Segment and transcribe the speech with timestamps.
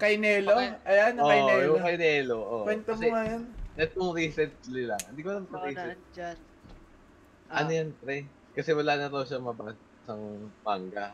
[0.00, 0.56] Kay Nelo?
[0.56, 0.68] Okay.
[0.82, 1.62] Ayan, Oo, kay Nelo.
[1.68, 2.36] yung kay Nelo.
[2.40, 2.58] oo.
[2.64, 3.42] Kwento mo nga yan.
[3.70, 5.02] net mo recently lang.
[5.06, 5.92] Hindi ko alam kung recent.
[5.94, 6.36] nandyan.
[7.50, 8.16] Ano yan, pre?
[8.50, 10.24] Kasi wala na raw siya mabasang
[10.60, 11.06] manga.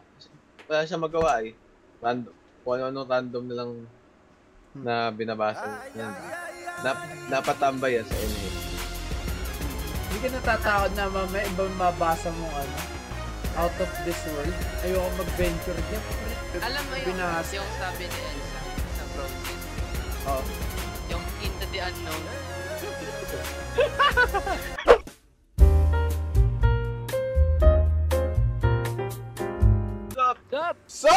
[0.64, 1.52] Wala siya magawa eh.
[1.98, 3.70] Random, kung ano-ano random na lang
[4.76, 5.82] na binabasa.
[5.92, 6.12] Yan.
[6.78, 8.48] Nap, napatambay yan sa NA.
[10.06, 12.76] Hindi ka natatakot na mamaya ibang mabasa mo ano,
[13.56, 14.54] out of this world.
[14.82, 16.04] Ayoko mag-venture dyan.
[16.58, 17.52] Alam mo yung, Binasa.
[17.52, 18.45] yung sabi ni Frozen,
[20.26, 20.42] Oh.
[21.06, 22.22] yung Into the Unknown.
[30.10, 30.74] Stop!
[30.90, 31.14] So,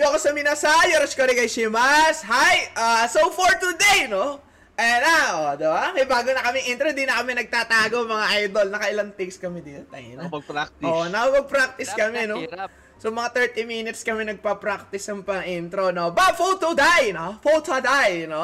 [0.00, 2.24] yoko sa minasay, yoroshiku onegaishimasu.
[2.24, 2.72] Hi!
[2.72, 4.40] Uh, so for today, no?
[4.74, 5.94] Ayan na, oh, diba?
[5.94, 8.66] May bago na kami intro, di na kami nagtatago mga idol.
[8.74, 10.26] Nakailang takes kami dito, tayo na.
[10.26, 10.88] Nakapag-practice.
[10.88, 12.40] Oh, nakapag-practice kami, no?
[12.42, 12.72] hirap.
[13.04, 16.16] So mga 30 minutes kami nagpa-practice ng pang-intro, no?
[16.16, 17.36] Ba, photo die, no?
[17.44, 18.40] Photo die, no?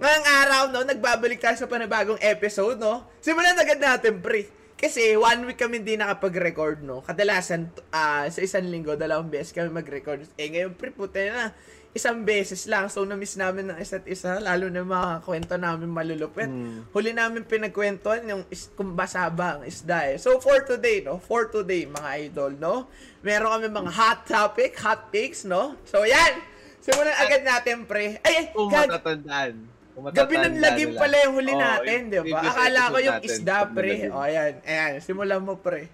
[0.00, 3.04] Ngayong araw, no, nagbabalik tayo sa panibagong episode, no?
[3.20, 4.48] Simulan agad natin, pre.
[4.72, 7.04] Kasi one week kami hindi nakapag-record, no?
[7.04, 10.24] Kadalasan, ah, sa isang linggo, dalawang beses kami mag-record.
[10.40, 11.52] Eh, ngayon, pre, puta na.
[11.94, 12.90] Isang beses lang.
[12.90, 14.42] So, na-miss namin ng isa't isa.
[14.42, 16.50] Lalo na mga kwento namin malulupit.
[16.50, 16.82] Hmm.
[16.90, 20.18] Huli namin pinagkwentuhan yung is, kung basaba ang isda eh.
[20.18, 21.22] So, for today, no?
[21.22, 22.90] For today, mga idol, no?
[23.22, 25.78] Meron kami mga hot topic, hot takes, no?
[25.86, 26.42] So, yan!
[26.82, 28.18] Simulan agad natin, pre.
[28.20, 29.54] Ay, Kung gag- matatandaan.
[29.94, 32.42] Kung Gabi ng lagim pala yung huli natin, di ba?
[32.42, 34.10] Akala ko yung isda, pre.
[34.10, 34.58] O, ayan.
[34.66, 35.86] Ayan, simulan mo, pre.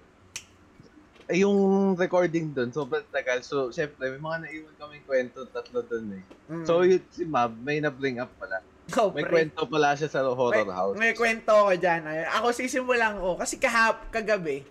[1.31, 3.39] Eh, yung recording doon, sobrang tagal.
[3.47, 6.25] So, syempre, may mga naiwan kaming kwento, tatlo doon eh.
[6.51, 6.65] Mm.
[6.67, 8.59] So, yun, si Mab, may na-bring up pala.
[8.91, 9.47] Go, May pre.
[9.47, 10.97] kwento pala siya sa horror may, house.
[10.99, 12.03] May kwento ko dyan.
[12.03, 13.39] Ay, Ako sisimulan ko.
[13.39, 14.67] Kasi kahap, kagabi,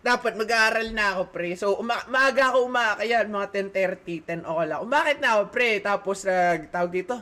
[0.00, 1.52] dapat mag-aaral na ako, pre.
[1.60, 4.80] So, uma- maaga ako umakaya, mga 10.30, 10 ako lang.
[4.80, 5.70] Umakit na ako, pre.
[5.84, 7.20] Tapos, nag, tawag dito,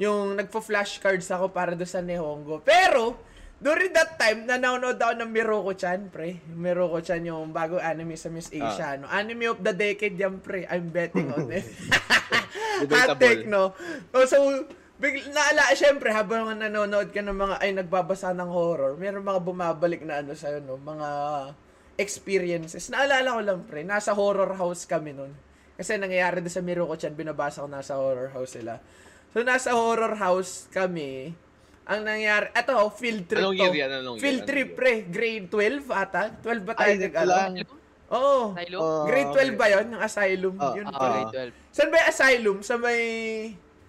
[0.00, 2.64] yung nagpo-flashcards ako para doon sa Nihongo.
[2.64, 3.20] Pero,
[3.62, 6.42] during that time, nanonood ako ng Miruko-chan, pre.
[6.50, 8.98] Miruko-chan yung bagong anime sa Miss Asia.
[8.98, 9.06] No?
[9.06, 10.66] Anime of the decade yan, pre.
[10.66, 11.62] I'm betting on it.
[12.90, 13.70] Hot take, no?
[14.10, 14.66] Oh, so,
[14.98, 20.02] big, naala, syempre, habang nanonood ka ng mga, ay, nagbabasa ng horror, meron mga bumabalik
[20.02, 20.82] na ano sa'yo, no?
[20.82, 21.08] Mga
[22.02, 22.90] experiences.
[22.90, 25.30] Naalala ko lang, pre, nasa horror house kami nun.
[25.78, 28.82] Kasi nangyayari doon sa Miruko-chan, binabasa ko nasa horror house sila.
[29.30, 31.30] So, nasa horror house kami,
[31.82, 33.64] ang nangyari, eto, field trip Anong to.
[33.66, 33.90] year yan?
[33.98, 34.22] Anong year?
[34.22, 34.78] Field Anong trip, year?
[34.78, 34.92] pre.
[35.10, 36.22] Grade 12 ata?
[36.38, 37.34] 12 ba tayo Ay, nag wala.
[37.50, 37.56] ano?
[38.12, 38.38] Oo.
[38.78, 39.50] Oh, Grade 12 okay.
[39.56, 39.86] ba yun?
[39.90, 40.54] Yung asylum?
[40.60, 41.08] Ah, yun, ah, pre.
[41.10, 41.74] Grade 12.
[41.74, 42.56] Saan ba yung asylum?
[42.62, 43.00] Sa may...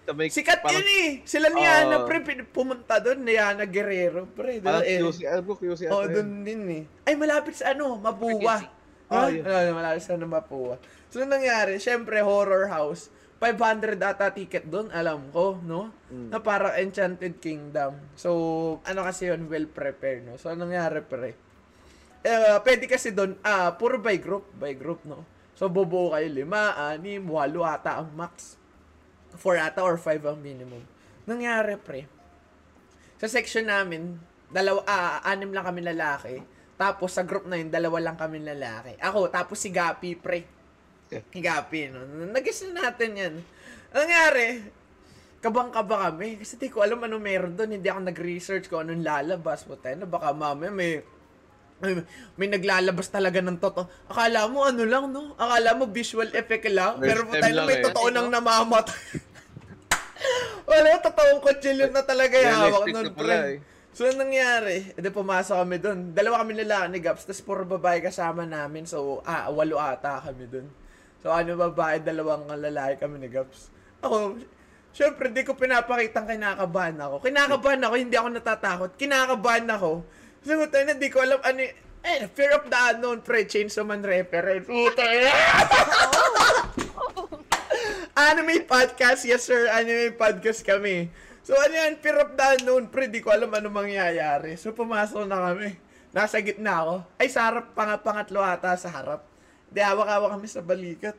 [0.03, 1.09] Sa may- Sikat parang- yun eh.
[1.23, 2.07] Sila ni Ana, Oo.
[2.09, 2.17] pre,
[2.49, 3.19] pumunta doon.
[3.21, 4.57] Ni Ana Guerrero, pre.
[4.57, 4.97] Parang eh.
[4.99, 6.83] QC, ano ko QC Oo, doon din eh.
[7.05, 8.57] Ay, malapit sa ano, Mapua.
[8.57, 8.65] QC.
[9.13, 9.17] Ha?
[9.21, 9.43] Ah, yun.
[9.45, 10.75] Ano, malapit sa ano, Mapua.
[11.13, 11.77] So, nangyari?
[11.77, 13.13] Siyempre, horror house.
[13.43, 15.91] 500 ata ticket doon, alam ko, no?
[16.07, 16.31] Mm.
[16.31, 17.99] Na parang Enchanted Kingdom.
[18.15, 18.31] So,
[18.87, 20.39] ano kasi yun, well prepared, no?
[20.39, 21.35] So, anong nangyari, pre?
[22.23, 25.27] Eh, pwede kasi doon, ah, puro by group, by group, no?
[25.59, 28.55] So, bubuo kayo lima, anim, walo ata ang max.
[29.35, 30.79] 4 ata or 5 ang minimum.
[31.27, 32.07] Nangyari, pre.
[33.19, 36.39] Sa section namin, dalawa, ah, anim lang kami lalaki.
[36.79, 38.95] Tapos sa group na yun, dalawa lang kami lalaki.
[39.03, 40.62] Ako, tapos si Gapi, pre.
[41.22, 42.00] Si Gapi, no?
[42.31, 43.34] Nag-guess na natin yan.
[43.94, 44.46] Ang nangyari,
[45.44, 46.40] kabang-kaba kami.
[46.40, 47.75] Kasi di ko alam ano meron doon.
[47.75, 49.68] Hindi ako nag-research kung anong lalabas.
[49.68, 51.03] Puta na, baka mamaya may
[51.84, 52.00] may,
[52.40, 54.07] may naglalabas talaga ng totoo.
[54.07, 55.35] Akala mo ano lang, no?
[55.35, 56.96] Akala mo visual effect lang.
[56.96, 57.84] First Pero na, lang may eh.
[57.84, 58.95] totoo nang namamatay.
[60.72, 63.35] Wala, totoong kutsilyo na talaga yung hawak nun, pre.
[63.35, 63.57] eh.
[63.91, 64.95] So, anong nangyari?
[64.95, 65.97] Edi, pumasok kami doon.
[66.16, 68.88] Dalawa kami lalaki ni Gaps, tapos puro babae kasama namin.
[68.90, 70.66] So, ah, walo ata kami doon.
[71.23, 73.72] So, ano babae, dalawang lalaki kami ni Gaps.
[74.03, 74.35] Ako,
[74.91, 77.23] syempre, di ko pinapakitang kinakabahan ako.
[77.23, 78.91] Kinakabahan ako, hindi ako natatakot.
[79.00, 80.03] Kinakabahan ako.
[80.44, 81.63] So, tayo na, di ko alam ano
[82.03, 84.67] eh, fear of the unknown, pre, Chainsaw Man reference.
[84.67, 85.07] Puta,
[88.13, 91.09] Anime podcast, yes sir, anime podcast kami.
[91.42, 94.59] So ano yan, fear of the unknown, pre, di ko alam ano mangyayari.
[94.59, 95.80] So pumasok na kami.
[96.13, 96.95] Nasa gitna ako.
[97.18, 99.32] Ay, sa harap, pang pangatlo ata sa harap.
[99.73, 101.17] Di hawak-hawak kami sa balikat.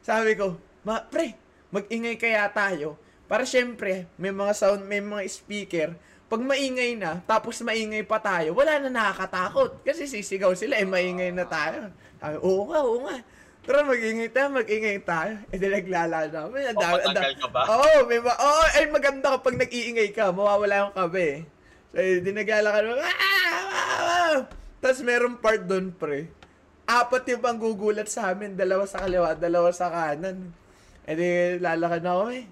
[0.00, 0.56] Sabi ko,
[0.88, 1.36] ma, pre,
[1.68, 2.96] mag-ingay kaya tayo.
[3.28, 5.92] Para syempre, may mga sound, may mga speaker.
[6.24, 9.84] Pag maingay na, tapos maingay pa tayo, wala na nakakatakot.
[9.84, 11.92] Kasi sisigaw sila, eh, maingay na tayo.
[12.16, 13.16] Sabi, oo nga, oo nga.
[13.64, 15.40] Tara, mag-ingay tayo, mag-ingay tayo.
[15.48, 17.00] Eh, di dami, ang dami.
[17.00, 17.60] Papatanggal ka ba?
[17.64, 21.48] Oo, oh, may ma- oh, ay maganda kapag nag-iingay ka, mawawala yung kabe.
[21.88, 23.64] So, eh, di naglala ka naman, ah, ah,
[24.04, 24.36] ah.
[24.84, 26.28] Tapos merong part doon, pre.
[26.84, 30.52] Apat yung pang gugulat sa amin, dalawa sa kaliwa, dalawa sa kanan.
[31.08, 32.44] E di, lalakad na ako eh.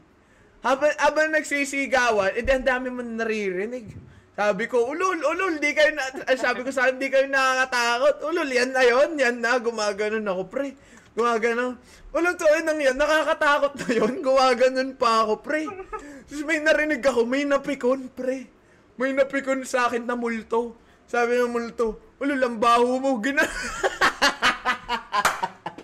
[0.63, 3.93] Habang, habang nagsisigawan, edi ang dami mo naririnig.
[4.33, 6.09] Sabi ko, ulol, ulol, di kayo na,
[6.41, 8.17] sabi ko sa akin, di kayo nakakatakot.
[8.33, 10.73] Ulol, yan na yon yan na, gumaganon ako, pre.
[11.13, 11.77] Gumaganon.
[12.17, 15.69] Ulol, to, yun ang yan, nakakatakot na yun, gumaganon pa ako, pre.
[15.69, 18.49] Tapos may narinig ako, may napikon, pre.
[18.97, 20.81] May napikon sa akin na multo.
[21.05, 23.45] Sabi ng multo, ulol, ang baho mo, gina...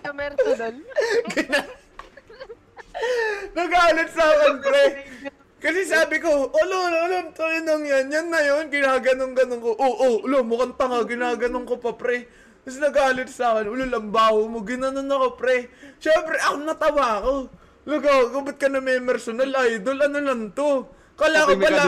[0.05, 0.75] Kamerto doon.
[3.57, 4.85] Nagalit sa akin, pre.
[5.59, 9.75] Kasi sabi ko, olo, olo, olo, to yun ang yan, yan na yun, ginaganong-ganong ko.
[9.75, 12.27] Oo, oh, ulo, mukhang tanga, ginaganong ko pa, pre.
[12.63, 15.67] Tapos nagalit sa akin, ulo, lambaho mo, ginanon ako, pre.
[15.99, 17.33] Siyempre, ako natawa ako.
[17.89, 19.97] Lugaw, ba't ka na may personal idol?
[19.99, 20.85] Ano lang to?
[21.19, 21.81] Kala ko pala,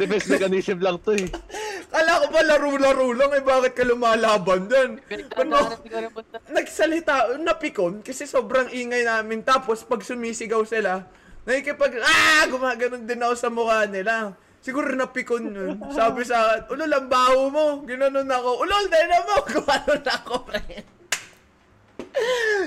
[0.00, 1.28] Defense mechanism lang to eh.
[1.92, 4.96] kala ko pa laro-laro lang, eh bakit ka lumalaban dyan?
[5.36, 5.76] Ano,
[6.48, 9.44] nagsalita, napikon, kasi sobrang ingay namin.
[9.44, 11.04] Tapos, pag sumisigaw sila,
[11.44, 14.32] nakikipag, ah, gumaganon din ako sa mukha nila.
[14.60, 15.76] Siguro napikon yun.
[15.92, 17.66] Sabi sa akin, ulol, ang baho mo.
[17.88, 18.60] Ginanon ako.
[18.60, 19.36] Ulol, dahil na mo.
[19.56, 20.99] Gumanon ako, pre.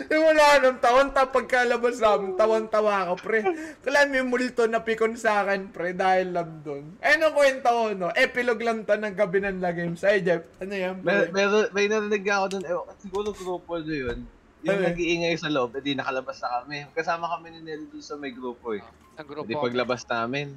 [0.09, 3.39] Yung wala nang tawan, pagkalabas namin, tawan-tawa ako, pre.
[3.81, 6.97] Kailan may multo na pikon sa akin, pre, dahil lang doon.
[6.99, 8.09] Eh, nung kwento ko, no?
[8.13, 10.01] Epilog lang to ng gabi ng La Games.
[10.03, 11.31] Ay, Jeff, ano yan, May, pre?
[11.31, 14.19] may, may narinig ako dun, eh, siguro grupo nyo yun.
[14.63, 14.87] Yung Ano?
[14.87, 16.87] nag-iingay sa loob, edi nakalabas na kami.
[16.95, 18.83] Kasama kami ni Nelly dun sa may grupo eh.
[19.19, 19.43] Ang grupo.
[19.43, 20.55] Hindi paglabas namin,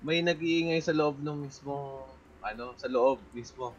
[0.00, 2.04] may nag-iingay sa loob ng mismo,
[2.40, 3.76] ano, sa loob mismo.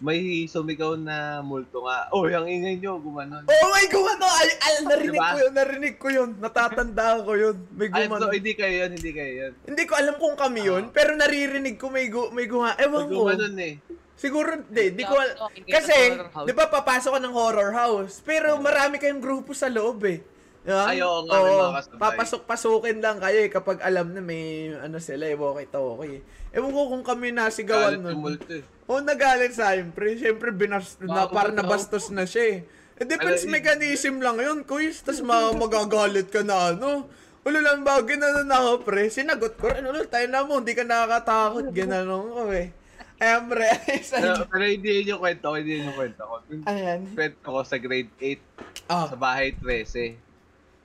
[0.00, 2.08] May sumigaw na multo nga.
[2.08, 3.44] Oh, yung ingay nyo, gumanon.
[3.44, 4.26] Oh my God, ano?
[4.32, 5.28] Ay, ay, narinig Diba?
[5.28, 6.30] ko yun, narinig ko yun.
[6.40, 7.56] Natatandaan ko yun.
[7.76, 8.24] May Ay, gumano.
[8.24, 9.52] so, hindi kayo yun, hindi kayo yun.
[9.68, 12.80] Hindi ko alam kung kami yun, pero naririnig ko may gu may guha.
[12.80, 13.28] Ewan ko.
[13.28, 13.76] Gumanon eh.
[14.16, 15.36] Siguro, hindi, di ko al-
[15.68, 16.16] Kasi,
[16.48, 20.24] di ba papasok ka ng horror house, pero marami kayong grupo sa loob eh.
[20.60, 20.84] Diba?
[20.84, 21.40] Ay, oo nga,
[21.80, 21.96] kasabay.
[21.96, 26.20] papasok-pasukin lang kayo eh, kapag alam na may ano sila eh, walkie-talkie.
[26.52, 28.20] Ewan ko kung kami nasigawan nun.
[28.20, 28.64] multo eh.
[28.90, 30.18] Oo, nagalit sa akin, pre.
[30.18, 31.62] Siyempre, binas, na, parang ba to?
[31.62, 32.98] nabastos na siya eh.
[32.98, 34.98] Eh, defense Ano, mechanism lang yun, kuis.
[35.00, 37.06] Tapos ma magagalit ka na, ano.
[37.40, 39.06] Ulo lang ba, ginanon ako, pre.
[39.06, 41.70] Sinagot ko rin, ulo, tayo na mo, hindi ka nakakatakot.
[41.70, 42.74] Ginanon ko eh.
[43.16, 43.68] Ayan, pre.
[44.10, 46.34] Pero, pero hindi yun yung kwento ko, hindi yun yung kwento ko.
[46.64, 47.00] Ayan.
[47.12, 48.40] kwento ko sa grade 8,
[48.88, 50.16] Ah, sa bahay 13.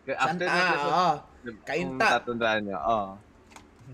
[0.03, 1.15] Kaya After Santa, na ah, ah.
[1.41, 2.05] kung Kainta.
[2.19, 3.09] tatandaan niya, oo.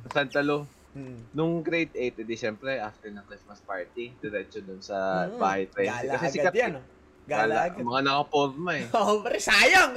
[0.04, 1.24] Sa Santa Lu, Hmm.
[1.32, 5.88] nung grade 8, edi syempre, after ng Christmas party, diretso dun sa Mm, bahay 13.
[5.88, 6.86] Gala Kasi agad sikat yan, oh.
[7.24, 7.80] Gala Gala, agad.
[7.82, 8.86] mga nakaporma eh.
[8.92, 9.92] Oh, pre, sayang.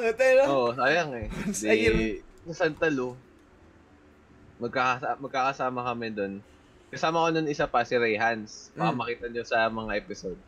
[0.47, 1.27] Oo, sayang eh.
[1.53, 1.97] Sayang.
[1.97, 3.19] Di, sa Santa Lu,
[4.57, 6.33] magkakasa- magkakasama kami doon.
[6.89, 8.71] Kasama ko nun isa pa, si Ray Hans.
[8.73, 8.97] Baka Mm.
[8.97, 10.39] makita nyo sa mga episode.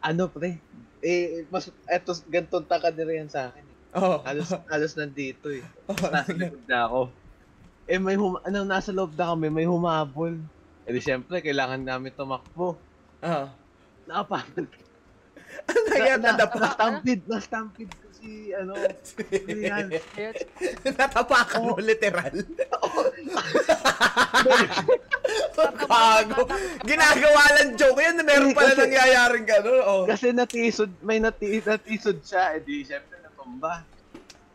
[0.00, 0.58] Ano pre?
[0.98, 3.62] Eh, mas, eto, gantong takad ni Ray Hans sa akin.
[3.62, 3.76] eh.
[3.94, 4.18] Oh.
[4.20, 5.62] Halos, halos nandito eh.
[5.86, 7.00] Oh, Nasa likod na ako.
[7.88, 10.36] Eh, may hum- ano, nasa loob na kami, may humabol.
[10.84, 12.76] Eh, di syempre, kailangan namin tumakbo.
[13.18, 13.48] Ah.
[14.04, 14.68] Napapagod.
[15.58, 16.20] Ano nangyari?
[16.20, 19.24] na, Nadapa- na-stampede, na-stampede ko si, ano, si
[19.72, 20.04] Hans.
[20.86, 22.36] Natapakan mo literal.
[25.56, 26.42] Gago.
[26.88, 28.20] Ginagawa lang joke yan.
[28.22, 29.80] Meron pala Kasi- nangyayaring gano'n.
[29.82, 30.04] Oh.
[30.04, 33.82] Kasi natisod, may nati, natisod siya, eh di syempre natumba.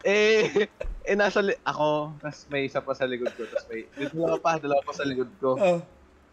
[0.04, 0.70] Eh,
[1.04, 4.56] eh nasa li- ako, tas may isa pa sa likod ko, tas may, dalawa pa,
[4.60, 5.60] dalawa pa sa likod ko.
[5.60, 5.80] Oh.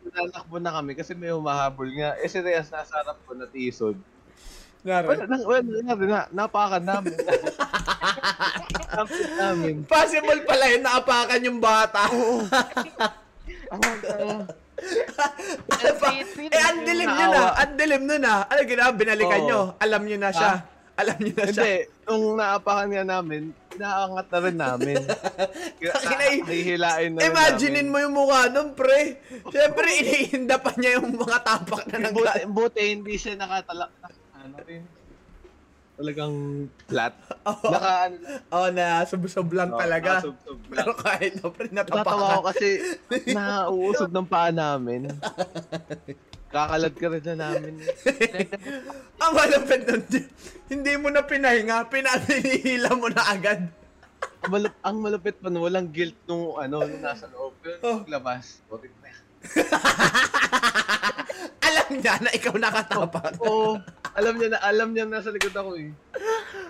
[0.01, 2.17] Nanakbo na kami kasi may humahabol nga.
[2.23, 3.99] Eh si Reyes nasa harap ko, natisod.
[4.81, 5.05] Nara.
[5.05, 7.13] Wala, na, wala, na, na, napakan namin.
[8.97, 9.75] Napakan namin.
[9.85, 12.09] Possible pala yun, naapakan yung bata.
[13.71, 14.43] Ang uh,
[15.71, 16.09] ano pa?
[16.17, 17.37] Eh, ang dilim nyo na.
[17.37, 17.61] Naawa.
[17.61, 18.35] Ang dilim nun na.
[18.49, 18.91] Ano ginawa?
[18.97, 19.49] Binalikan Oo.
[19.49, 19.61] nyo.
[19.79, 20.53] Alam nyo na siya.
[20.97, 21.65] Alam nyo na siya.
[21.65, 21.75] Hindi,
[22.09, 24.97] nung naapakan nga namin, inaangat na rin namin.
[26.51, 29.19] Hihilain na Imaginein mo yung mukha nun, pre.
[29.49, 34.09] Siyempre, inihinda pa niya yung mga tapak na nang Buti, buti hindi siya nakatalak na
[34.41, 34.83] ano rin.
[36.01, 36.35] Talagang
[36.89, 37.13] flat.
[37.45, 37.69] Oo.
[37.69, 38.17] Naka ano.
[38.49, 40.25] Oh, na sub-sub lang Oo, talaga.
[40.25, 40.33] lang.
[40.73, 42.45] Pero kahit na, pre, Natatawa ako natapakan.
[42.57, 42.69] kasi
[43.37, 45.07] nauusog ng paa namin.
[46.51, 47.79] Kakalad ka rin na namin.
[49.23, 50.03] Ang malapit nun,
[50.67, 53.71] hindi mo na pinahinga, pinapinihila mo na agad.
[54.51, 57.55] Malup, ang malupit pa nun, walang guilt nung ano, nung nasa loob.
[57.61, 57.99] Pero Oh.
[58.03, 59.13] paglabas, putik na.
[61.71, 63.39] Alam niya na ikaw nakatapak.
[63.47, 63.79] Oo,
[64.17, 65.91] alam niya na, alam niya nasa likod ako eh.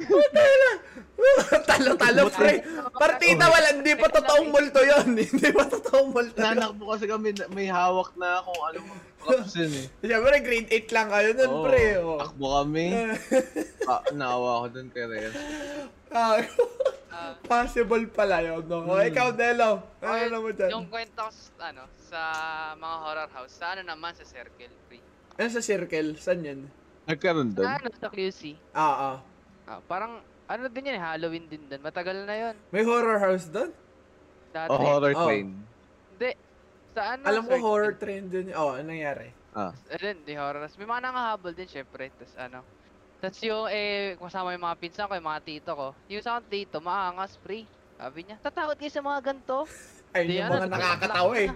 [1.70, 2.60] Talo-talo, pre.
[2.94, 6.46] Partida wala, hindi pa totoong multo yon Hindi pa totoong multo yun.
[6.52, 8.78] Nanakbo kasi kami, may hawak na kung ano
[9.20, 9.86] props yun eh.
[10.02, 11.84] Siyempre, grade 8 lang kayo nun, Oo, pre.
[12.00, 12.18] Oh.
[12.18, 12.86] Takbo kami.
[13.90, 15.34] Ah, naawa ako dun kay Reyes.
[16.08, 16.38] Ah,
[17.10, 18.86] Ah, Possible pala yun, no?
[18.86, 19.82] O, ikaw, Delo.
[19.98, 20.70] Ano okay, naman dyan?
[20.70, 22.20] Yung kwento ko sa, ano, sa
[22.78, 25.02] mga horror house, sa ano naman, sa Circle Free.
[25.34, 26.14] Ano sa circle?
[26.16, 26.60] Saan yun?
[27.04, 27.66] Nagkaroon doon.
[27.66, 28.40] Sa ano, sa QC.
[28.70, 29.16] Ah, ah.
[29.66, 31.82] Ah, parang, ano din yun, eh, Halloween din doon.
[31.82, 32.54] Matagal na yun.
[32.70, 33.74] May horror house doon?
[34.50, 34.70] Dati.
[34.70, 35.26] O Oh, horror Oh.
[35.26, 35.50] train.
[36.14, 36.30] Hindi.
[36.90, 37.22] Sa ano?
[37.22, 38.50] Alam ko horror trend dun.
[38.52, 39.30] Oh, ano nangyari?
[39.50, 39.70] Ah.
[39.90, 40.66] Ayun, di horror.
[40.74, 42.10] May mga nangahabol din, syempre.
[42.12, 42.60] Tapos ano.
[43.20, 45.88] Tapos yung, eh, kasama yung mga pinsan ko, yung mga tito ko.
[46.08, 47.68] Yung sa akin tito, maangas, free.
[47.94, 49.58] Sabi niya, tatakot kayo sa mga ganito.
[50.10, 51.50] Ay, Di, yung ano, mga nakakatawa eh.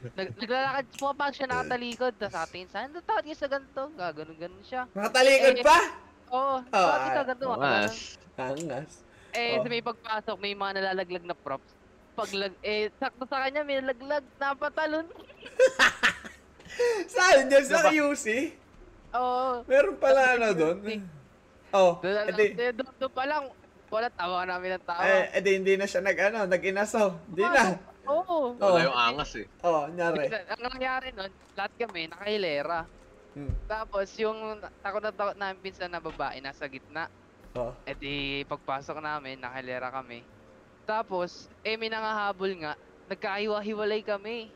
[0.00, 2.12] Nag naglalakad, pumapag siya nakatalikod.
[2.16, 3.82] Tapos sa atin, saan tatakot kayo sa ganito?
[3.92, 4.82] Gaganon-ganon siya.
[4.90, 5.78] Nakatalikod Eh, pa?
[6.30, 7.46] Oo, Oh, bakit ka ah, ganito?
[7.52, 7.90] ganun.
[8.40, 9.04] Angas.
[9.30, 9.62] Eh, Oh.
[9.62, 11.68] sa may pagpasok, may mga nalalaglag na props.
[12.12, 15.06] Paglag, eh, sakto sa kanya, may nalaglag, napatalon.
[17.12, 17.64] Saan dyan?
[17.66, 18.12] Sa Diba?
[18.12, 18.26] QC?
[19.10, 19.66] Oo.
[19.66, 20.78] Meron pala ano doon?
[21.70, 23.46] Oh, Doon, edi, eh, doon, doon pa lang,
[23.94, 25.06] wala tawa namin ng tawa.
[25.06, 27.30] eh, edi hindi na siya nag, ano, nag-inasaw.
[27.30, 27.78] Hindi na.
[28.10, 28.58] Oo.
[28.58, 28.58] Oh.
[28.58, 29.46] Wala yung angas eh.
[29.62, 30.26] Oh, nyari.
[30.50, 32.90] Ang nangyari nun, lahat kami nakahilera.
[33.38, 33.54] Hmm.
[33.70, 37.06] Tapos yung takot na takot namin pinsan na babae nasa gitna.
[37.54, 37.70] Oh.
[37.86, 38.14] E di
[38.50, 40.26] pagpasok namin, nakahilera kami.
[40.84, 42.72] Tapos, eh may nangahabol nga,
[43.06, 44.50] nagkahiwa-hiwalay kami.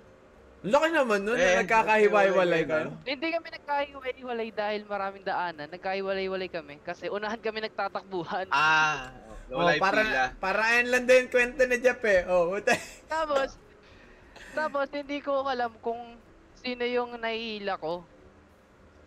[0.65, 2.89] Laki naman nun, Eh, na nagkakahiwa-hiwalay kayo.
[3.05, 5.69] Hindi kami nagkahiwa-hiwalay dahil maraming daanan.
[5.69, 8.49] Nagkahiwalay-hiwalay kami kasi unahan kami nagtatakbuhan.
[8.49, 9.13] Ah.
[9.53, 10.25] Oh, Wala yung para, pila.
[10.41, 12.25] para ayan lang din kwento ni Jeff eh.
[12.25, 12.57] Oh.
[13.13, 13.61] Tapos,
[14.57, 16.17] tapos hindi ko alam kung
[16.57, 18.07] sino yung nahihila ko.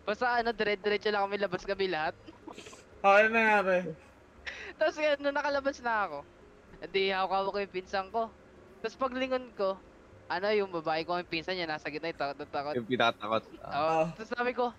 [0.06, 2.14] Basta ano, dire-diretso lang kami labas kami lahat.
[3.02, 3.90] Oh, ano nangyari?
[4.78, 6.18] Tapos nung nakalabas na ako,
[6.82, 8.30] hindi hawak ko yung pinsan ko.
[8.78, 9.74] Tapos paglingon ko,
[10.28, 12.74] ano yung babae ko yung pinsan niya, nasa gitna yung takot takot.
[12.76, 13.42] Yung pinatakot.
[13.42, 13.66] Oo.
[13.66, 14.06] Ah.
[14.14, 14.70] Tapos sabi ko,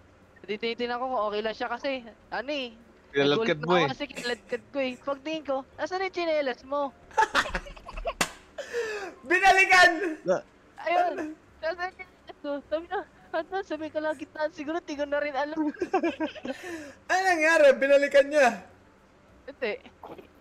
[0.48, 1.92] tinitingnan ko kung okay lang siya kasi,
[2.32, 2.70] ano eh,
[3.10, 3.90] Kinaladkad mo eh.
[3.90, 4.94] ako Kasi kinaladkad ko eh.
[5.02, 6.94] Pagtingin ko, asan yung chinelas mo?
[9.30, 9.92] Binalikan!
[10.86, 11.34] Ayun!
[11.66, 12.52] Asan yung chinelas ko?
[12.70, 13.00] Sabi na,
[13.34, 14.54] ano, sabi ko lang gitnaan.
[14.54, 15.58] Siguro di ko na rin alam.
[17.10, 17.74] Ano nangyari?
[17.82, 18.62] Binalikan niya.
[19.50, 19.74] Hindi.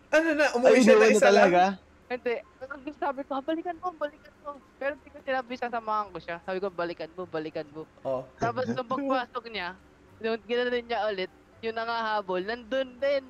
[0.09, 0.47] Ano na?
[0.47, 1.63] Ay, Umuwi siya na isa talaga.
[1.75, 1.75] lang?
[2.09, 2.35] Hindi.
[2.97, 4.51] Sabi ko, balikan mo, balikan mo.
[4.81, 6.37] Pero di ko sinabi sasamahan ko siya.
[6.41, 7.85] Sabi ko, balikan mo, balikan mo.
[8.01, 8.25] Oh.
[8.41, 9.77] Tapos nung pagpasok niya,
[10.19, 13.25] nung ginanon niya ulit, yung nangahabol, nandun din.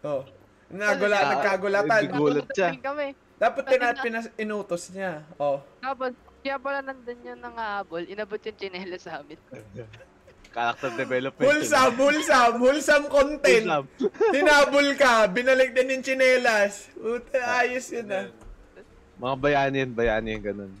[0.00, 0.24] Oh.
[0.72, 2.00] Nagula, Ah, nagkagulatan.
[2.00, 2.68] Big Gulat siya.
[2.72, 3.06] Din kami.
[3.36, 5.20] Dapat tina, pinas, inutos niya.
[5.36, 5.60] Oh.
[5.84, 9.36] Tapos, kaya pala nandun yung nangahabol, inabot yung chinelas sa amin.
[10.52, 11.48] Character development.
[11.48, 13.66] Wholesome, wholesome, wholesome content.
[14.36, 16.92] Tinabol ka, binalik din yung chinelas.
[16.92, 18.28] Puta, ayos yun ah.
[19.16, 20.72] Mga bayani yan, bayani yan, ganun.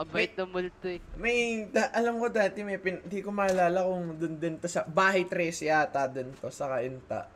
[0.00, 0.98] Ang bait ng multo eh.
[1.14, 4.82] May, da, alam ko dati, may pin, di ko maalala kung dun din to sa,
[4.82, 7.30] bahay 3 yata dun to, sa Kainta.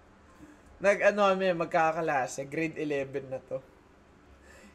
[0.82, 3.62] Nag, ano kami, magkakalase, grade 11 na to.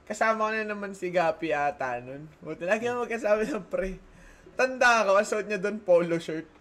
[0.07, 2.25] Kasama ko na naman si Gapi ata nun.
[2.41, 3.97] Buti lagi mo magkasama ng pre.
[4.57, 6.58] Tanda ko, asot niya dun polo shirt.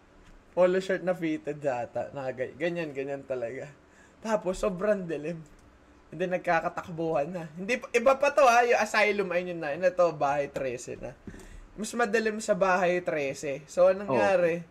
[0.59, 2.11] Polo shirt na fitted yata.
[2.11, 3.71] Nakagay, ganyan, ganyan talaga.
[4.19, 5.39] Tapos, sobrang dilim.
[6.11, 7.47] Hindi nagkakatakbuhan na.
[7.55, 9.71] Hindi, iba pa to ha, yung asylum ay yun na.
[9.79, 11.15] Na to, bahay 13 na.
[11.79, 13.71] Mas madilim sa bahay 13.
[13.71, 14.67] So, anong nangyari?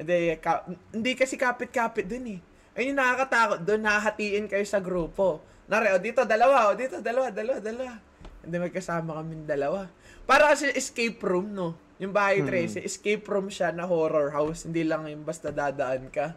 [0.00, 0.64] Hindi, ka,
[0.96, 2.40] hindi kasi kapit-kapit dun eh.
[2.72, 5.44] Ayun yung nakakatakot doon, nahahatiin kayo sa grupo.
[5.68, 7.92] Nare, o dito, dalawa, o dito, dalawa, dalawa, dalawa.
[8.40, 9.84] Hindi magkasama kami dalawa.
[10.24, 11.76] Para kasi escape room, no?
[11.96, 14.68] Yung bahay 13, escape room siya na horror house.
[14.68, 16.36] Hindi lang yung basta dadaan ka.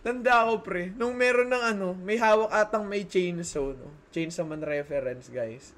[0.00, 0.94] Tanda ko, pre.
[0.96, 3.92] Nung meron ng ano, may hawak atang may chainsaw, no?
[4.14, 5.76] Chainsaw man reference, guys.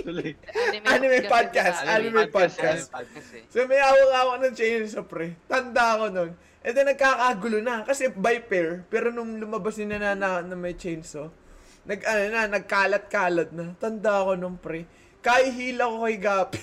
[0.00, 0.34] Tuloy.
[0.82, 2.90] Anime podcast, anime podcast.
[2.90, 5.38] Kasi, So may hawak-hawak ng chainsaw, pre.
[5.46, 6.34] Tanda ko nun.
[6.60, 7.86] E then nagkakagulo na.
[7.86, 8.82] Kasi by pair.
[8.90, 11.30] Pero nung lumabas ni na, na, na may chainsaw,
[11.86, 13.76] nag, ano na, nagkalat-kalat na.
[13.78, 14.88] Tanda ko nung pre.
[15.20, 16.62] Kahihila ko kay Gapi.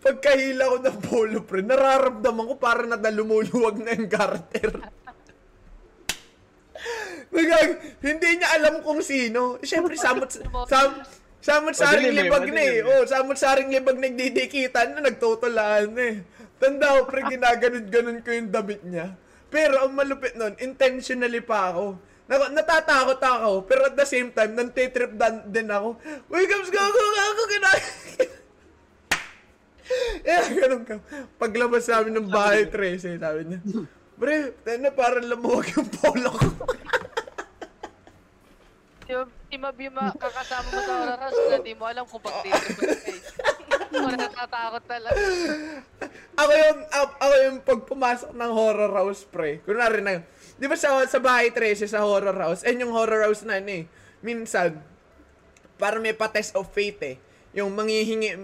[0.00, 4.72] Pagkahila ko ng polo, pre, nararamdaman ko parang nadalumuluwag na yung garter.
[7.30, 9.60] Nagag, hindi niya alam kung sino.
[9.60, 10.32] Siyempre, samot,
[10.66, 11.04] sam,
[11.44, 12.80] samot saring libag na eh.
[12.80, 16.24] Oh, samot saring libag nagdidikitan na nagtutulaan na eh.
[16.56, 19.12] Tanda ko, pre, ginaganon-ganon ko yung damit niya.
[19.52, 22.00] Pero ang malupit nun, intentionally pa ako.
[22.30, 25.98] Nako, natatakot ako, pero at the same time, nantitrip dan, din ako.
[26.30, 27.82] Uy, Gams, gago, gago, ginag...
[30.22, 31.02] Eh, ganun ka.
[31.34, 33.58] Paglabas namin ng bahay, Tracy, sabi niya,
[34.14, 36.46] Bre, tayo na parang lumuwag yung polo ko.
[39.02, 39.12] si,
[39.50, 43.34] si Mab yung kakasama mo sa oras na di mo alam kung pag-trip guys.
[43.90, 45.18] Wala natatakot talaga.
[46.38, 49.58] ako yung, ako yung pag pumasok ng horror house, pre.
[49.66, 50.22] Kunwari na,
[50.60, 53.72] di ba sa, sa bahay 13, sa horror house, eh yung horror house na ano
[53.72, 53.84] eh,
[54.20, 54.76] minsan,
[55.74, 57.16] para may pa-test of faith eh,
[57.50, 58.36] yung manghihingi,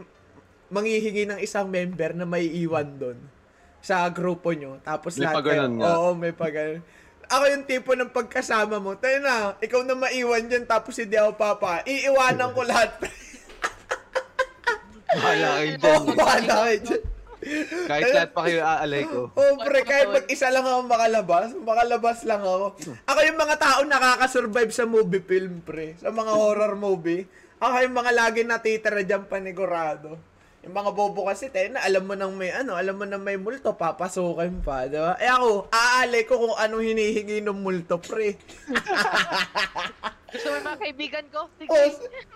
[0.66, 3.18] manghihingi ng isang member na may iwan doon
[3.78, 4.82] sa grupo nyo.
[4.82, 5.78] Tapos May lahat kayo-.
[5.78, 6.82] Oo, may paganon.
[7.26, 11.34] Ako yung tipo ng pagkasama mo, tayo na, ikaw na maiwan dyan, tapos hindi ako
[11.34, 12.96] papa, iiwanan ko lahat.
[15.12, 16.02] Bahala kayo Oo, dyan.
[16.02, 16.16] eh.
[16.16, 17.02] bahala kayo dyan.
[17.86, 19.30] Kahit lahat pa kayo aalay ko.
[19.30, 22.74] Oh, pre, kahit mag-isa lang ako makalabas, makalabas lang ako.
[23.06, 25.94] Ako yung mga tao nakakasurvive sa movie film, pre.
[26.02, 27.24] Sa mga horror movie.
[27.62, 30.35] Ako yung mga lagi natitira dyan panigurado.
[30.66, 33.38] Yung mga bobo kasi, tayo na alam mo nang may ano, alam mo nang may
[33.38, 35.14] multo, papasukin pa, di ba?
[35.22, 38.34] Eh ako, aalay ko kung anong hinihingi ng multo, pre.
[40.26, 41.46] Gusto mo yung mga kaibigan ko?
[41.54, 41.70] Sige.
[41.70, 41.86] Oh,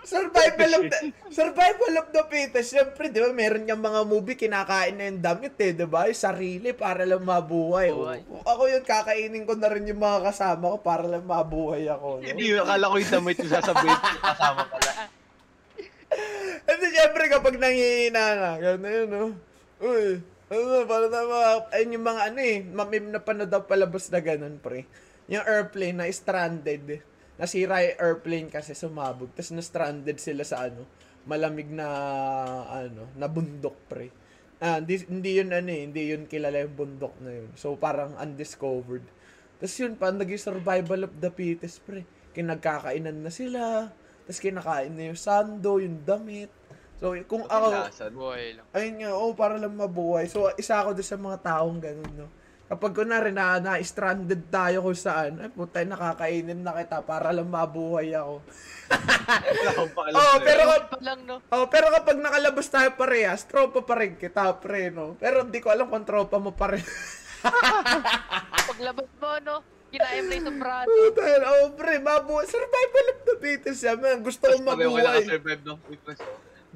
[0.07, 2.71] survival of the, survival of the fittest.
[2.71, 6.07] Siyempre, di ba, meron yung mga movie, kinakain na yung damit eh, di ba?
[6.07, 7.91] Yung sarili para lang mabuhay.
[7.91, 8.07] Oh.
[8.07, 8.23] Buhay.
[8.47, 12.23] Ako yun, kakainin ko na rin yung mga kasama ko para lang mabuhay ako.
[12.23, 12.25] No?
[12.25, 14.91] Hindi, akala ko yung damit yung sasabihin ko kasama pala.
[16.67, 19.23] Kasi siyempre, kapag nangihina na, gano'n yun, no?
[19.81, 20.19] Uy,
[20.51, 24.19] ano, para na mga, ayun yung mga ano eh, mamim na panood daw palabas na
[24.19, 24.85] ganun, pre.
[25.31, 27.01] Yung airplane na stranded.
[27.39, 29.31] Nasira yung airplane kasi sumabog.
[29.33, 30.83] Tapos na-stranded sila sa ano,
[31.23, 31.87] malamig na,
[32.67, 34.11] ano, na bundok, pre.
[34.61, 37.49] Ah, hindi, hindi yun ano eh, hindi yun kilala yung bundok na yun.
[37.57, 39.07] So, parang undiscovered.
[39.57, 42.05] Tapos yun pa, naging survival of the fittest, pre.
[42.35, 43.89] Kinagkakainan na sila.
[44.31, 46.47] Tapos kinakain na yung sando, yung damit.
[47.03, 48.11] So, kung ako, Paglasan.
[48.15, 48.65] Buhay lang.
[48.71, 50.31] ayun nga, oh, para lang mabuhay.
[50.31, 52.31] So, isa ako doon sa mga taong ganun, no.
[52.71, 58.15] Kapag kunwari na, na-stranded tayo kung saan, ay puta, nakakainin na kita para lang mabuhay
[58.15, 58.39] ako.
[60.15, 61.43] Oh, pero Pa lang, no?
[61.51, 65.19] Oh, pero kapag nakalabas tayo parehas, tropa pa rin kita, pre, no?
[65.19, 66.87] Pero hindi ko alam kung tropa mo pa rin.
[68.71, 69.80] Paglabas mo, no?
[69.91, 70.87] Kinain mo na yung sobrado.
[70.87, 71.21] Puta,
[71.51, 72.45] oh, pre, mabuhay.
[72.47, 74.17] Survival of the fittest yan, man.
[74.23, 75.19] Gusto ko Tapos pareho kayo mabuhay.
[75.21, 76.19] nakasurvive ng weakness.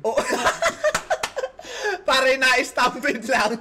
[0.03, 0.11] oh.
[0.11, 0.19] Oh.
[2.07, 3.55] Pare na-stampede lang.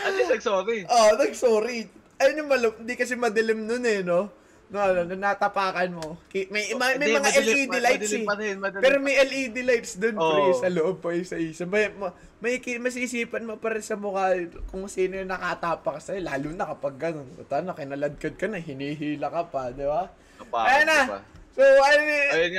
[0.00, 0.86] At least nag-sorry.
[0.86, 1.78] oh, nag-sorry.
[2.16, 2.74] Ayun yung malup.
[2.78, 4.30] Hindi kasi madilim nun eh, no?
[4.70, 6.14] No, ano, na natapakan mo.
[6.30, 8.22] May, may, may Hindi, mga madilim- LED lights madilim eh.
[8.22, 10.54] pa madilim Pero may LED lights dun, pre, Oo.
[10.54, 11.66] sa loob pa isa-isa.
[11.66, 14.30] May, ma- may, masisipan mo pa rin sa mukha
[14.70, 17.26] kung sino yung nakatapak sa'yo, lalo na kapag ganun.
[17.34, 20.06] Puta na, kinaladkad ka na, hinihila ka pa, di ba?
[20.54, 21.18] Ayan na.
[21.18, 21.20] pa.
[21.50, 22.00] So, ano,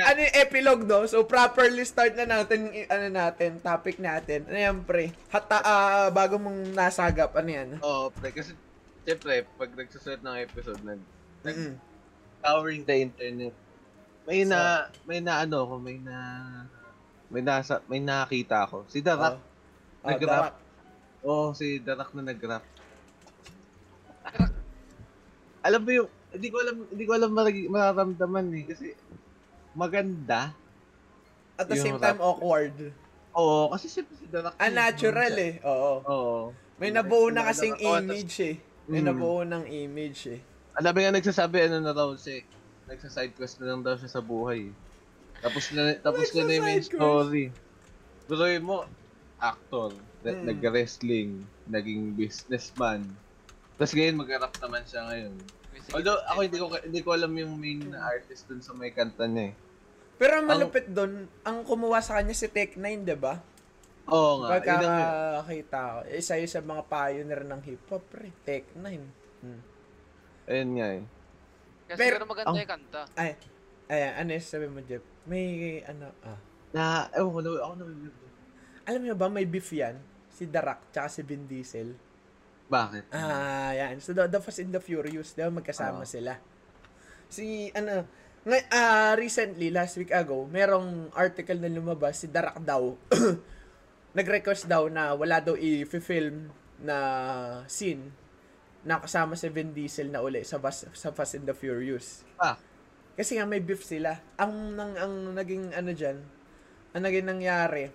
[0.04, 1.08] ano yung epilogue, no?
[1.08, 4.44] So, properly start na natin, ano natin, topic natin.
[4.52, 5.16] Ano yan, pre?
[5.32, 7.68] Hata, ah, bago mong nasagap, ano yan?
[7.80, 8.36] Oo, pre.
[8.36, 8.52] Kasi,
[9.08, 11.00] siyempre, pag nagsusulat ng episode, nag,
[11.40, 11.56] nag
[12.42, 13.54] Scouring the internet,
[14.24, 14.58] may na,
[15.06, 16.16] may na ano ko, may na,
[17.30, 18.82] may nasa, may nakita ako.
[18.86, 19.38] Si Darak.
[20.02, 20.26] Oh, Nag-rap.
[20.50, 20.54] darak.
[21.22, 22.66] Oo, si Darak na nag-rap.
[25.62, 28.86] alam mo yung, hindi ko alam, hindi ko alam marag- mararamdaman eh, kasi
[29.72, 30.50] maganda.
[31.54, 32.26] At the same time, rap.
[32.26, 32.74] awkward.
[33.32, 34.58] Oo, kasi siyempre si Darak.
[34.58, 35.54] Unnatural eh.
[35.62, 35.92] Oo.
[36.02, 36.36] Oo.
[36.76, 38.56] May nabuo na kasing tas- image eh.
[38.84, 39.06] May Mm.
[39.06, 40.40] nabuo ng image eh.
[40.74, 42.40] Alam mo nga nagsasabi ano na raw siya.
[42.40, 42.44] eh.
[42.84, 44.68] Nagsa-side quest na lang daw siya sa buhay.
[44.68, 44.74] eh.
[45.38, 47.46] Tapos na tapos na na yung main story.
[48.24, 48.86] Tuloy mo,
[49.36, 49.90] actor,
[50.22, 50.46] na- Mm.
[50.48, 51.30] nag-wrestling,
[51.66, 53.02] naging businessman.
[53.74, 55.34] Tapos ngayon mag-rap naman siya ngayon.
[55.90, 59.50] Although ako hindi ko hindi ko alam yung main artist dun sa may kanta niya
[59.50, 59.54] eh.
[60.14, 63.42] Pero ang malupit doon, ang kumuha sa kanya si Tech9, 'di ba?
[64.06, 64.46] Oo nga.
[64.46, 68.30] ang- Pagkakakita ko, isa yun sa mga pioneer ng hip-hop, pre.
[68.40, 68.86] Tech9.
[69.42, 69.60] Hmm.
[70.46, 71.04] Ayun nga eh.
[71.86, 72.58] Kasi Pero- pero maganda oh.
[72.58, 73.02] yung kanta.
[73.14, 73.30] Ay,
[73.90, 75.04] ayan, ano yung sabi mo, Jeff?
[75.28, 75.46] May,
[75.86, 76.38] ano, ah.
[76.72, 77.84] Na, ewan ko ako na
[78.82, 80.00] Alam niyo ba, may beef yan?
[80.32, 81.94] Si Darak, tsaka si Vin Diesel.
[82.66, 83.12] Bakit?
[83.14, 84.00] Ah, yan.
[84.02, 86.08] So, the, the Fast and the Furious, di ba, magkasama Oo.
[86.08, 86.40] sila.
[87.30, 88.08] Si, ano,
[88.42, 92.98] ngay, ah, recently, last week ago, merong article na lumabas, si Darak daw,
[94.18, 96.50] nag-request daw na wala daw i-film
[96.82, 96.96] na
[97.70, 98.21] scene
[98.82, 102.26] na kasama si Vin Diesel na uli sa, Fast, sa Fast and the Furious.
[102.38, 102.58] Ah.
[103.14, 104.18] Kasi nga may beef sila.
[104.40, 106.18] Ang, nang, ang naging ano dyan,
[106.92, 107.92] ang naging nangyari,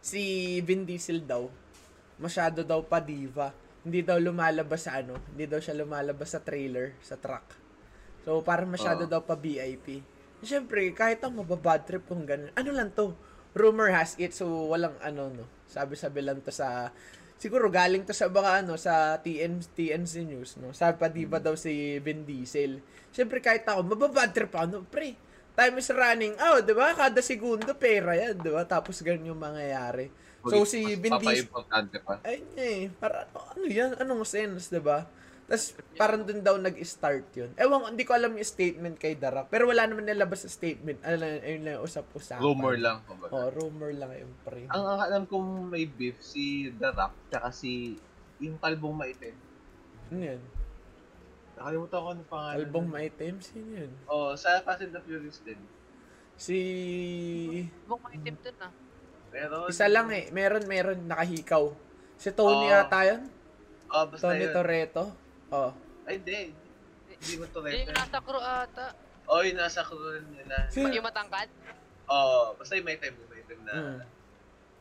[0.00, 1.48] si Vin Diesel daw,
[2.16, 3.52] masyado daw pa diva.
[3.84, 7.44] Hindi daw lumalabas sa ano, hindi daw siya lumalabas sa trailer, sa truck.
[8.24, 9.10] So, parang masyado Oo.
[9.10, 10.00] daw pa VIP.
[10.40, 12.48] Siyempre, kahit ang mababad trip kung ganun.
[12.56, 13.12] Ano lang to?
[13.52, 15.44] Rumor has it, so walang ano, no.
[15.68, 16.88] Sabi-sabi lang to sa,
[17.38, 20.70] siguro galing to sa mga ano, sa TN, TNC News, no.
[20.70, 22.80] Sabi pa diba daw si Vin Diesel.
[23.14, 25.14] Siyempre, kahit ako, mababad trip ako, no, pre.
[25.54, 26.90] Time is running out, di ba?
[26.98, 28.66] Kada segundo, pera yan, di ba?
[28.66, 30.10] Tapos ganun yung mangyayari.
[30.44, 31.48] So, si Vin Diesel,
[32.04, 32.20] pa.
[32.20, 33.96] ay, eh, para, ano yan?
[33.96, 35.08] Anong sense, 'di ba?
[35.44, 37.50] Tapos parang dun daw nag-start yun.
[37.60, 39.52] Ewan, hindi ko alam yung statement kay Rock.
[39.52, 41.04] Pero wala naman nilabas sa statement.
[41.04, 42.40] Ano lang, ayun lang, usap-usapan.
[42.40, 43.32] Rumor lang, kumbaga.
[43.36, 44.64] Oh, rumor lang yung pre.
[44.72, 48.00] Ang, ang alam kong may beef si Rock, tsaka si
[48.40, 49.36] yung kalbong maitim.
[50.08, 50.42] Ano yun?
[51.54, 52.56] Nakalimutan ko ano pangalan.
[52.64, 53.34] Albong maitim?
[53.38, 53.92] Sino yun?
[54.08, 55.60] Oh, sa Fast and the Furious din.
[56.34, 56.58] Si...
[57.86, 58.72] Bukong maitim dun ah.
[59.30, 60.30] Pero, Isa lang eh.
[60.30, 60.98] Meron, meron.
[61.06, 61.74] Nakahikaw.
[62.18, 62.80] Si Tony Oh.
[62.80, 63.22] ata yun?
[63.90, 64.54] Oh, basta Tony yun.
[64.54, 65.04] Toretto?
[65.54, 65.70] Oh.
[66.04, 66.50] Ay, hindi.
[67.14, 68.86] Hindi mo to Yun yung nasa crew ata.
[69.30, 70.02] Oh, yung nasa crew
[70.34, 70.66] nila.
[70.68, 71.48] Si- Yung matangkad.
[72.10, 73.98] Oh, basta yung may time, may time na Mm.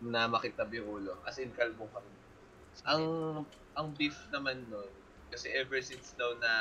[0.04, 1.14] na makitab yung ulo.
[1.24, 2.16] As in, kalbo pa rin.
[2.84, 3.04] Ang,
[3.72, 4.90] ang beef naman nun,
[5.32, 6.52] kasi ever since daw na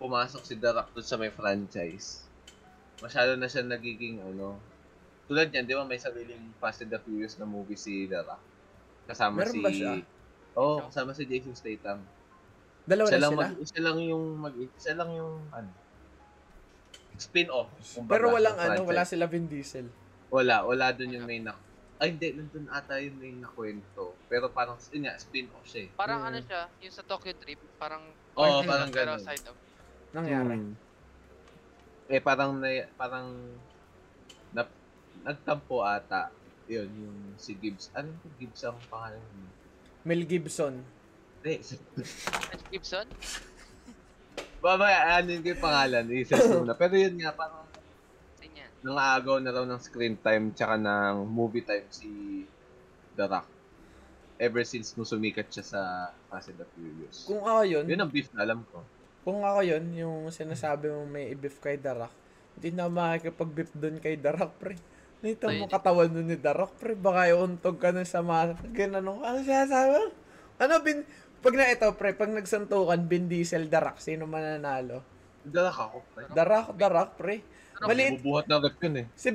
[0.00, 2.26] pumasok si Rock dun sa may franchise,
[2.98, 4.58] masyado na siya nagiging ano,
[5.30, 8.42] tulad yan, di ba may sariling Fast and the Furious na movie si Rock?
[9.06, 9.62] Kasama Meron si...
[9.62, 9.92] ba siya?
[10.58, 12.02] Oo, oh, kasama si Jason Statham.
[12.84, 13.42] Dalawa Siya na lang, sila?
[13.42, 15.70] mag, siya lang yung mag, siya lang yung ano,
[17.16, 17.70] spin-off.
[17.94, 19.86] kumbaga, Pero walang ng ano, wala sila Vin Diesel.
[20.28, 21.54] Wala, wala dun yung main na...
[21.94, 24.18] Ay, hindi, nandun ata yung main na kwento.
[24.26, 25.90] Pero parang, yun nga, spin-off siya eh.
[25.94, 26.28] Parang Mm.
[26.28, 28.02] ano siya, yung sa Tokyo Trip, parang
[28.34, 29.20] Oo, part parang ganun.
[29.22, 29.56] side of.
[30.10, 30.58] Nangyari.
[30.58, 30.74] Hmm.
[32.06, 33.26] Eh, parang, na, parang,
[34.50, 34.66] na,
[35.22, 36.34] nagtampo ata.
[36.66, 37.88] Yun, yung si Gibbs.
[37.94, 39.50] Ano yung Gibbs ang pangalan niya?
[40.02, 40.74] Mel Gibson.
[41.44, 41.60] Mel
[42.72, 43.06] Gibson?
[44.64, 46.08] Babaya, ano yung pangalan?
[46.08, 46.72] I-search muna.
[46.72, 47.68] Pero yun nga, parang,
[48.84, 52.08] nangaagaw na raw ng screen time tsaka ng movie time si
[53.12, 53.48] The Rock.
[54.36, 55.80] Ever since nung sumikat siya sa
[56.28, 57.24] Fast and the Furious.
[57.24, 58.80] Kung ako yun, Yun ang beef na alam ko.
[59.24, 62.12] kung ako yun, yung sinasabi mo may i-beef kay The Rock,
[62.56, 64.76] hindi na makikipag-beef doon kay The Rock, pre.
[65.24, 66.92] Nito mo katawan nun ni The Rock, pre.
[66.92, 70.12] Baka iuntog ka na sa mga, ganun, ano siya sabi?
[70.60, 71.08] Ano, bin,
[71.44, 75.04] pag na ito, pre, pag nagsantukan, Vin Diesel, The Rock, sino mananalo?
[75.44, 75.98] The Rock ako.
[76.16, 76.24] pre.
[76.32, 77.36] The Rock, The Rock, pre.
[77.84, 79.06] Maliit, Bubuhat ng rep yun eh.
[79.12, 79.28] Si,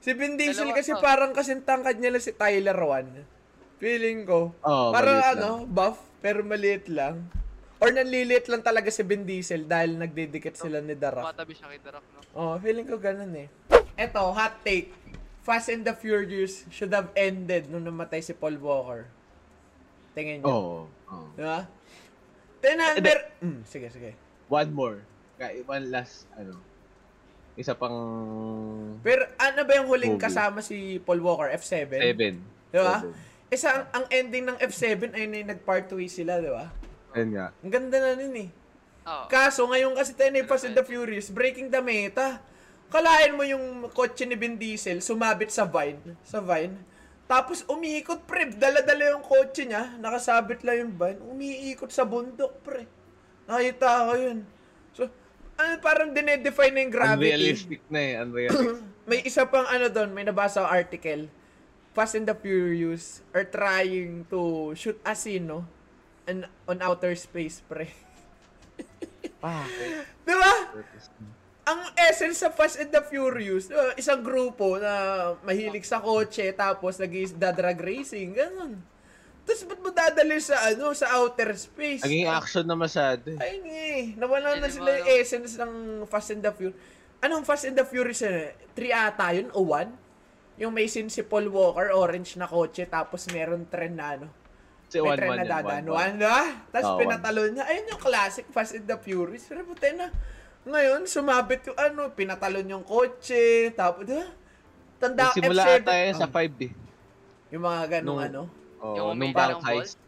[0.00, 1.02] si Vin Diesel Dalawa kasi to.
[1.04, 3.06] parang kasing tangkad niya lang si Tyler Wan.
[3.76, 4.56] Feeling ko.
[4.64, 7.28] Oo, parang ano, buff, pero maliit lang.
[7.82, 11.34] Or nanliliit lang talaga si Vin Diesel dahil nagdidikit sila ni The Rock.
[11.34, 12.18] Matabi siya kay The Rock, no?
[12.32, 13.50] Oh, feeling ko ganun eh.
[13.98, 14.94] Eto, hot take.
[15.42, 19.10] Fast and the Furious should have ended nung namatay si Paul Walker.
[20.14, 20.46] Tingin niyo.
[20.46, 20.62] Oo.
[20.62, 20.82] Oh,
[21.32, 21.60] Di ba?
[22.62, 23.02] Tena, Hindi.
[23.04, 24.10] mer- mm, sige, sige.
[24.46, 24.98] One more.
[25.34, 26.60] Kaya one last, ano.
[27.52, 27.92] Isa pang
[29.04, 30.24] Pero ano ba yung huling Movie.
[30.24, 31.52] kasama si Paul Walker?
[31.52, 31.90] F7?
[31.92, 32.34] seven.
[32.70, 33.02] Di ba?
[33.02, 33.12] Seven.
[33.52, 36.72] Isa, ang, ang ending ng F7 ay na nag-part 2 sila, di ba?
[37.12, 37.52] Ayun nga.
[37.60, 38.48] Ang ganda na nun eh.
[39.04, 39.24] Oo.
[39.28, 42.40] Kaso, ngayon kasi tayo na Fast and the Furious, breaking the meta.
[42.88, 46.76] Kalahin mo yung kotse ni Vin Diesel, sumabit sa Vine, sa Vine.
[47.32, 48.52] Tapos umiikot, pre.
[48.52, 51.20] Dala-dala yung kotse niya, nakasabit lang yung Vine.
[51.24, 52.84] Umiikot sa bundok, pre.
[53.48, 54.38] Nakita ko yun.
[54.92, 55.08] So,
[55.56, 57.32] ano, parang dinedefine na yung gravity.
[57.32, 58.12] Unrealistic na eh.
[58.20, 58.84] Unrealistic.
[59.08, 61.22] may isa pang ano doon, may nabasa akong article.
[61.96, 65.64] Fast and the Furious are trying to shoot a scene, no?
[66.28, 67.88] On, on outer space, pre.
[69.40, 69.88] Bakit?
[70.28, 70.52] Di ba?
[71.62, 73.94] Ang essence sa Fast and the Furious, ba?
[73.94, 74.92] isang grupo na
[75.46, 78.82] mahilig sa kotse, tapos nag-drag racing, ganun.
[79.42, 82.02] Tapos ba't mo dadali sa ano, sa outer space?
[82.02, 83.38] Naging action na masyado eh.
[83.38, 84.02] Ay, nga eh.
[84.14, 85.72] Nawala na sila yung essence ng
[86.06, 86.78] Fast and the Furious.
[87.18, 88.54] Anong Fast and the Furious eh?
[88.74, 90.62] 3 ata yun o 1?
[90.62, 94.26] Yung may scene si Paul Walker, orange na kotse, tapos meron tren na ano.
[94.86, 95.46] Si May one tren man na yan.
[95.46, 95.82] One dadaan.
[95.82, 95.94] man.
[95.94, 96.34] One na.
[96.68, 97.00] Tapos Oh, one.
[97.00, 97.64] pinatalo niya.
[97.66, 99.46] Ayun yung classic Fast and the Furious.
[99.46, 100.10] Pero puti na.
[100.62, 104.22] Ngayon, sumabit yung ano, pinatalon yung kotse, tapos, ba?
[104.96, 105.78] Tanda Nagsimula F7.
[105.80, 106.72] ata yan sa Oh, 5 eh.
[107.50, 108.40] yung mga ganong Nung- ano.
[108.78, 109.98] Oo, Yung nung umina bank ng heist.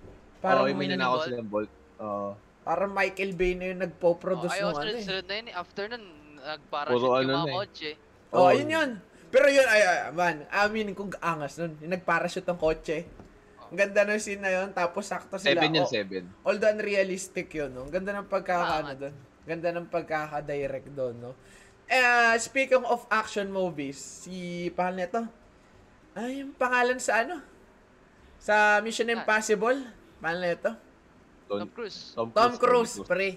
[0.40, 1.25] Parang Oo, yung umina umina ng ako Bolt.
[1.25, 1.71] sila ng Bolt.
[1.99, 2.29] Oo.
[2.64, 4.83] Parang Michael Bay na yung nagpo-produce Oh, ng ano eh.
[4.95, 5.55] sunod-sunod na yun eh.
[5.55, 6.05] After nun,
[6.87, 7.55] Puro yung ano mga na eh.
[7.55, 7.90] kotse.
[8.31, 8.49] Oh, Oo.
[8.49, 8.90] ayun yun.
[9.29, 11.75] Pero yun, ay, ay, man, amin kung angas nun.
[11.79, 12.99] Yung nagparachute ng kotse.
[13.67, 15.59] Ang ganda ng scene na yun, tapos sakto sila.
[15.59, 16.25] 7 yan, Oh, 7.
[16.45, 17.83] although unrealistic yun, no?
[17.83, 18.99] Ang ganda ng pagkakaano Angat.
[19.03, 19.14] doon.
[19.44, 21.33] Ganda ng pagkaka-direct doon, no?
[21.85, 25.20] Eh, speaking of action movies, si, paano nito?
[26.16, 27.44] Ay, yung pangalan sa ano?
[28.40, 29.20] Sa Mission Ah.
[29.20, 29.85] Impossible?
[30.16, 30.70] Paano nito?
[31.44, 32.16] Tom Cruise.
[32.16, 33.37] Tom Cruise, pre.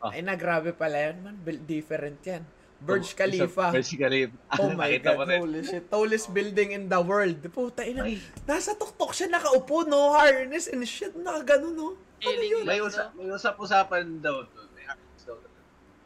[0.00, 0.12] Ah.
[0.12, 1.36] Ay, na, grabe pala yun, man.
[1.64, 2.44] Different yan.
[2.80, 3.72] Burj Khalifa.
[3.72, 4.32] Burj Khalifa.
[4.60, 5.84] Oh my God, holy shit.
[5.88, 7.40] Tallest building in the world.
[7.48, 8.04] Puta ina.
[8.44, 11.12] Nasa tuktok siya nakaupo, no harness and shit.
[11.16, 11.88] Nakagano, no?
[12.20, 12.64] Ano yun?
[12.64, 13.16] May, lang, usa- no?
[13.16, 14.68] may usap-usapan daw doon.
[14.72, 15.60] May harness daw talaga.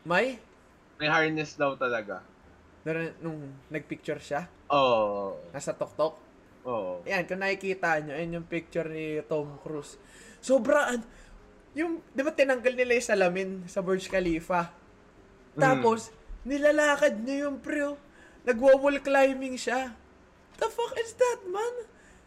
[0.06, 0.38] May?
[0.98, 2.22] May harness daw talaga.
[2.82, 3.38] Nung, nung
[3.70, 5.38] nagpicture siya, Oo.
[5.54, 6.18] nasa tuktok.
[6.66, 7.00] Oo.
[7.06, 9.96] Ayan, kung nakikita nyo, ayan yung picture ni Tom Cruise.
[10.42, 11.00] Sobrang,
[11.72, 14.72] yung, di ba tinanggal nila yung salamin sa Burj Khalifa?
[15.54, 15.60] Mm.
[15.60, 16.10] Tapos,
[16.44, 17.98] nilalakad niya yung pre, oh.
[18.48, 19.92] Nagwa-wall climbing siya.
[20.56, 21.74] The fuck is that, man?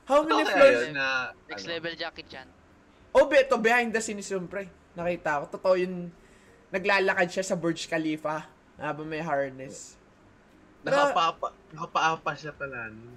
[0.05, 0.83] How many Totoo floors?
[0.93, 2.47] na, Next ano, level Jackie Chan.
[3.11, 4.71] Oh, beto, behind the scenes yung pre.
[4.95, 5.59] Nakita ko.
[5.59, 6.13] Totoo yun.
[6.71, 8.47] Naglalakad siya sa Burj Khalifa
[8.79, 9.99] habang may harness.
[10.81, 12.89] Nakapaapa, nakapaapa siya pala.
[12.89, 13.13] no?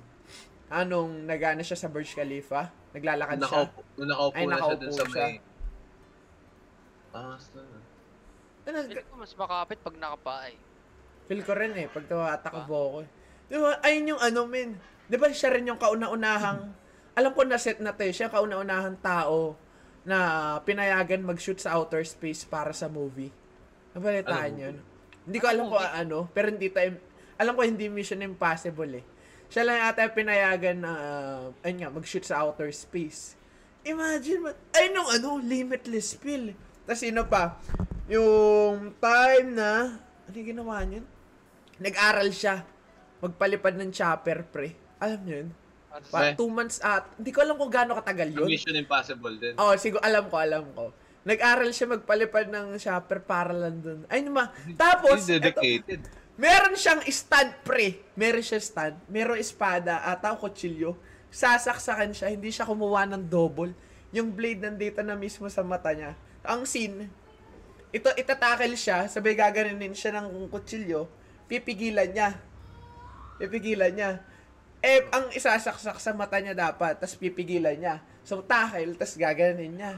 [0.68, 2.68] Anong nagana siya sa Burj Khalifa?
[2.92, 3.46] Naglalakad siya.
[3.46, 5.26] Nakaupo, nung nakaupo Ay, na siya dun nakaupo sa siya.
[5.26, 5.34] may...
[7.14, 7.38] Ah.
[8.64, 10.52] Ano, Feeling ko mas makapit pag nakapaay.
[11.30, 12.98] Feel ko rin eh, pag tumatakbo ko.
[13.06, 13.08] eh.
[13.46, 14.74] Di ba, ayun yung ano, men.
[15.06, 16.74] Di ba siya rin yung kauna-unahang,
[17.18, 19.54] alam ko na set na to eh, siya kauna-unahang tao
[20.04, 20.18] na
[20.66, 23.30] pinayagan mag-shoot sa outer space para sa movie.
[23.94, 24.76] Nabalitaan yun.
[25.24, 26.98] Hindi ko alam kung ano, pero hindi tayo,
[27.38, 29.04] alam ko hindi Mission Impossible eh.
[29.48, 33.38] Siya lang ata pinayagan na, uh, ayun nga, mag-shoot sa outer space.
[33.86, 36.52] Imagine, ay nung ano, limitless feel.
[36.84, 37.56] Tapos sino pa?
[38.10, 41.06] Yung time na, ano yung ginawa niyan?
[41.78, 42.66] Nag-aral siya.
[43.22, 44.74] Magpalipad ng chopper, pre.
[44.98, 45.50] Alam niyo yun?
[45.94, 48.48] Ano Pa, two months at, hindi ko alam kung gaano katagal yun.
[48.50, 49.54] Mission Impossible din.
[49.56, 50.90] Oo, oh, siguro, alam ko, alam ko.
[51.24, 54.00] Nag-aral siya magpalipad ng chopper para lang dun.
[54.12, 54.52] Ay, naman.
[54.76, 56.04] Tapos, He's eto, dedicated.
[56.36, 58.04] meron siyang stand, pre.
[58.12, 59.00] Meron siya stand.
[59.08, 60.92] Meron espada, ata o kutsilyo.
[61.32, 63.72] Sasaksakan siya, hindi siya kumuha ng double.
[64.12, 66.12] Yung blade nandito na mismo sa mata niya.
[66.44, 67.08] Ang scene,
[67.88, 71.08] ito itatakil siya, sabay gaganin siya ng kutsilyo,
[71.48, 72.36] pipigilan niya.
[73.40, 74.10] Pipigilan niya.
[74.84, 78.04] Eh, ang isasaksak sa mata niya dapat, tas pipigilan niya.
[78.20, 79.96] So, takil, tas gaganin niya.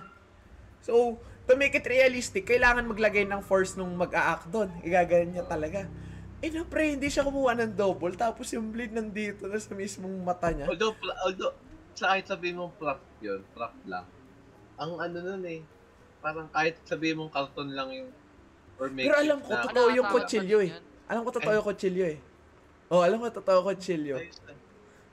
[0.87, 1.19] So,
[1.51, 4.71] to make it realistic, kailangan maglagay ng force nung mag-a-act doon.
[4.87, 5.91] Igaganin niya talaga.
[6.39, 10.23] Eh, no, pre, hindi siya kumuha ng double, tapos yung bleed nandito na sa mismong
[10.23, 10.71] mata niya.
[10.71, 11.55] Although, pla- although,
[11.97, 14.07] sa kahit sabihin mong prop yun, prop lang.
[14.79, 15.65] Ang ano nun eh,
[16.21, 18.11] parang kahit sabihin mong carton lang yung
[18.77, 20.71] or make Pero alam ko, na, totoo yung kutsilyo eh.
[21.09, 22.19] Alam ko totoo yung kutsilyo eh.
[22.93, 24.17] Oh, alam ko totoo yung kutsilyo.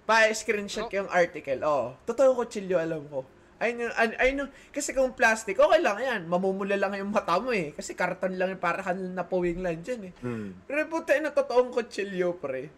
[0.03, 1.59] Pa-screenshot ko yung article.
[1.63, 1.95] Oo.
[2.03, 3.23] Totoo yung kutsilyo, alam ko.
[3.61, 6.21] Ayun ayun yung, kasi kung plastic, okay lang yan.
[6.25, 7.73] Mamumula lang yung mata mo eh.
[7.73, 10.13] Kasi karton lang yung para ka napawing lang dyan eh.
[10.21, 10.57] Hmm.
[10.65, 12.73] Pero puta na totoong kutsilyo, pre.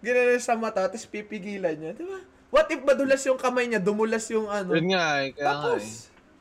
[0.00, 1.92] Ginano sa mata, tapos pipigilan niya.
[1.92, 2.20] Di ba?
[2.50, 4.74] What if madulas yung kamay niya, dumulas yung ano?
[4.74, 5.78] Yun nga eh, kaya nga eh.
[5.78, 5.84] Tapos,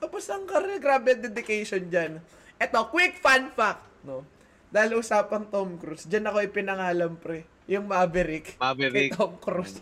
[0.02, 2.18] tapos ang career, grabe dedication dyan.
[2.58, 4.26] Eto, quick fun fact, no?
[4.74, 7.46] Dahil usapang Tom Cruise, dyan ako ipinangalan, pre.
[7.70, 8.58] Yung Maverick.
[8.58, 9.14] Maverick.
[9.14, 9.78] Kay Tom Cruise.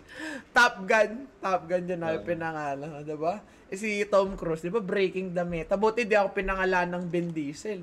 [0.52, 1.24] Top Gun.
[1.40, 2.22] Top Gun dyan ako Yeah.
[2.22, 3.36] ipinangalan, di ba?
[3.68, 5.76] Eh, si Tom Cruise, di ba, breaking the meta.
[5.76, 7.80] Buti di ako pinangalan ng Vin Diesel.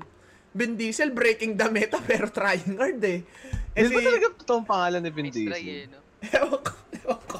[0.51, 3.25] Vin Diesel, breaking the meta, pero trying hard eh.
[3.73, 5.57] Eh, Hindi ba talaga totoong pangalan ni Vin Diesel?
[5.57, 5.99] yun, no?
[6.23, 7.37] Ewan ko, ewan ko.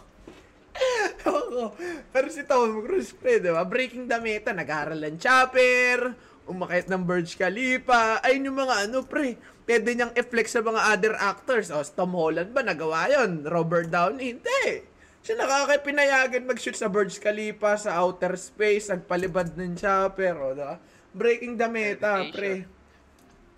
[1.22, 1.64] Ewan ko.
[2.12, 3.62] Pero si Tom Cruise, pre, di ba?
[3.64, 9.38] Breaking the meta, nag-aaral ng chopper, umakit ng Burj Khalifa, ayun yung mga ano, pre.
[9.66, 11.74] Pwede niyang i-flex sa mga other actors.
[11.74, 14.86] O, si Tom Holland ba, nagawa yon Robert Downey, hindi.
[15.26, 20.78] Siya nakakapinayagan mag-shoot sa Burj Khalifa, sa outer space, nagpalibad ng chopper, o, di ba?
[21.12, 22.62] Breaking the meta, pre.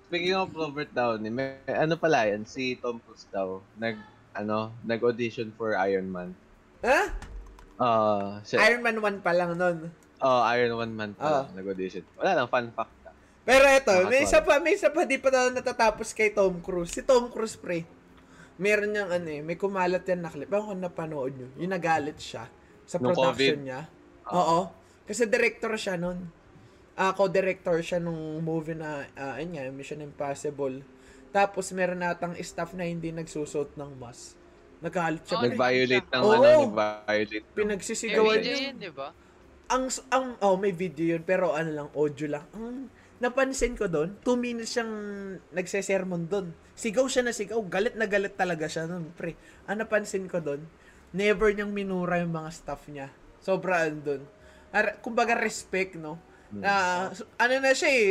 [0.07, 3.99] Speaking of Robert Downey, may, ano pala yan, si Tom Cruise daw, nag,
[4.31, 6.31] ano, nag-audition for Iron Man.
[6.87, 7.11] Ha?
[7.75, 9.91] Uh, siya, Iron Man 1 pa lang nun.
[10.17, 11.43] oh, Iron Man man Ah.
[11.43, 12.07] pala, nag-audition.
[12.15, 12.95] Wala lang, fun fact.
[13.47, 14.27] Pero eto, may Nakakatuwa.
[14.27, 16.91] isa pa, may isa pa di pa na natatapos kay Tom Cruise.
[16.91, 17.87] Si Tom Cruise, pre.
[18.59, 20.51] Meron niyang ano eh, may kumalat yan na clip.
[20.51, 21.47] Ewan ko napanood nyo.
[21.55, 22.43] Yung nagalit siya
[22.83, 23.63] sa Nung production COVID?
[23.63, 23.79] niya.
[24.27, 24.35] Ah.
[24.35, 24.59] Oo.
[25.07, 26.27] Kasi director siya nun.
[26.97, 30.83] Ah, co-director siya nung movie na, ah, ayun nga, Mission Impossible.
[31.31, 34.35] Tapos meron natang staff na hindi nagsusot ng mask.
[34.81, 35.39] Nagalit siya.
[35.39, 35.45] Oh.
[35.47, 36.33] Nag-violate ng, Oo.
[36.35, 37.45] ano, nag-violate.
[37.45, 39.09] ng- May Pinagsisigawan video niya yun, di ba?
[39.67, 44.13] ang ang oh may video yun pero ano lang audio lang ang napansin ko doon
[44.21, 44.93] 2 minutes siyang
[45.49, 47.57] nagsesermon doon sigaw siya na sigaw.
[47.65, 49.33] Galit na galit talaga siya noon pre.
[49.65, 50.61] Ang napansin ko doon
[51.15, 53.09] never niyang minura yung mga staff niya.
[53.41, 54.21] Sobra doon
[55.01, 56.21] kumbaga respect no?
[56.53, 57.09] Na
[57.41, 58.09] ano na siya eh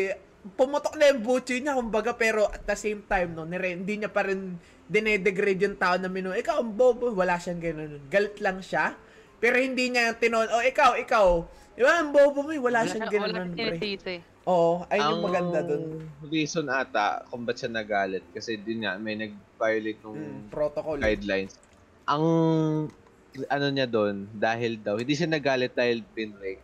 [0.59, 4.11] pumutok na yung butchi niya kumbaga pero at the same time no nire, hindi niya
[4.11, 7.15] pa rin dinedegrade yung tao na minu ikaw ang bobo.
[7.15, 8.99] Wala siyang ganun galit lang siya
[9.37, 11.45] pero hindi niya tinon, oh, ikaw, ikaw.
[11.77, 13.77] Di ba, ang bobo mo, eh, wala siyang siya- ginanon, Wala pre.
[13.77, 14.21] eh.
[14.47, 15.83] Oo, ayun yung maganda dun.
[16.31, 20.99] reason ata kung ba't siya nagalit kasi din nga may nag-violate ng Mm, protocol.
[21.03, 21.59] guidelines.
[22.07, 22.25] Ang
[23.51, 26.63] ano niya doon dahil daw hindi siya nagalit dahil pinrake.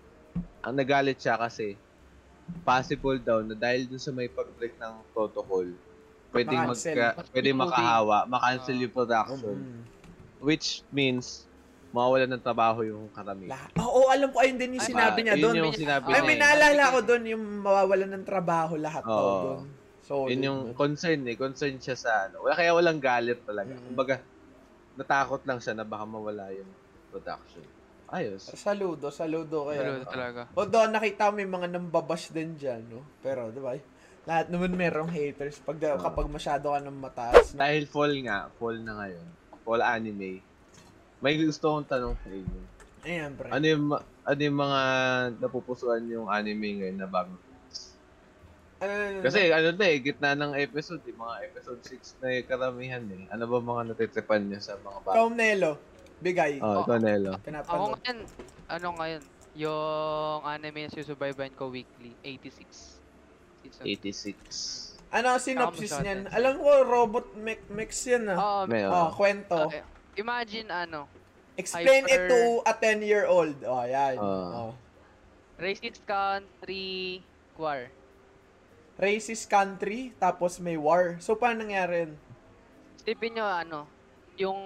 [0.62, 1.82] Ang nagalit siya kasi
[2.62, 5.66] possible daw na dahil dun sa may pag-break ng protocol
[6.32, 6.78] pwedeng mag
[7.34, 8.82] pwedeng makahawa, makancel Ah.
[8.82, 9.82] yung production Mm.
[10.40, 11.51] which means
[11.92, 13.68] mawawalan ng trabaho yung karamihan.
[13.76, 15.56] Oo, alam ko, ayun din yung Ay, sinabi Ah, niya yun doon.
[15.60, 19.42] yung sinabi Ay, niya may naalala ko doon yung mawawalan ng trabaho lahat daw Oo.
[19.44, 19.66] doon.
[20.02, 21.36] So, Yun yung concern eh.
[21.38, 22.42] Concern siya sa ano.
[22.42, 23.70] Wala, kaya walang galit talaga.
[23.70, 23.84] Mm.
[23.92, 24.14] Kumbaga,
[24.98, 26.68] natakot lang siya na baka mawala yung
[27.12, 27.62] production.
[28.12, 28.44] Ayos.
[28.56, 29.80] Saludo, saludo kaya.
[29.88, 30.40] Saludo talaga.
[30.52, 33.00] Although nakita mo may mga nambabash din dyan, no?
[33.24, 33.72] Pero, di ba?
[34.28, 37.56] Lahat naman merong haters pag kapag masyado ka ng mataas.
[37.56, 37.64] No?
[37.64, 39.26] Dahil fall nga, fall na ngayon.
[39.64, 40.51] Fall anime.
[41.22, 42.60] May gusto kong tanong sa inyo.
[43.06, 43.46] Ayan, pre.
[43.54, 44.80] Ano yung, ano yung mga
[45.38, 47.38] napupusuan yung anime ngayon na bago?
[48.82, 49.22] Ano?
[49.22, 53.22] Kasi ano to eh, gitna ng episode, eh, mga episode 6 na yung karamihan eh.
[53.30, 55.14] Ano ba mga natitipan niya sa mga bago?
[55.14, 55.72] Ikaw, Nelo.
[56.18, 56.58] Bigay.
[56.58, 57.38] Oh, ito Nelo.
[57.38, 58.18] Ako ngayon,
[58.66, 59.22] ano ngayon,
[59.54, 62.98] yung anime na susubaybayan ko weekly, 86.
[63.62, 63.82] Season.
[63.86, 64.98] 86.
[65.14, 65.70] Ano Tama,
[66.02, 66.20] niyan?
[66.34, 68.38] Alam ko, robot mech, mechs yan ah.
[68.38, 69.08] Oo, Oh, oh.
[69.14, 69.70] kwento.
[69.70, 69.91] okay.
[70.16, 71.08] Imagine ano,
[71.56, 73.56] Explain it hyper- to a 10-year-old.
[73.68, 74.16] Oh, yan.
[74.16, 74.72] Ah.
[74.72, 74.72] Oh.
[75.62, 77.22] racist country
[77.54, 77.86] war.
[78.98, 81.16] Racist country, tapos may war.
[81.22, 82.12] So, paano nangyari yun?
[82.98, 83.80] Isipin nyo, ano,
[84.34, 84.58] yung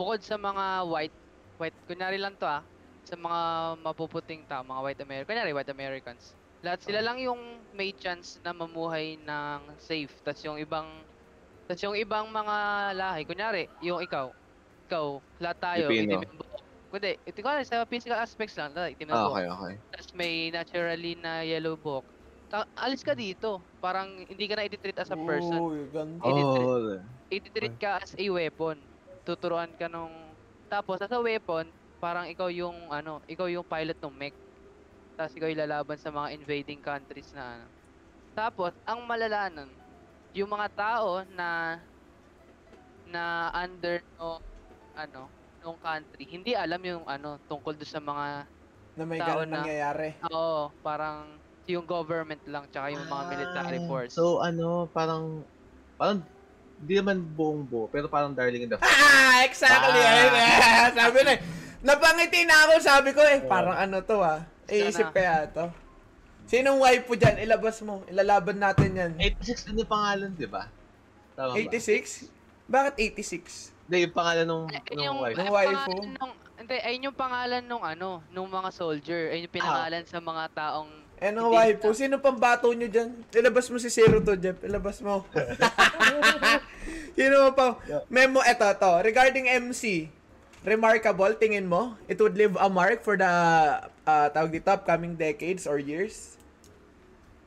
[0.00, 1.18] bukod sa mga white,
[1.60, 2.64] white, kunyari lang to ah,
[3.04, 3.40] sa mga
[3.84, 6.22] mapuputing tao, mga white Americans, kunyari white Americans,
[6.60, 7.40] lahat sila lang yung
[7.76, 10.12] may chance na mamuhay ng safe.
[10.24, 10.88] Tapos yung ibang,
[11.68, 12.56] tapos yung ibang mga
[12.96, 14.32] lahi, kunyari, yung ikaw,
[14.90, 15.06] ikaw,
[15.38, 16.18] lahat tayo, Pilipino.
[16.18, 16.64] itim yung buhok.
[16.90, 19.36] Kundi, ito ko sa physical aspects lang, like, itim na Ah, buhok.
[19.38, 19.74] okay, okay.
[19.94, 22.06] Tapos may naturally na yellow buhok.
[22.50, 23.62] Ta- alis ka dito.
[23.78, 25.62] Parang hindi ka na i-treat as a person.
[25.62, 26.20] Uy, ganda.
[26.26, 26.98] Oh,
[27.30, 28.90] i-treat ka as a weapon.
[29.22, 30.34] Tuturuan ka nung
[30.70, 34.36] tapos as a weapon, parang ikaw yung ano, ikaw yung pilot ng mech.
[35.18, 37.66] Tapos ikaw yung lalaban sa mga invading countries na ano.
[38.34, 39.78] Tapos ang malala nun,
[40.34, 41.80] yung mga tao na
[43.04, 44.40] na under no
[44.94, 45.28] ano,
[45.60, 48.26] nung country, hindi alam yung ano tungkol do sa mga
[48.90, 50.08] na may tao ganun na- nangyayari.
[50.26, 54.12] oo, parang yung government lang tsaka yung mga military Ah, force.
[54.12, 55.46] So, ano, parang,
[55.94, 56.18] parang,
[56.76, 59.94] di naman buong buo, pero parang Darling in the Ah, exactly.
[59.94, 60.10] Ah.
[60.10, 60.50] Ayun, eh.
[60.98, 61.40] sabi na eh.
[61.80, 64.42] Napangiti na ako, sabi ko eh, parang ano to ah.
[64.66, 65.70] Iisip kaya to.
[66.44, 67.38] Sinong waifu dyan?
[67.38, 68.02] Ilabas mo.
[68.04, 69.10] Ilalaban natin yan.
[69.14, 70.66] 86 ano yung pangalan, di ba?
[71.32, 71.56] Tama ba?
[71.56, 72.26] 86?
[72.66, 73.70] Bakit 86?
[73.90, 75.34] Hindi, yung pangalan nung, Ay, nung yung, wife.
[75.34, 75.74] Ng ay, waifu?
[75.74, 79.34] pangalan nung, hindi, ayun yung pangalan nung ano, nung mga soldier.
[79.34, 81.90] Ayun yung pinangalan sa mga taong Eh, no Hindi waifu.
[81.90, 83.10] Sino pang bato nyo dyan?
[83.34, 84.62] Ilabas mo si Zero to, Jeff.
[84.62, 85.26] Ilabas mo.
[87.18, 87.82] Sino mo pa?
[88.06, 88.92] Memo, eto, to.
[89.02, 90.06] Regarding MC,
[90.62, 91.98] remarkable, tingin mo?
[92.06, 93.26] It would leave a mark for the,
[94.06, 96.38] uh, tawag dito, upcoming decades or years?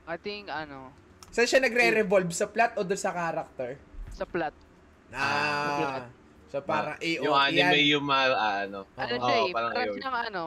[0.03, 0.91] I think ano,
[1.32, 2.36] Saan siya nagre-revolve?
[2.36, 3.79] Sa plot o doon sa character?
[4.12, 4.53] sa plot.
[5.15, 6.06] Ah.
[6.53, 7.97] So parang AO yung anime yan.
[7.97, 8.85] yung ma, ah, ano.
[8.93, 9.97] Ano Oo, siya eh, parang parang AOE.
[9.97, 10.43] siyang ano,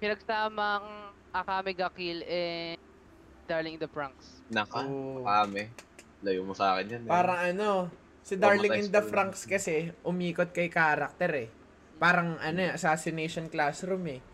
[0.00, 0.86] pinagsamang
[1.28, 2.80] Akame ga Kill and
[3.44, 4.40] Darling in the Franxx.
[4.48, 5.28] Naka, Oo.
[5.28, 5.68] kami.
[6.24, 7.02] Layo mo sa akin yan.
[7.04, 7.10] eh.
[7.12, 7.68] Parang ano,
[8.24, 11.48] si Oh, Darling in the Franks kasi umikot kay character eh.
[12.00, 14.24] Parang ano, eh, assassination classroom eh.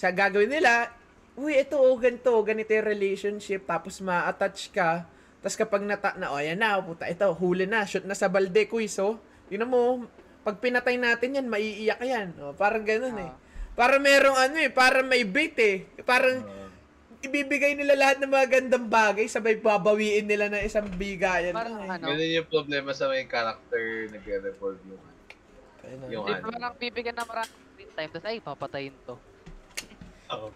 [0.00, 0.88] Sa gagawin nila,
[1.36, 5.04] uy, ito oh, ganito, ganito yung relationship, tapos ma-attach ka,
[5.44, 8.64] tapos kapag nata, na, oh, yan na, puta, ito, huli na, shoot na sa balde,
[8.64, 9.20] quiz, oh.
[9.52, 10.04] Yun mo,
[10.48, 12.32] pag pinatay natin yan, maiiyak yan.
[12.40, 13.28] Oh, parang ganun eh.
[13.28, 13.36] Ah.
[13.76, 15.84] Para merong ano eh, para may bait eh.
[16.08, 16.66] Parang Oo.
[17.20, 21.52] ibibigay nila lahat ng mga gandang bagay, sabay babawiin nila ng isang bigayan.
[21.52, 21.92] Parang eh.
[22.00, 25.12] ano, Ganun yung problema sa may character nagre-revolve yung na.
[26.08, 26.48] yung ano.
[26.48, 29.14] parang bibigyan na maraming screen time, tapos ay, papatayin to.
[30.32, 30.48] Oo.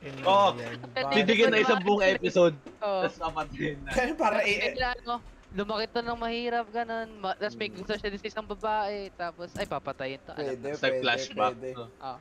[0.57, 0.77] yan.
[0.81, 3.05] Hindi, Bibigyan na isang buong episode, Oo.
[3.05, 3.91] tapos kapatid na.
[3.93, 5.21] Kaya para eh, bigla, ano,
[5.53, 7.09] lumaki to ng mahirap, ganun.
[7.19, 10.33] Ma- tapos may gusto siya din sa isang babae, tapos ay, papatayin to.
[10.33, 10.75] Alam pwede, na.
[10.75, 11.53] Sa pwede, flashback.
[11.55, 11.69] pwede.
[11.77, 11.89] Oh.
[11.99, 12.19] Ah.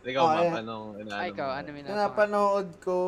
[0.00, 0.54] Ikaw, Oh, ma'am, ayan.
[0.60, 1.54] anong inaano Ay, ikaw, mo?
[1.54, 1.98] ano minapanood?
[1.98, 2.98] Napanood ko.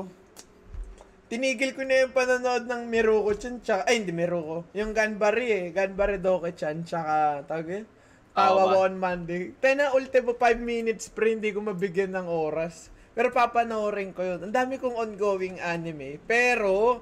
[1.26, 4.66] Tinigil ko na yung panonood ng Miruko chan tsaka, ay hindi Miruko.
[4.74, 5.64] Yung Ganbari eh.
[5.70, 7.84] Ganbari Doke chan tsaka, tawag yun?
[8.30, 8.82] Tawa Tawa.
[8.84, 9.54] on Monday.
[9.56, 12.90] Tena ultimo 5 minutes pre, hindi ko mabigyan ng oras.
[13.10, 14.42] Pero papanoorin ko yun.
[14.42, 16.18] Ang dami kong ongoing anime.
[16.24, 16.98] Pero,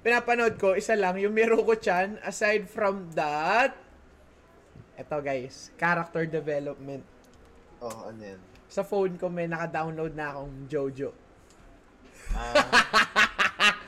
[0.00, 2.18] pinapanood ko, isa lang, yung Miruko chan.
[2.22, 3.74] Aside from that,
[4.94, 7.04] eto guys, character development.
[7.78, 8.40] Oh, ano yan?
[8.68, 11.10] Sa phone ko may naka-download na akong Jojo.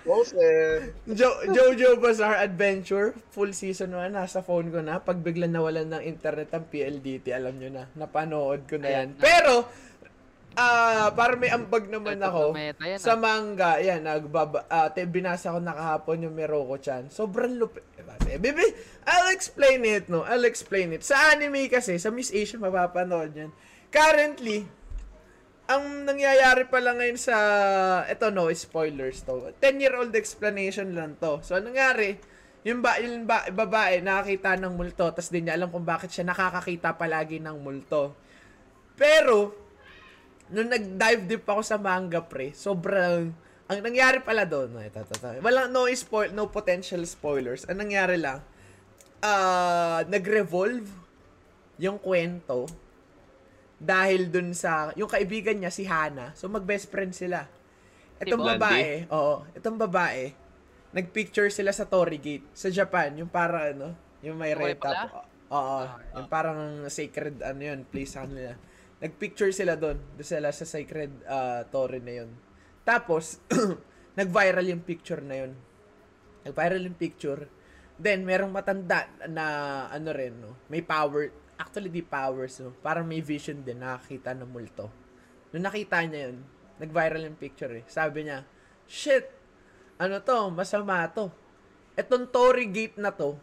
[0.00, 0.96] Poster!
[1.04, 4.98] Jo- Jojo Bizarre Adventure, full season 1, nasa phone ko na.
[4.98, 9.08] Pag bigla nawalan ng internet ang PLDT, alam nyo na, napanood ko na yan.
[9.20, 9.68] Pero,
[10.60, 15.58] ah para may ambag naman Ito, ako, yan, sa manga, yan, nagbaba, te, binasa ko
[15.58, 17.08] nakahapon yung Miroko-chan.
[17.08, 17.84] Sobrang lupit.
[18.40, 18.66] Bibi,
[19.08, 20.22] I'll explain it, no?
[20.22, 21.02] I'll explain it.
[21.02, 23.50] Sa anime kasi, sa Miss Asia, mapapanood yan.
[23.90, 24.68] currently,
[25.70, 27.36] ang nangyayari pala ngayon sa,
[28.10, 29.54] eto no, spoilers to.
[29.62, 31.38] 10-year-old explanation lang to.
[31.46, 32.18] So, anong nangyari,
[32.66, 36.26] yung, ba, yung ba, babae nakakita ng multo, tapos di niya alam kung bakit siya
[36.26, 38.18] nakakakita palagi ng multo.
[38.98, 39.54] Pero,
[40.50, 43.30] nung nag-dive deep ako sa manga pre, sobrang,
[43.70, 45.28] ang nangyari pala doon, no, ito, ito, ito.
[45.40, 47.62] Walang, no, spoil, no potential spoilers.
[47.70, 48.42] Ang nangyari lang,
[49.22, 50.90] ah, nag-revolve
[51.80, 52.66] yung kwento
[53.80, 57.48] dahil dun sa, yung kaibigan niya, si Hana, so mag-best friend sila.
[58.20, 60.34] Itong Si babae, oo, itong babae,
[60.92, 65.24] nagpicture sila sa Torii Gate, sa Japan, yung para, ano, yung may Okay red top.
[65.50, 65.78] Oo,
[66.14, 68.54] yung parang sacred, ano yun, place sa kanila.
[69.00, 72.30] Nagpicture sila doon, doon sila sa sacred uh, Torii na yun.
[72.84, 73.40] Tapos,
[74.20, 75.52] nag-viral yung picture na yun.
[76.44, 77.48] Nag-viral yung picture.
[77.96, 79.44] Then, merong matanda na,
[79.88, 84.48] ano rin, no, may power, actually di powers, no, parang may vision din, nakakita ng
[84.52, 84.92] multo.
[85.52, 86.44] Nung nakita niya yun,
[86.76, 87.84] nag-viral yung picture eh.
[87.88, 88.44] Sabi niya,
[88.84, 89.32] shit,
[89.96, 91.32] ano to, masama to.
[91.96, 93.36] Etong Torii Gate na to,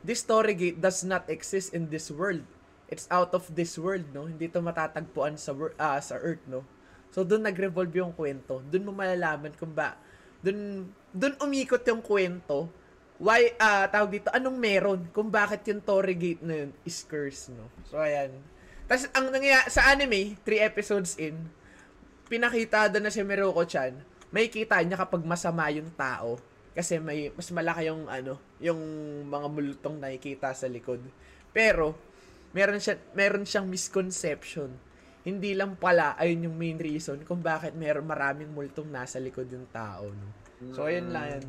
[0.00, 2.44] this Torii Gate does not exist in this world.
[2.86, 4.30] It's out of this world, no?
[4.30, 6.62] Hindi to matatagpuan sa wor- ah, sa Earth, no?
[7.10, 8.62] So doon nag-revolve yung kwento.
[8.68, 9.98] Doon mo malalaman kung ba
[10.44, 12.68] doon doon umikot yung kwento.
[13.16, 17.50] Why ah tawag dito anong meron kung bakit yung Torii Gate na yun is cursed,
[17.56, 17.72] no?
[17.88, 18.36] So ayan.
[18.86, 21.48] Tapos ang nangyayari sa anime, three episodes in,
[22.30, 23.98] pinakita doon na si Miruko-chan,
[24.30, 26.38] may kita niya kapag masama yung tao.
[26.76, 28.78] Kasi may mas malaki yung ano, yung
[29.26, 31.00] mga multong nakikita sa likod.
[31.50, 31.96] Pero
[32.56, 34.72] meron siya meron siyang misconception.
[35.26, 39.68] Hindi lang pala ayun yung main reason kung bakit meron maraming multong nasa likod yung
[39.68, 40.28] tao, no.
[40.72, 41.44] So ayun lang yan.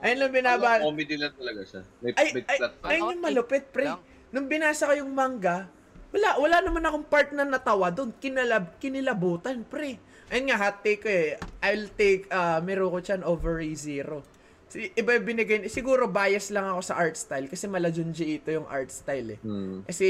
[0.00, 0.68] Ayun lang binaba.
[0.80, 1.82] Ano, comedy lang talaga siya.
[2.00, 2.58] May, Ay, may ay,
[2.96, 3.86] ayun yung malupit, pre.
[4.32, 5.68] Nung binasa ko yung manga,
[6.10, 8.10] wala, wala naman akong part na natawa doon.
[8.16, 10.00] Kinalab, kinilabutan, pre.
[10.32, 11.36] Ayun nga, hot take ko eh.
[11.60, 14.24] I'll take uh, Miruko-chan over Ray Zero.
[14.24, 14.39] Si,
[14.76, 18.68] iba yung binigay, siguro bias lang ako sa art style kasi mala Junji ito yung
[18.70, 19.40] art style eh.
[19.42, 19.82] Hmm.
[19.82, 20.06] Kasi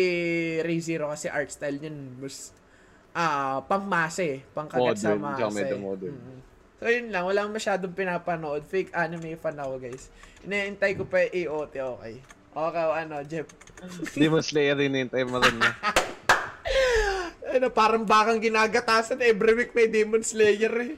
[0.61, 2.53] Ray Zero kasi art style niyan mas
[3.17, 4.39] ah pangmase, eh.
[4.53, 5.37] pangkagat sa Modern, mase.
[5.41, 6.15] tsaka medyo modern.
[6.15, 6.39] Mm.
[6.81, 8.65] So yun lang, walang masyadong pinapanood.
[8.65, 10.09] Fake anime fan ako, guys.
[10.47, 12.15] Inaantay ko pa yung AOT, okay.
[12.51, 13.47] Okay, ano, Jeff.
[14.19, 15.75] Demon Slayer time mo rin niya.
[17.51, 20.95] Ano, parang bakang ginagatasan every week may Demon Slayer eh.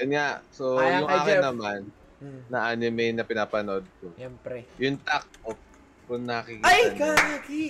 [0.00, 0.28] Yan nga.
[0.48, 1.44] So, Ayan yung akin Jeff.
[1.52, 1.78] naman,
[2.26, 2.42] Hmm.
[2.50, 4.66] na anime na pinapanood ko, Yan, pre.
[4.82, 5.54] yung Tack of,
[6.10, 7.64] kung nakikita Ay, niyo, kagi!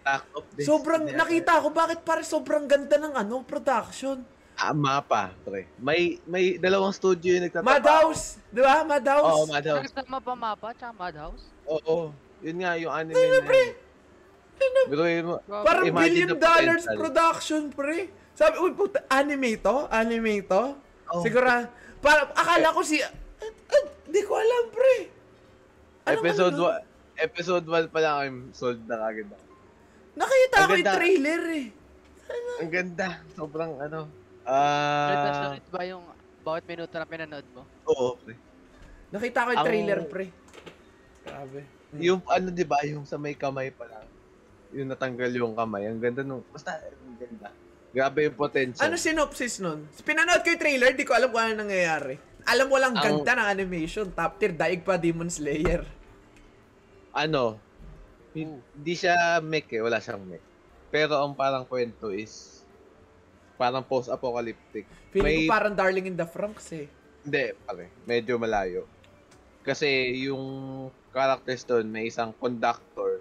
[0.00, 0.64] Tack of Destiny.
[0.64, 4.24] Sobrang, nakita ko, bakit para sobrang ganda ng ano, production.
[4.56, 5.68] Ah, mapa, pre.
[5.76, 7.78] May, may dalawang studio yung nagtatrabaho.
[7.78, 8.40] Madhouse!
[8.48, 8.82] Di ba?
[8.82, 9.28] Madhouse?
[9.28, 9.84] Oo, Madhouse.
[9.92, 11.44] Nagsama pa mapa, tsaka Madhouse.
[11.68, 12.10] Oo.
[12.40, 13.62] Yun nga, yung anime na pre?
[14.58, 14.86] yun.
[14.90, 15.36] Biruin mo.
[15.46, 16.98] Parang billion dollars potential.
[16.98, 18.10] production, pre.
[18.34, 19.86] Sabi, uy, puta, anime to?
[19.90, 20.74] Anime to?
[21.10, 21.22] Oh.
[21.22, 21.46] Siguro,
[22.02, 23.02] para, akala ko si,
[23.68, 24.96] ah, ah, di ko alam, pre.
[26.04, 26.66] Anong Episode ano?
[27.18, 29.44] 1, episode 1 pa lang I'm sold na kagad ako.
[30.14, 30.94] Nakita Ang ko yung ganda.
[30.96, 31.66] trailer eh.
[32.58, 33.08] Ang ganda.
[33.32, 34.00] Sobrang ano.
[34.42, 36.04] Ah, sulit ba yung
[36.40, 37.62] bawat minuto na pinanood mo?
[37.84, 38.34] oo, pre.
[39.08, 40.26] Nakita ko yung Ang- trailer, pre.
[41.22, 41.60] Grabe.
[41.88, 42.00] Hmm.
[42.00, 44.04] Yung ano 'di ba, yung sa may kamay pa lang.
[44.72, 45.88] Yung natanggal yung kamay.
[45.88, 47.48] Ang ganda nung basta ang ganda.
[47.88, 48.84] Grabe yung potential.
[48.84, 49.88] Ano synopsis nun?
[50.04, 52.20] Pinanood ko yung trailer, di ko alam kung ano nangyayari.
[52.48, 54.08] Alam mo lang Ang- ganda ng animation.
[54.10, 55.84] Top tier, daig pa Demon Slayer.
[57.10, 57.58] ano?
[58.30, 60.44] hin- Hindi siya mech eh, wala siyang mech.
[60.88, 62.62] Pero ang parang kwento is
[63.54, 64.86] parang post-apocalyptic.
[65.10, 66.86] Feeling May- ko parang Darling in the Franxx eh.
[67.20, 67.90] Hindi, pare.
[68.06, 68.86] Medyo malayo.
[69.60, 69.88] Kasi
[70.22, 70.40] yung
[71.10, 73.20] characters doon, may isang conductor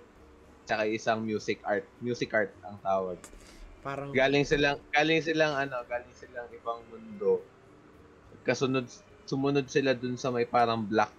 [0.63, 1.84] tsaka isang music art.
[1.97, 3.17] Music art ang tawag.
[3.82, 7.41] Parang, Galing silang, galing silang ano, galing silang ibang mundo.
[8.43, 8.86] Kasunod,
[9.28, 11.11] sumunod sila dun sa may parang black,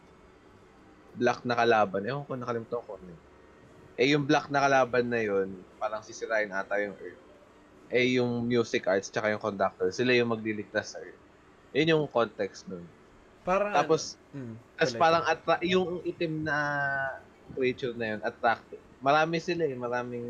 [1.12, 2.08] black na kalaban.
[2.08, 3.12] Ewan ko, nakalimutan ko ano.
[3.98, 7.22] Eh, yung black na kalaban na yun, parang sisirain ata yung Earth.
[7.92, 11.20] Eh, yung music arts tsaka yung conductor, sila yung magliligtas sa Earth.
[11.76, 12.86] Yun yung context nun.
[13.44, 16.56] parang, Tapos, ano, mm, tapos parang attra- yung itim na
[17.56, 18.80] creature na yun, attracted.
[19.00, 20.26] Marami sila eh, maraming,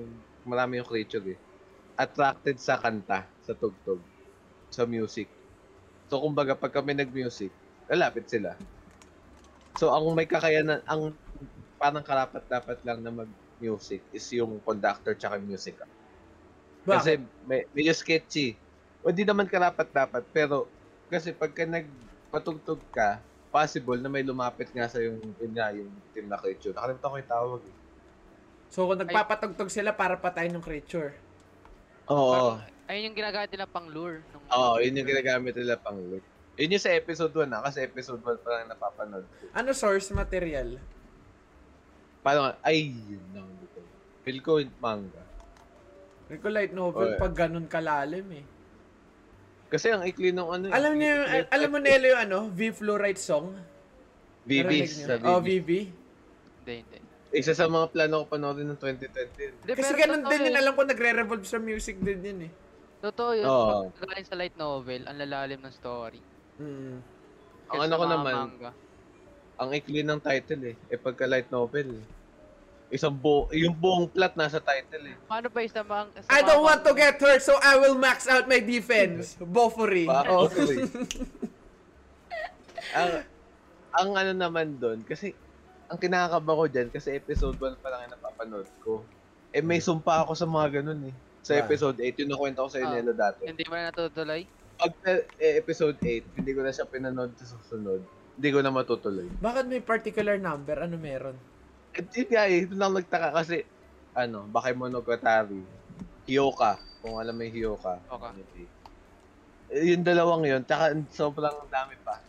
[0.47, 1.39] marami yung creature eh.
[1.99, 4.01] Attracted sa kanta, sa tugtog,
[4.71, 5.29] sa music.
[6.09, 7.53] So, kumbaga, pag kami nag-music,
[7.89, 8.55] lalapit sila.
[9.81, 11.15] So, ang may kakayanan, ang
[11.79, 15.79] parang karapat-dapat lang na mag-music is yung conductor tsaka yung music.
[16.85, 18.59] Kasi may, medyo sketchy.
[19.07, 20.67] O di naman karapat dapat, pero
[21.09, 26.29] kasi pagka nagpatugtog ka, possible na may lumapit nga sa yung, yun nga, yung team
[26.29, 26.77] na creature.
[26.77, 27.77] Nakalimutan ko yung tawag eh.
[28.69, 31.17] So, kung nagpapatugtog sila para patayin ng creature.
[32.13, 32.61] Oo.
[32.89, 34.21] Ayun yung ginagamit nila pang lure.
[34.53, 36.25] Oo, yun yung ginagamit nila pang look.
[36.59, 39.25] Yun yung sa episode 1 ah, kasi episode 1 pa lang napapanood.
[39.55, 40.83] Ano source material?
[42.19, 43.47] Paano nga, ay, yun lang.
[44.27, 45.23] Feel ko manga.
[46.27, 47.21] Hindi ko light novel Okay.
[47.23, 48.45] pag ganun kalalim eh.
[49.71, 50.69] Kasi ang ikli nung ano.
[50.69, 53.55] Alam niyo, yung- al- alam mo Nelo yung ano, V Fluorite song?
[54.45, 54.85] Niyo?
[54.89, 55.41] Sa Oh.
[55.41, 55.89] VB.
[56.65, 56.99] Hindi, hindi.
[57.29, 59.53] Isa sa mga plano ko panoorin ng 2020.
[59.63, 60.57] Hindi, Kasi ganun din yun, yun.
[60.59, 62.53] alam ko nagre-revolve sa music din yun eh.
[62.99, 63.47] Totoo yun.
[63.47, 63.93] Oo.
[63.93, 66.19] Pag sa light novel, ang lalalim ng story.
[66.59, 66.99] Mm.
[67.69, 68.71] Ang ano ko mga naman, manga.
[69.59, 70.77] ang ikli ng title eh.
[70.91, 72.03] Eh pagka light novel.
[72.89, 75.17] Isang buo, yung buong plot nasa title eh.
[75.29, 76.09] Paano ba isa mang...
[76.17, 79.37] sa I mga don't want to get hurt, so I will max out my defense.
[79.45, 80.09] Bofuri.
[80.09, 80.33] Bakit?
[80.33, 80.49] Oh.
[80.49, 80.89] Okay.
[82.99, 83.11] ang,
[83.93, 85.37] ang ano naman doon, kasi
[85.89, 89.05] ang kinakaba ko dyan, kasi episode 1 pa lang yung napapanood ko.
[89.53, 91.15] Eh may sumpa ako sa mga ganun eh.
[91.45, 92.89] Sa episode 8, yung nakwento ko sa Ah.
[92.89, 93.45] Inelo dati.
[93.45, 94.49] Hindi mo na natutuloy?
[94.79, 94.95] Pag
[95.43, 97.99] eh, episode 8, hindi ko na siya pinanood sa susunod.
[98.39, 99.27] Hindi ko na matutuloy.
[99.43, 100.79] Bakit may particular number?
[100.79, 101.35] Ano meron?
[101.99, 103.67] At yun nga eh, doon lang nagtaka kasi,
[104.15, 105.59] ano, Bakemonogatari,
[106.31, 107.99] Hyoka, kung alam mo yung Hyoka.
[108.07, 108.67] Okay.
[109.75, 112.23] Eh, yung dalawang yun, tsaka sobrang dami pa.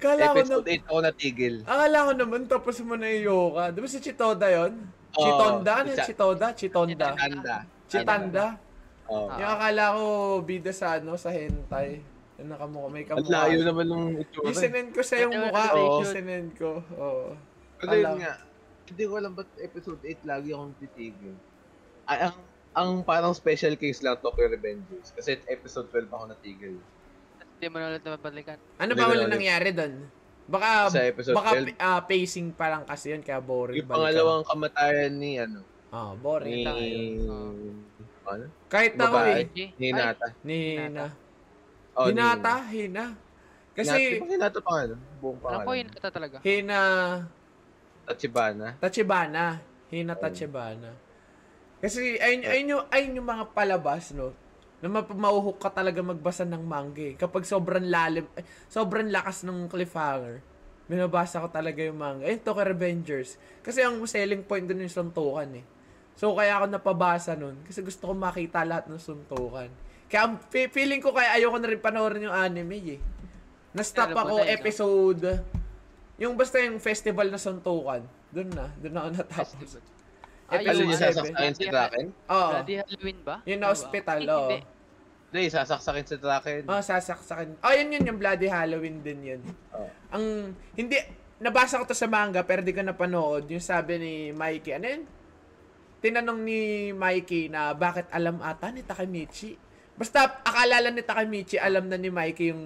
[0.00, 0.42] Kala ko na...
[0.46, 1.54] Episode 8 ako natigil.
[1.68, 3.68] Akala ko naman tapos mo na yung yoga.
[3.68, 4.72] Di ba si Chitoda yon?
[5.12, 5.72] Oo, Chitonda?
[5.84, 5.88] Ano?
[5.92, 6.46] Cha- Chitoda?
[6.56, 7.06] Chitonda?
[7.18, 7.56] Tanda.
[7.90, 8.46] Chitanda?
[9.10, 9.26] Oo.
[9.26, 9.36] Ah.
[9.36, 10.02] Yung akala ko
[10.40, 11.98] bida sa ano, sa hentai.
[12.38, 13.32] Yung nakamukha, may Ang kamukha.
[13.44, 14.46] layo naman ng itsura.
[14.46, 14.62] Yung eh.
[14.62, 15.64] sinend ko sa yung Ano, mukha.
[15.74, 15.98] Oo.
[16.00, 16.70] Yung sinend ko.
[16.96, 17.26] Oo.
[17.76, 18.16] Pero yun alam.
[18.16, 18.32] nga,
[18.86, 21.34] hindi ko alam ba't episode 8 lagi akong titigil.
[22.06, 22.36] Ay, ang,
[22.72, 25.10] ang parang special case lang Tokyo Revengers.
[25.10, 26.76] Kasi episode 12 ako natigil.
[27.50, 28.56] Hindi mo na ulit mapabalikan.
[28.78, 29.94] Ano ba wala na- nangyari doon?
[30.50, 31.78] Baka, Sa episode baka 12.
[31.78, 33.84] ah, pacing pa lang kasi yun, kaya boring.
[33.84, 36.50] Yung pangalawang kamatayan ni, ano, Ah, boring.
[36.50, 36.64] ni...
[36.64, 37.89] tayo.
[38.22, 38.46] Ano?
[38.66, 39.42] Kahit ako babae.
[39.48, 39.68] eh.
[39.74, 40.26] Hinata.
[40.42, 41.06] Ni Hina.
[41.92, 43.04] Oh, ni- Hinata, Hina.
[43.06, 43.28] Hinata.
[43.70, 44.94] Kasi, ba Hinata pa ano?
[45.18, 45.78] Buong Alam ko pangalan.
[45.78, 46.36] yun ata talaga.
[46.40, 46.78] Hina,
[48.04, 48.68] Tachibana.
[48.76, 49.44] Tachibana.
[49.88, 50.20] Hina Oh.
[50.20, 50.90] Tachibana.
[51.80, 54.36] Kasi, ayun, ayun, yung, ayun yung mga palabas, no?
[54.80, 57.14] Na mauhook ka talaga magbasa ng manga eh.
[57.14, 60.40] Kapag sobrang lalim, ay, sobrang lakas ng cliffhanger,
[60.86, 62.24] binabasa ko talaga yung manga.
[62.24, 63.30] Ayun, Tokyo Revengers.
[63.60, 65.64] Kasi ang selling point dun yung suntukan eh.
[66.14, 67.58] So, kaya ako napabasa nun.
[67.62, 69.70] Kasi gusto ko makita lahat ng suntukan.
[70.06, 70.36] Kaya
[70.68, 73.00] feeling ko kaya ayoko na rin panoorin yung anime eh.
[73.70, 75.22] Na-stop ako episode,
[76.18, 78.02] yung basta yung festival na suntukan.
[78.28, 79.70] Doon na, doon na ako natapos.
[80.50, 81.14] Ah, Ano Episode yung seven.
[81.14, 82.06] sasaksakin si Draken?
[82.26, 82.50] Oo.
[82.50, 83.36] Bloody Halloween ba?
[83.46, 83.70] Yung Ano ba?
[83.70, 84.38] hospital, Ay, oo.
[84.42, 84.58] Hindi.
[85.30, 86.62] Hindi, sasaksakin si Draken.
[86.66, 87.48] Oh, sasaksakin.
[87.62, 89.40] Oh, yun yun, yung Bloody Halloween din yun.
[89.70, 89.86] Oh.
[90.10, 90.24] Ang,
[90.74, 90.98] hindi,
[91.38, 93.46] nabasa ko to sa manga, pero di ko napanood.
[93.46, 95.02] Yung sabi ni Mikey, ano yun?
[96.00, 99.56] Tinanong ni Mikey na bakit alam ata ni Takemichi.
[100.00, 102.64] Basta, akala lang ni Takemichi, alam na ni Mikey yung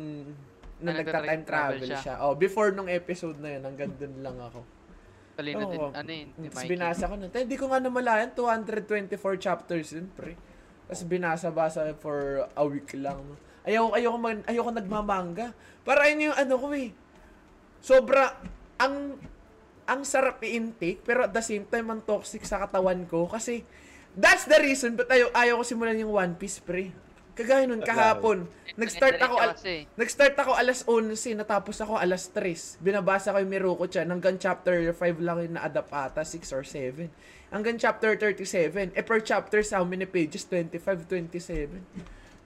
[0.85, 2.15] na Na nagta-time travel travel siya.
[2.23, 4.63] Oh, before nung episode na yun, hanggang dun lang ako.
[5.35, 5.81] Talino din.
[5.83, 5.91] Oo.
[5.91, 6.29] Ano yun?
[6.39, 6.71] Ni Mikey.
[6.71, 7.27] binasa ko na.
[7.27, 10.39] Tayo, Hindi ko nga namalayan, 224 chapters yun, pre.
[10.87, 13.19] Tapos binasa-basa for a week lang.
[13.19, 13.35] no.
[13.65, 15.57] Ayoko, ayoko, mag, ayoko nagmamanga.
[15.83, 16.93] Para yun yung ano ko eh.
[17.81, 18.37] Sobra,
[18.79, 19.17] ang,
[19.85, 23.29] ang sarap i-intake, pero at the same time, ang toxic sa katawan ko.
[23.29, 23.65] Kasi,
[24.15, 26.95] that's the reason but ayaw, ayaw ko simulan yung One Piece, pre.
[27.35, 28.47] Kagaya nun, kahapon.
[28.79, 29.59] Nag-start ako, al-
[29.99, 32.79] Nag-start ako alas 11, natapos ako alas 3.
[32.79, 37.11] Binabasa ko yung Miruko chan hanggang chapter 5 lang yung na-adapt ata, 6 or 7.
[37.51, 38.95] Hanggang chapter 37.
[38.95, 40.47] Eh, per chapter sa how many pages?
[40.47, 41.83] 25, 27.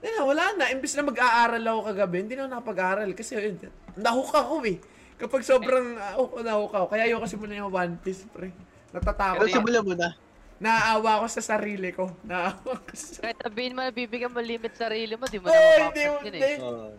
[0.01, 0.73] Eh, wala na.
[0.73, 3.09] Imbis na mag-aaral ako kagabi, hindi na ako nakapag-aaral.
[3.13, 3.61] Kasi yun,
[3.93, 4.81] nahook ako eh.
[5.19, 6.85] Kapag sobrang uh, nahook ako.
[6.87, 8.55] Kaya ayoko kasi muna yung One Piece, pre.
[8.95, 10.15] Natatakot Pero simulan mo na.
[10.59, 12.07] Naaawa ako sa sarili ko.
[12.23, 13.27] Naaawa ko sa...
[13.27, 16.03] kahit sabihin mo na bibigyan mo limit sarili mo, di mo Ay, na hindi, mapapas
[16.03, 16.39] yun hindi.
[16.39, 16.57] eh.
[16.63, 16.91] Oh.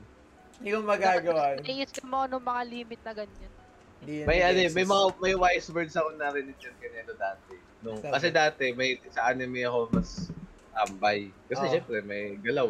[0.61, 1.43] Hindi ko magagawa.
[1.65, 3.53] Naiis ka mo ano mga limit na ganyan.
[4.05, 7.55] Yan May ano, eh, may mga may wise words ako narinig yun kanina dati.
[7.81, 8.13] Nung, Sabi?
[8.13, 10.29] kasi dati may sa anime ako mas
[10.73, 11.33] tambay.
[11.49, 11.73] Kasi Oo.
[11.73, 12.69] syempre may galaw.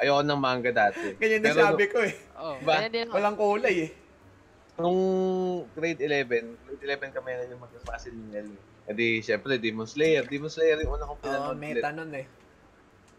[0.00, 1.16] Ayoko ng manga dati.
[1.20, 2.16] Ganyan din sabi ko eh.
[2.36, 2.56] Oo.
[2.64, 2.84] Ba?
[2.84, 3.12] Ako.
[3.16, 3.90] Walang kulay eh.
[4.82, 5.00] Nung
[5.78, 8.50] grade 11, grade 11 kami na yung magkaklase ni Nel.
[8.82, 10.26] E di, syempre, Demon Slayer.
[10.26, 11.78] Demon Slayer yung una kong Oo, pinanood ulit.
[11.78, 12.26] meta nun eh.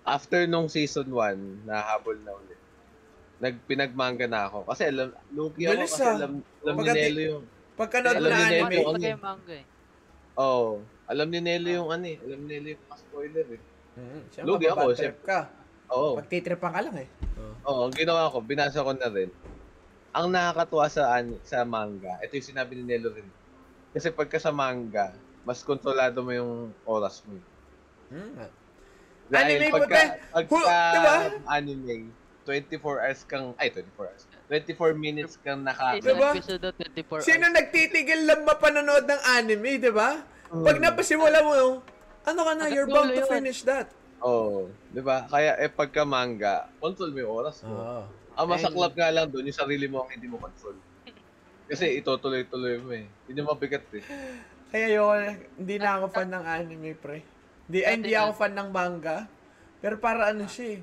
[0.03, 2.59] After nung season 1, nahabol na ulit.
[3.39, 4.67] Nagpinagmanga na ako.
[4.67, 6.15] Kasi alam, lugi ako kasi ah.
[6.19, 9.07] alam, alam ni Nelo yung, Pagkanood Alam na ni anime, Ano ano.
[9.09, 9.65] yung manga eh.
[10.37, 10.77] oh,
[11.09, 12.17] alam ni Nelo yung ano eh.
[12.21, 13.61] Alam ni Nelo yung spoiler eh.
[13.97, 15.39] mm, siya, Lugi ako, trip ka.
[15.89, 16.13] Oo.
[16.19, 17.09] Pagtitripan ka lang eh.
[17.65, 19.31] Oo, ang ginawa ko, binasa ko na rin.
[20.13, 23.25] Ang nakakatuwa sa an- sa manga, ito yung sinabi ni Nelo rin.
[23.89, 25.09] Kasi pagka sa manga,
[25.41, 26.53] mas kontrolado mo yung
[26.85, 27.37] oras mo.
[28.07, 28.45] Hmm.
[29.25, 30.31] Dahil Anime pagka, puti.
[30.31, 31.15] pagka diba?
[31.49, 31.95] anime,
[32.45, 36.35] 24 hours kang, ay 24 hours, 24 minutes kang naka, Diba?
[36.35, 37.55] episode 24 Sino hours.
[37.55, 40.21] nagtitigil lang mapanonood ng anime, di ba?
[40.45, 41.81] Pag napasimula mo,
[42.21, 43.89] ano ka na, you're bound to finish that.
[44.21, 45.25] Oo, di ba?
[45.25, 47.73] Kaya eh pagka manga, control mo yung oras mo.
[47.73, 48.03] Oo.
[48.33, 50.77] Ang masaklap nga lang doon, yung sarili mo ang hindi mo control.
[51.69, 53.05] Kasi itutuloy-tuloy mo eh.
[53.29, 54.03] Yun yung mabigat eh.
[54.73, 57.21] Kaya yun, hindi na ako fan ng anime, pre.
[57.69, 59.29] Hindi, ay, hindi ako fan ng manga.
[59.79, 60.81] Pero para ano siya eh.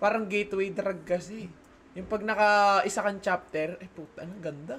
[0.00, 1.48] Parang gateway drug kasi.
[1.96, 2.48] Yung pag naka
[2.84, 4.76] isa kang chapter, eh puta, ang ganda.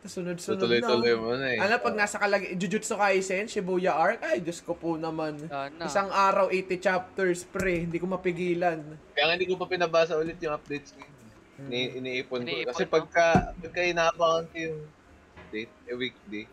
[0.00, 1.20] Tapos sunod-sunod Tutuloy-tuloy na.
[1.20, 1.58] mo na eh.
[1.60, 5.40] Ano, pag nasa kalagi, Jujutsu Kaisen, Shibuya Arc, ay, Diyos ko po naman.
[5.48, 5.82] Sana.
[5.82, 7.88] Isang araw, 80 chapters, pre.
[7.88, 8.80] Hindi ko mapigilan.
[9.16, 11.15] Kaya nga hindi ko pa pinabasa ulit yung updates ngayon.
[11.56, 12.48] Ini iniipon ko.
[12.48, 12.90] Iniipon Kasi mo?
[12.92, 13.26] pagka,
[13.56, 14.80] pagka inaabangan ko yung
[15.48, 16.44] date, eh weekday,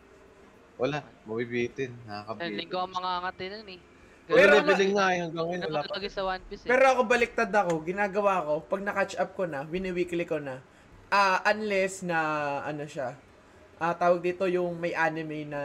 [0.79, 2.55] wala, mabibitin, Isang nakakabitin.
[2.55, 3.81] linggo ang mga angatin nun eh.
[4.23, 5.85] Pero Pero leveling nga eh, hanggang ngayon wala pa.
[5.91, 6.69] Nakalagay sa One Piece eh.
[6.71, 10.63] Pero ako baliktad ako, ginagawa ko, pag na-catch up ko na, wini-weekly ko na,
[11.11, 12.19] ah unless na,
[12.63, 13.19] ano siya,
[13.83, 15.61] ah tawag dito yung may anime na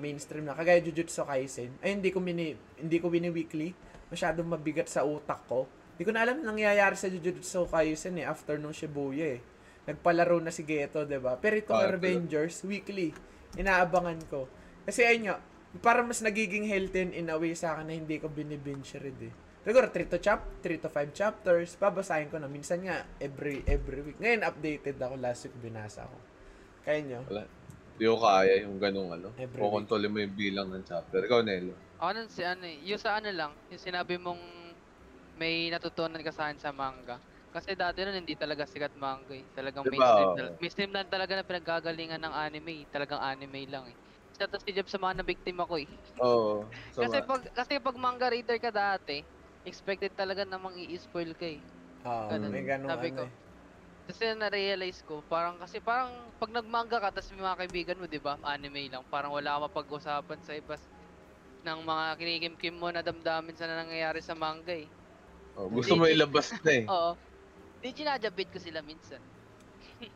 [0.00, 3.76] mainstream na, kagaya Jujutsu Kaisen, ay hindi ko mini, hindi ko wini-weekly,
[4.08, 5.68] masyadong mabigat sa utak ko.
[5.92, 9.40] Hindi ko na alam nangyayari sa Jujutsu Kaisen eh, after nung Shibuya eh.
[9.82, 11.34] Nagpalaro na si Geto, 'di ba?
[11.36, 13.10] Pero itong Ah, Revengers, weekly,
[13.58, 14.46] inaabangan ko.
[14.86, 15.36] Kasi ayun nga,
[15.82, 19.34] parang mas nagiging healthy in a way sa akin na hindi ko binibinge read eh.
[19.62, 22.50] Siguro 3 to chap, 3 to 5 chapters, babasahin ko na.
[22.50, 24.18] Minsan nga, every every week.
[24.18, 25.14] Ngayon, updated ako.
[25.22, 26.16] Last week, binasa ko.
[26.82, 27.20] Kaya nyo?
[27.30, 27.46] Wala.
[27.94, 29.28] Hindi ko kaya yung ganong ano.
[29.38, 31.22] Every Kukontrolin mo yung bilang ng chapter.
[31.22, 31.78] Ikaw, Nelo.
[32.02, 34.42] Ako nun si ano eh, yung sa ano lang, yung sinabi mong
[35.42, 37.16] may natutunan ka sa akin sa manga.
[37.54, 39.46] Kasi dati nun hindi talaga sikat manga eh.
[39.56, 40.12] Talagang Diba?
[40.12, 42.86] mainstream, tal- mainstream lang talaga na pinaggagalingan ng anime eh.
[42.94, 43.96] Talagang anime lang eh.
[44.36, 45.88] Sa to si Jeff sa mga nabiktima ko eh.
[46.26, 46.54] Oo.
[46.96, 49.24] So, kasi pag kasi pag manga reader ka dati,
[49.66, 51.68] expected talaga namang i-spoil ka eh.
[52.10, 52.50] Oo, Ganun.
[52.50, 53.24] may ganun Sabi ano ko.
[53.26, 53.32] eh.
[54.08, 58.18] Kasi na-realize ko, parang kasi parang pag nagmanga ka tapos may mga kaibigan mo, 'di
[58.22, 58.34] ba?
[58.42, 60.90] Anime lang, parang wala ka mapag-usapan sa ibas
[61.66, 64.90] ng mga kinikimkim mo na damdamin sa nangyayari sa manga eh.
[65.56, 66.86] Oh, gusto mo ilabas na eh.
[66.90, 67.12] Oo.
[67.82, 69.22] Di ginajabit ko sila minsan.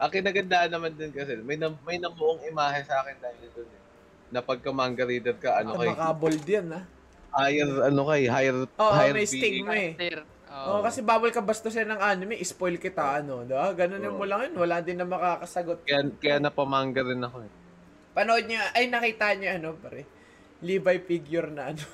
[0.00, 3.82] Ang kinagandaan naman din kasi, may, nam may namuong imahe sa akin dahil doon eh.
[4.28, 6.82] Na pagka manga reader ka, ano Ano kay, makabold yan, ha?
[7.32, 9.64] higher, ano kay, higher, Oo, higher may being.
[9.64, 10.04] stigma eh.
[10.64, 10.84] Oo, Oo.
[10.84, 13.72] kasi bawal ka bastusin ng anime, spoil kita, ano, diba?
[13.72, 14.20] Ganun yung Oo.
[14.20, 15.80] mo lang yun, wala din na makakasagot.
[15.86, 17.52] Kaya, kaya napamanga rin ako eh.
[18.14, 20.08] Panood niya, ay nakita niya, ano, pare,
[20.62, 21.84] Levi figure na, ano,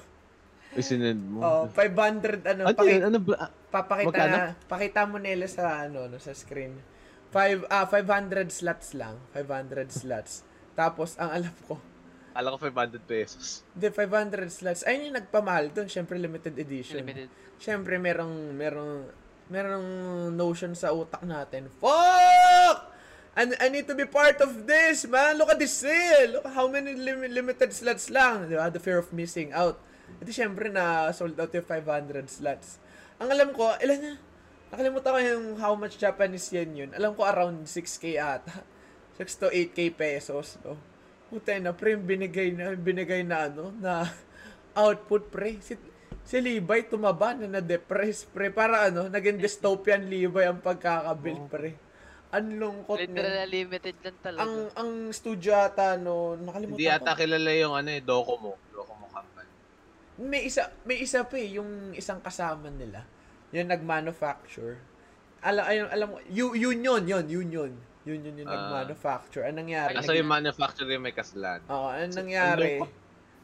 [0.72, 1.38] Isinend mo.
[1.40, 3.02] oh, 500, ano, ano paki- yun?
[3.04, 3.52] Ano ba?
[3.68, 4.32] papakita Magkano?
[4.32, 6.76] na, pakita mo nila sa, ano, no, sa screen.
[7.28, 10.44] Five, ah, 500 slots lang, 500 slots.
[10.72, 11.76] Tapos, ang alam ko,
[12.32, 13.60] Alam ko 500 pesos.
[13.76, 14.80] Hindi, 500 slots.
[14.88, 15.84] Ayun yung nagpamahal doon.
[15.84, 17.04] Siyempre, limited edition.
[17.04, 17.28] Limited.
[17.60, 19.04] Siyempre, merong, merong,
[19.52, 19.86] merong
[20.32, 21.68] notion sa utak natin.
[21.76, 22.88] Fuck!
[23.32, 25.36] I, I need to be part of this, man.
[25.36, 26.40] Look at this sale.
[26.40, 28.48] Look how many lim- limited slots lang.
[28.48, 28.68] Di ba?
[28.68, 29.76] The fear of missing out.
[30.20, 32.82] Ito, siyempre, na sold out yung 500 slots.
[33.22, 34.14] Ang alam ko, ilan na?
[34.72, 36.90] Nakalimutan ko yung how much Japanese yen yun.
[36.96, 38.64] Alam ko around 6k ata.
[39.20, 40.80] 6 to 8k pesos, no?
[41.28, 44.08] Puta na, pre, binigay na, binigay na, ano, na
[44.80, 45.60] output, pre.
[45.60, 45.76] Si,
[46.24, 48.48] si Levi tumaba na na-depress, pre.
[48.48, 51.76] Para, ano, naging dystopian Levi ang pagkakabuild, pre.
[52.32, 54.40] Ang lungkot Literal na limited lang talaga.
[54.40, 56.96] Ang, ang studio ata, no, nakalimutan Hindi ko.
[56.96, 58.00] ata kilala yung ano eh.
[58.00, 58.71] Docomo company.
[60.14, 63.04] May isa, may isa pa eh, yung isang kasama nila.
[63.50, 64.76] Yung nag-manufacture.
[65.40, 67.72] Alam, ayun, alam mo, yu- union, yun, union.
[68.02, 68.54] Union yung Ah.
[68.56, 69.42] nag-manufacture.
[69.42, 69.94] Anong nangyari?
[69.94, 71.62] Kaso yung manufacturer may kaslan.
[71.66, 72.82] Oo, ano So, nangyari?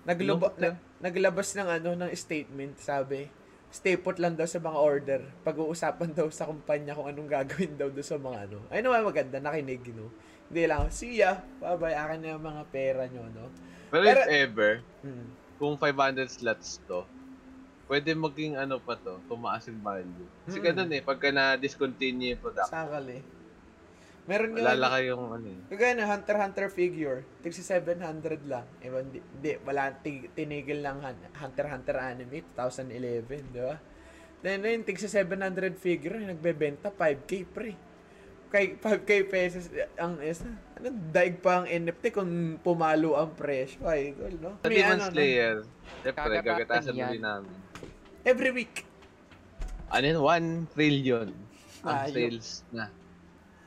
[0.08, 3.28] lungkot na, naglabas ng ano ng statement, sabi,
[3.68, 5.20] stay put lang daw sa mga order.
[5.42, 8.58] Pag-uusapan daw sa kumpanya kung anong gagawin daw doon sa mga ano.
[8.66, 10.08] Ay naman maganda, nakinig, no?
[10.48, 13.52] Hindi lang, see ya, bye-bye, akin na yung mga pera nyo, no?
[13.88, 14.72] Pero, Pero- if ever,
[15.04, 15.28] Hmm.
[15.58, 17.02] Kung 500 slots to,
[17.90, 20.28] pwede maging ano pa to, tumaas yung value.
[20.46, 20.64] Kasi Mm.
[20.64, 23.22] ganun eh, pagka na-discontinue yung product, Sakal eh.
[24.28, 25.60] Meron yung, lalaki yung ano eh.
[25.72, 28.68] kagaya na Hunter Hunter figure, tigsi 700 lang.
[28.84, 31.00] Eh, hindi, hindi wala, tig, tinigil lang
[31.32, 33.80] Hunter Hunter anime, 2011, di ba?
[34.38, 37.72] Then, yun, tigsi 700 figure, nagbebenta, 5k pre.
[38.48, 44.32] Kay 5k pesos, ang isa, ano, daig pa ang NFT kung pumalo ang presyo, idol,
[44.40, 44.50] no?
[44.58, 45.12] Sa Demon ano, no?
[45.12, 45.56] Slayer,
[46.00, 47.52] syempre, gagatasan din namin.
[48.24, 48.88] Every week.
[49.88, 50.18] Ano yun?
[50.64, 51.28] 1 trillion
[51.80, 52.12] ang Ayok.
[52.12, 52.88] sales na.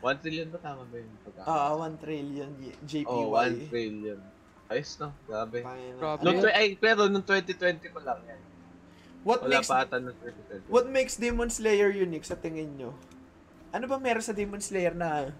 [0.01, 1.09] 1 trillion ba tama ba yun?
[1.21, 2.49] Pagka- Ah, 1 trillion
[2.81, 3.05] JPY.
[3.05, 4.19] Oh, 1 trillion.
[4.65, 5.13] Ayos no?
[5.27, 5.61] Grabe.
[5.61, 8.41] Nung, Ano- tw- ay, pero nung 2020 pa lang yan.
[9.21, 10.73] What Wala makes pa ata ng 2021.
[10.73, 12.97] What makes Demon Slayer unique sa tingin nyo?
[13.71, 15.31] Ano ba meron sa Demon Slayer na...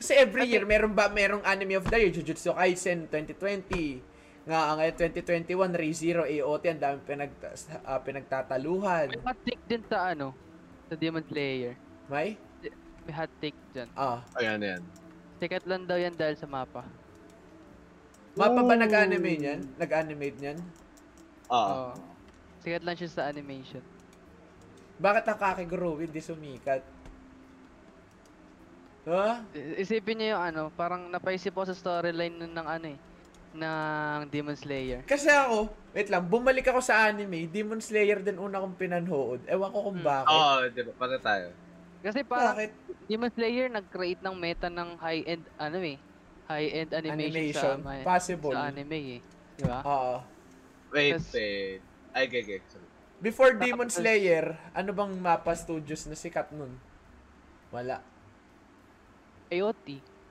[0.00, 4.00] Kasi every year, meron ba, merong Anime of the Year, Jujutsu Kaisen 2020,
[4.48, 7.32] nga ngayon 2021, ReZero, AOT, ang dami pinag,
[7.84, 9.12] ah, pinagtataluhan.
[9.12, 10.32] May hot take din sa ano,
[10.88, 11.76] sa Demon Slayer.
[12.08, 12.40] May?
[13.04, 13.92] May hot take dyan.
[13.92, 14.24] Ah.
[14.40, 14.82] Ayan, ayan.
[15.36, 16.88] Sikat lang daw yan dahil sa mapa.
[18.40, 19.60] Mapa ba nag-anime niyan?
[19.76, 20.58] Nag-animate niyan?
[21.52, 21.92] Ah.
[21.92, 21.92] Oo.
[22.64, 23.84] Sikat lang siya sa animation.
[24.96, 26.80] Bakit ang Kakegurou hindi sumikat?
[29.02, 29.40] Ha?
[29.50, 32.98] I- Isipin niyo yung ano, parang napaisip ako sa storyline nun ng ano eh,
[33.52, 35.00] ng Demon Slayer.
[35.02, 39.40] Kasi ako, wait lang, bumalik ako sa anime, Demon Slayer din una kong pinanood.
[39.44, 40.06] Ewan ko kung Hmm.
[40.06, 40.30] bakit.
[40.30, 40.92] Oo, di ba?
[40.96, 41.48] Para tayo.
[42.00, 42.70] Kasi parang Bakit?
[43.06, 45.96] Demon Slayer nag-create ng meta ng high-end ano eh,
[46.46, 47.76] high-end animation, Animation.
[47.80, 48.52] sa, Possible.
[48.52, 49.20] sa anime eh.
[49.54, 49.80] Di ba?
[49.82, 50.14] Oo.
[50.90, 51.80] Wait, Tas- wait.
[52.10, 52.58] Ay, okay, okay.
[52.66, 52.88] Sorry.
[53.18, 56.72] Before Demon Slayer, ano bang mapa studios na sikat nun?
[57.68, 58.00] Wala.
[59.50, 59.86] AOT.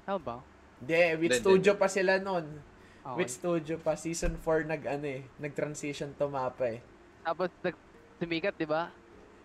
[0.08, 0.38] Tama ba?
[0.80, 2.46] Hindi, with Hindi, studio pa sila nun.
[3.00, 3.16] Okay.
[3.16, 6.80] With studio pa, season 4 nag ano eh, nag-transition to mapa eh.
[7.22, 7.76] Tapos nag
[8.18, 8.92] sumikat, di ba?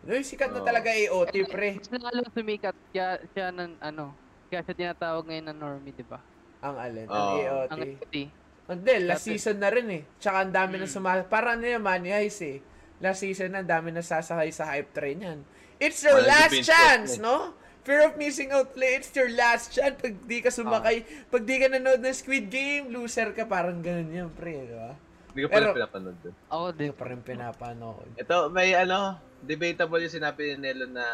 [0.05, 0.66] No, sikat na Oo.
[0.66, 1.81] talaga AOT pre.
[1.81, 4.12] Mas lalo sumikat kaya siya ng ano,
[4.47, 6.20] kaya siya tinatawag ngayon na normie, di ba?
[6.61, 7.37] Ang alin, ang Oo.
[7.41, 7.68] AOT.
[7.72, 8.16] Ang AOT.
[8.64, 10.03] Hindi, last season na rin eh.
[10.16, 10.95] Tsaka ang dami na Mm.
[10.97, 11.20] sumali.
[11.29, 12.59] Para ano yung Money Heist eh.
[12.97, 15.39] Last season na, ang dami na sasakay sa hype train yan.
[15.77, 17.20] It's your Wala last chance, eh.
[17.20, 17.53] no?
[17.85, 20.01] Fear of missing out play, it's your last chance.
[20.01, 24.09] Pag di ka sumakay, pag di ka nanood ng Squid Game, loser ka, parang ganun
[24.09, 24.97] yan, pre, di ba?
[25.30, 26.35] Hindi ko pala Pero- pinapanood dun.
[26.49, 26.89] Ako Hindi din.
[26.89, 28.09] ko pa rin pinapanood.
[28.16, 31.07] Ito, may ano, debatable yung sinabi ni Nelo na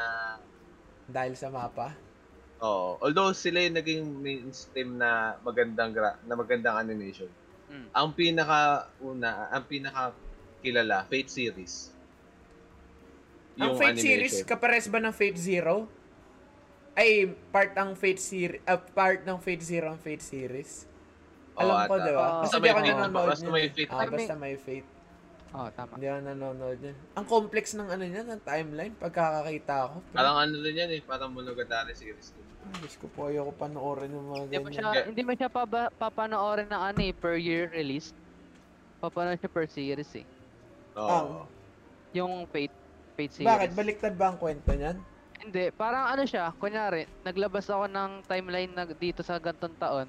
[1.10, 1.90] Dahil sa mapa.
[2.62, 3.02] Oo.
[3.02, 7.26] Although sila yung naging mainstream na magandang gra- na magandang animation.
[7.66, 7.90] Mm.
[7.90, 10.14] Ang pinaka una, ang pinaka
[10.62, 11.90] kilala, Fate series.
[13.58, 15.90] Ang Fate series, kapares ba ng Fate Zero?
[17.00, 20.84] Ay, part ang Fate series, uh, part ng Fate Zero ang Fate series.
[21.56, 22.04] Alam ko, ata.
[22.04, 22.28] di ba?
[22.44, 23.54] Basta may ako Fate, nanonood basta niyan.
[23.56, 23.66] may.
[23.72, 23.88] Fate.
[23.88, 24.88] Ah, basta may Fate.
[25.50, 25.92] Oh, tama.
[25.96, 26.96] Hindi ako nanonood niyan.
[27.16, 29.96] Ang complex ng ano niyan, ng timeline, pagkakakita ko.
[30.12, 32.36] Parang ano rin yan eh, parang Monogatari series.
[32.36, 32.44] din.
[32.60, 35.04] Ay, Diyos ko po, ayoko panoorin yung mga Hindi mo siya, ganyan.
[35.08, 38.12] hindi mo siya paba, papanoorin ng ano eh, per year release.
[39.00, 40.26] Papanood siya per series eh.
[41.00, 41.48] Oo.
[42.12, 42.76] Yung Fate,
[43.16, 43.48] Fate series.
[43.48, 43.68] Bakit?
[43.72, 45.00] Baliktad ba ang kwento niyan?
[45.40, 50.08] Hindi, parang ano siya, kunyari, naglabas ako ng timeline na dito sa gantong taon.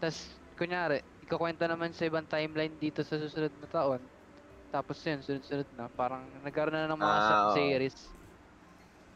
[0.00, 4.08] Tapos, kunyari, ikakwento naman sa ibang timeline dito sa susunod na taon.
[4.72, 5.88] Tapos yun, sunod-sunod na.
[5.92, 8.14] Parang nagkaroon na ng mga Ah, sub-series.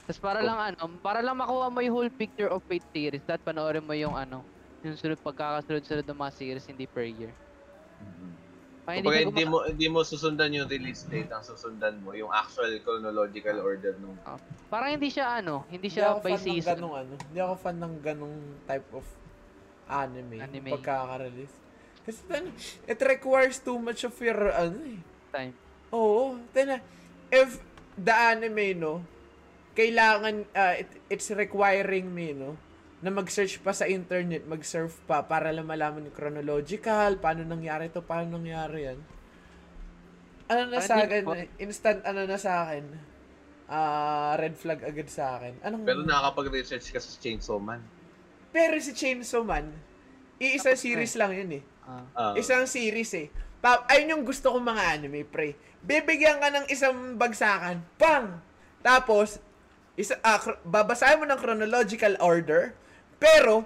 [0.09, 0.45] Tapos para Oh.
[0.45, 3.97] lang ano, para lang makuha mo yung whole picture of Fate series, dapat panoorin mo
[3.97, 4.45] yung ano,
[4.85, 7.41] yung sunod pagkakasunod-sunod ng mga series, hindi per year.
[8.85, 12.28] Kumbaga, siya hindi guma- mo hindi mo susundan yung release date, ang susundan mo yung
[12.28, 14.16] actual chronological order nung
[14.68, 16.76] Parang hindi siya ano, hindi Hindi siya ako by season.
[16.76, 17.12] ganong ano.
[17.16, 18.37] Hindi ako fan ng ganong
[18.68, 19.07] type of
[19.89, 20.37] anime.
[20.41, 20.70] Anime.
[20.76, 21.55] Pagkaka-release.
[22.05, 22.53] Kasi then,
[22.85, 25.01] it requires too much of your, ano eh.
[25.32, 25.57] time.
[25.89, 26.37] Oo.
[26.53, 26.76] Tena,
[27.32, 27.57] if
[27.97, 29.01] the anime, no,
[29.72, 32.61] kailangan, uh, it, it's requiring me, no,
[33.05, 38.00] na mag-search pa sa internet, mag-surf pa para lang malaman yung chronological, paano nangyari to,
[38.00, 38.98] paano nangyari yan.
[40.48, 41.24] Ano na sa akin,
[41.61, 42.84] instant ano na sa akin,
[43.68, 45.61] ah red flag agad sa akin.
[45.61, 47.84] Anong, Pero nakakapag-research ka sa Chainsaw Man.
[48.48, 49.68] pero si Chainsaw Man,
[50.40, 51.62] iisa series lang yun eh.
[51.84, 52.05] Ah.
[52.16, 52.32] Ah.
[52.40, 53.28] Isang series eh.
[53.61, 55.52] Pa ayun yung gusto kong mga anime, pre.
[55.84, 58.40] Bibigyan ka ng isang bagsakan, pang!
[58.80, 59.40] Tapos,
[59.96, 62.72] isa, chro- babasahin mo ng chronological order,
[63.17, 63.65] pero,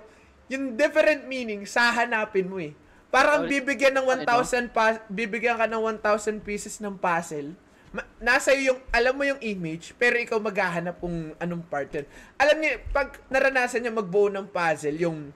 [0.48, 2.72] yung different meaning, sahanapin mo eh.
[3.08, 4.20] Parang bibigyan ng Ano?
[4.24, 7.56] 1,000 pa- bibigyan ka ng 1,000 pieces ng puzzle.
[7.88, 12.04] Ma- nasa iyo yung, alam mo yung image, pero ikaw maghahanap kung anong part yun.
[12.36, 15.32] Alam niyo, pag naranasan niya magbuo ng puzzle, yung,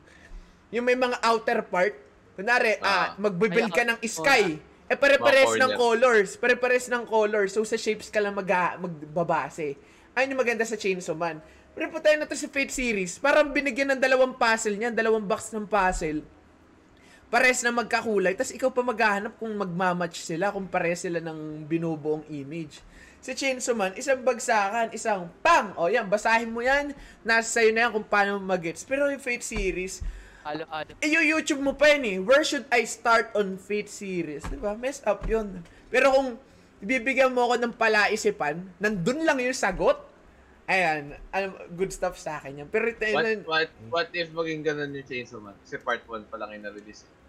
[0.69, 1.97] yung may mga outer part,
[2.37, 3.07] kunwari, ah, Ah.
[3.17, 4.45] magbibuild ka Ay, ng sky,
[4.89, 8.45] eh pare-pares ng colors, pare-pares ng colors, so sa shapes ka lang mag
[8.77, 9.81] magbabase.
[10.13, 11.41] Ayun yung maganda sa Chainsaw Man.
[11.73, 15.65] Tayo na to sa Fate series, parang binigyan ng dalawang puzzle niyan, dalawang box ng
[15.65, 16.21] puzzle.
[17.33, 22.29] Pares na magkakulay, tapos ikaw pa maghahanap kung magmamatch sila, kung pares sila ng binubuong
[22.29, 22.85] image.
[23.25, 25.73] Si Chainsaw Man, isang bagsakan, isang pang!
[25.81, 26.93] O yan, basahin mo yan,
[27.25, 28.85] nasa sa'yo na yan kung paano mo mag-gets.
[28.85, 30.05] Pero yung Fate series,
[30.45, 30.93] Halo-halo.
[31.01, 32.19] i-YouTube mo pa yun eh.
[32.21, 34.45] Where should I start on Fate series?
[34.51, 34.77] Diba?
[34.77, 35.65] Mess up yun.
[35.89, 36.37] Pero kung
[36.83, 40.12] bibigyan mo ako ng palaisipan, nandun lang yung sagot,
[40.73, 42.69] ayan, alam, good stuff sa akin yan.
[42.69, 45.53] Pero ito, What, what, what if maging ganun yung Chainsaw Man?
[45.61, 47.05] Kasi part 1 pa lang yung na-release.
[47.05, 47.21] eh.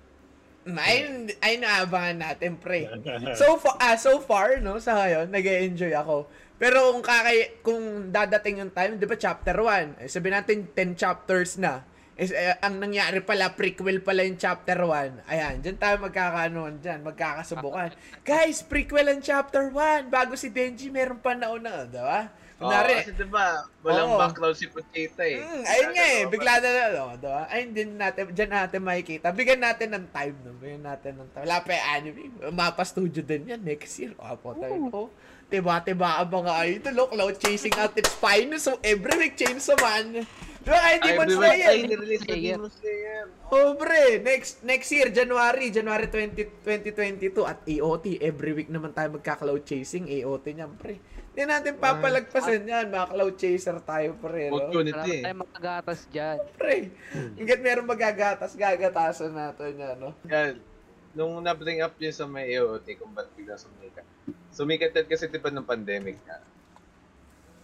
[0.64, 2.88] Ay, ay naabangan natin, pre.
[3.40, 6.24] So, fa- ah, so far, no, sa ngayon, nag enjoy ako.
[6.56, 10.96] Pero kung kakay, kung dadating yung time, di ba chapter 1, eh, sabi natin 10
[10.96, 11.84] chapters na.
[12.14, 15.26] Is, eh, ang nangyari pala, prequel pala yung chapter 1.
[15.28, 17.92] Ayan, dyan tayo magkakaanoon dyan, magkakasubukan.
[18.24, 20.08] Guys, prequel ang chapter 1.
[20.08, 22.30] Bago si Denji, meron pa nauna, di ba?
[22.58, 24.20] Kunwari, kasi diba, walang Oo.
[24.22, 25.42] background si Pochita eh.
[25.42, 27.42] Mm, ayun nga eh, bigla na na, no, diba?
[27.50, 29.28] Ayun din natin, dyan natin makikita.
[29.34, 30.52] Bigyan natin ng time, no?
[30.62, 31.44] Bigyan natin ng time.
[31.44, 32.22] Wala pa yung anime.
[32.54, 34.14] Mapa studio din yan, next year.
[34.16, 34.78] O, po tayo.
[34.94, 35.10] Oh,
[35.50, 38.50] tiba-tiba ang mga idol, oh, cloud chasing out its spine.
[38.58, 40.26] So, every week, Chainsaw Man.
[40.64, 41.74] Diba, Ay, Demon everyone, ay, Slayer.
[41.92, 42.56] nirelease na Slayer.
[42.56, 43.24] Demon Slayer.
[43.52, 48.18] Oh, pre, next next year, January, January 20, 2022 at AOT.
[48.24, 51.04] Every week naman tayo magka-cloud chasing, AOT niyan, pre.
[51.34, 54.54] Hindi natin papalagpasan yan, mga cloud chaser tayo, pre.
[54.54, 54.62] No?
[54.62, 55.22] Wala Opportunity eh.
[55.26, 56.38] tayong makagatas dyan.
[56.54, 56.78] Pre,
[57.42, 60.14] hanggat meron magagatas, gagatasan natin yan, no?
[60.30, 60.62] Yan.
[61.18, 64.06] Nung na-bring up yun sa may AOT kung ba't bigla sumikat.
[64.54, 66.38] Sumikat yan kasi diba nung pandemic na.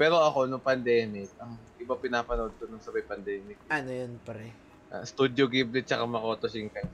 [0.01, 3.61] Pero ako, nung pandemic, ang iba pinapanood ko nung sabay pandemic.
[3.69, 4.49] Ano yun, pre?
[4.89, 6.85] ah, Studio Ghibli tsaka Makoto Shinkai.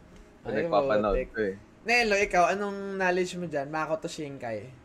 [0.43, 1.55] Ay, nagpapanood ko eh.
[1.87, 3.71] Nelo, ikaw, anong knowledge mo dyan?
[3.71, 4.84] Makoto Shinkai.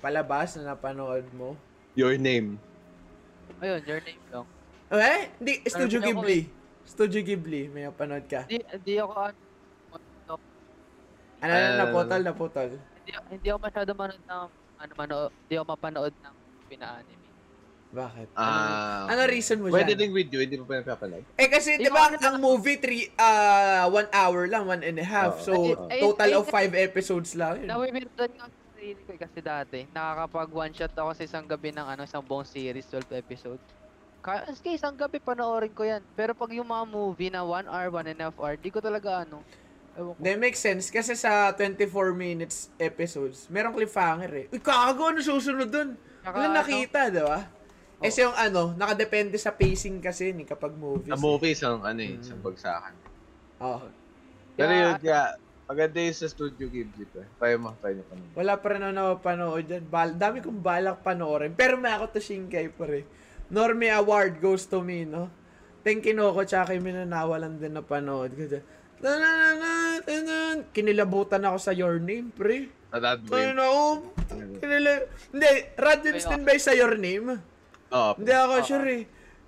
[0.00, 1.52] Palabas na napanood mo?
[1.92, 2.56] Your name.
[3.60, 4.46] Ayun, your name lang.
[4.90, 5.20] Eh?
[5.36, 6.38] Hindi, Studio Ano, ako Ghibli.
[6.82, 8.48] Studio Ghibli, may napanood ka.
[8.48, 9.38] Hindi, hindi ako ano,
[11.40, 11.78] Ano na, Ah.
[11.80, 12.68] naputol, naputol.
[13.00, 14.44] hindi, hindi ako masyado manood ng,
[14.76, 16.34] ano, manood, hindi ako mapanood ng
[16.68, 17.28] pina-anime.
[17.90, 18.26] Bakit?
[18.36, 20.00] Ah, ano reason mo Pwede dyan?
[20.04, 21.24] din with you, hindi mo pa napapanood.
[21.34, 25.40] Eh kasi, di ba, ang movie, three, ah, one hour lang, one and a half.
[25.40, 25.44] Oo.
[25.44, 25.52] So,
[25.88, 27.68] Ay, ay, total ay, of five episodes lang yun.
[27.72, 28.46] Nawibirdan nga
[28.80, 32.24] sarili ko eh, kasi dati, nakakapag one shot ako sa isang gabi ng ano, isang
[32.24, 33.60] buong series, 12 episodes.
[34.24, 36.00] Kaya, sige, isang gabi panoorin ko yan.
[36.16, 38.80] Pero pag yung mga movie na 1 hour, 1 and a half hour, di ko
[38.80, 39.44] talaga ano.
[40.16, 44.46] That makes sense kasi sa 24 minutes episodes, merong cliffhanger eh.
[44.48, 46.00] Uy, kago, ano susunod dun?
[46.24, 47.38] Tsaka Wala ano, nakita, di ba?
[48.00, 48.16] Eh, Oo.
[48.24, 51.12] yung ano, nakadepende sa pacing kasi ni kapag movies.
[51.12, 51.20] Sa eh.
[51.20, 52.24] movies, ang ano eh, Mm.
[52.24, 52.94] sa bagsakan.
[53.60, 53.88] Oo.
[54.56, 55.22] Pero Kaya, yun, kaya,
[55.70, 57.22] maganda yung sa Studio Ghibli to.
[57.38, 58.34] Kaya mo, kaya mo panood.
[58.34, 59.84] Wala pa rin ako napapanood dyan.
[59.86, 61.54] Bal dami kong balak panoorin.
[61.54, 63.06] Pero may ako to Shinkai pa rin.
[63.54, 65.30] Normie Award goes to me, no?
[65.86, 68.66] Tenkinoko tsaka kay Minanawa lang din napanood ko dyan.
[70.74, 72.66] Kinilabutan ako sa Your Name, pre.
[72.90, 73.54] Sa that Ay, way.
[73.54, 73.86] naku.
[74.58, 74.90] Kinila...
[75.30, 77.38] Hindi, Radjenstin ba yung sa Your Name?
[77.94, 78.10] Oo.
[78.18, 79.02] Hindi ako sure eh.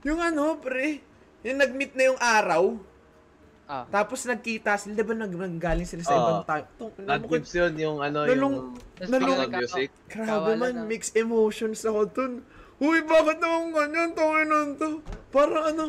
[0.06, 1.02] Yung ano, pre.
[1.42, 2.78] Yung nag-meet na yung araw.
[3.72, 4.92] Ah, Tapos nagkita sila.
[4.92, 6.20] Di ba nag nanggaling sila sa Oo.
[6.20, 6.66] ibang time?
[6.76, 6.92] Tung,
[7.26, 9.88] gives yun yung ano, Nalung- yung nalung- music.
[10.06, 10.84] Grabe man, na.
[10.84, 12.32] mixed emotions ako dun.
[12.76, 14.10] Uy, bakit naman ganyan?
[14.12, 14.88] Tawin nun to.
[15.30, 15.84] Parang ano,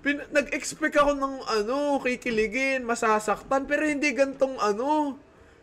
[0.00, 5.16] pin- nag-expect ako ng ano, kikiligin, masasaktan, pero hindi gantong ano.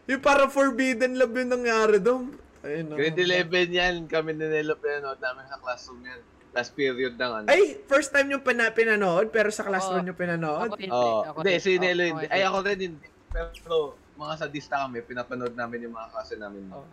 [0.08, 2.34] Yung para forbidden love yung nangyari doon.
[2.62, 2.94] Ayun.
[2.94, 6.22] Grade 11 yan, kami ni Nelo pinanood namin sa classroom yan.
[6.52, 7.48] Last period ng ano.
[7.48, 10.10] Ay, first time yung pana- pinanood, pero sa classroom Oo.
[10.12, 10.70] yung pinanood.
[10.76, 12.28] ako ako Hindi, si Nelo hindi.
[12.28, 13.08] Ay, ako rin hindi.
[13.32, 16.68] Pero mga sadista kami, pinapanood namin yung mga klase namin.
[16.76, 16.88] Oo.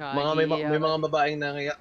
[0.00, 1.78] Mga may, may mga babaeng nangiyak.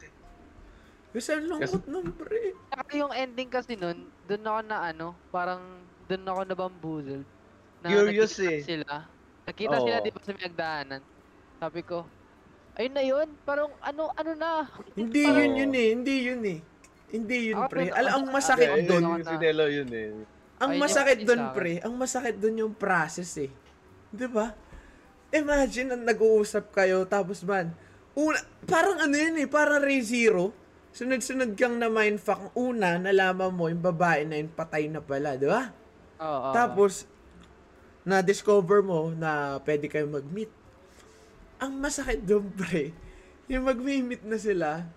[1.09, 2.53] Kasi ang lungkot nun, pre.
[2.69, 7.25] Saka yung ending kasi nun, dun ako na ano, parang dun ako na bamboozled.
[7.81, 8.59] Na Curious nakita eh.
[8.61, 8.93] Sila.
[9.49, 9.85] Nakita Oo.
[9.89, 11.01] sila di ba sa may hagdanan.
[11.57, 12.05] Sabi ko,
[12.77, 14.69] ayun na yun, parang ano, ano na.
[14.93, 15.33] Hindi Oo.
[15.33, 16.59] yun yun eh, hindi yun eh.
[17.09, 17.89] Hindi yun, pre.
[17.89, 20.09] Alam, ang masakit doon, yung- yung si Nelo yun eh.
[20.59, 23.51] Ang masakit yung doon, pre, ang masakit doon yung process eh.
[24.11, 24.53] 'Di ba?
[25.29, 27.71] Imagine na nag-uusap kayo tapos man,
[28.17, 30.51] una, parang ano yun eh, parang Ray Zero.
[30.89, 32.49] Sunod-sunod kang na mindfuck.
[32.57, 35.69] Una, nalaman mo yung babae na yun patay na pala, di ba?
[36.17, 36.49] Oo.
[36.49, 37.05] Tapos,
[38.01, 40.49] na-discover mo na pwede kayo mag-meet.
[41.61, 42.89] Ang masakit doon, pre,
[43.45, 44.89] yung mag-meet na sila,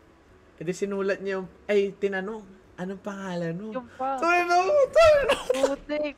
[0.58, 2.42] edi sinulat niya yung, ay, tinanong,
[2.76, 3.68] anong pangalan mo?
[3.72, 4.54] yung pa, Tayo na,
[4.90, 5.34] tayo na.
[5.70, 6.16] putik.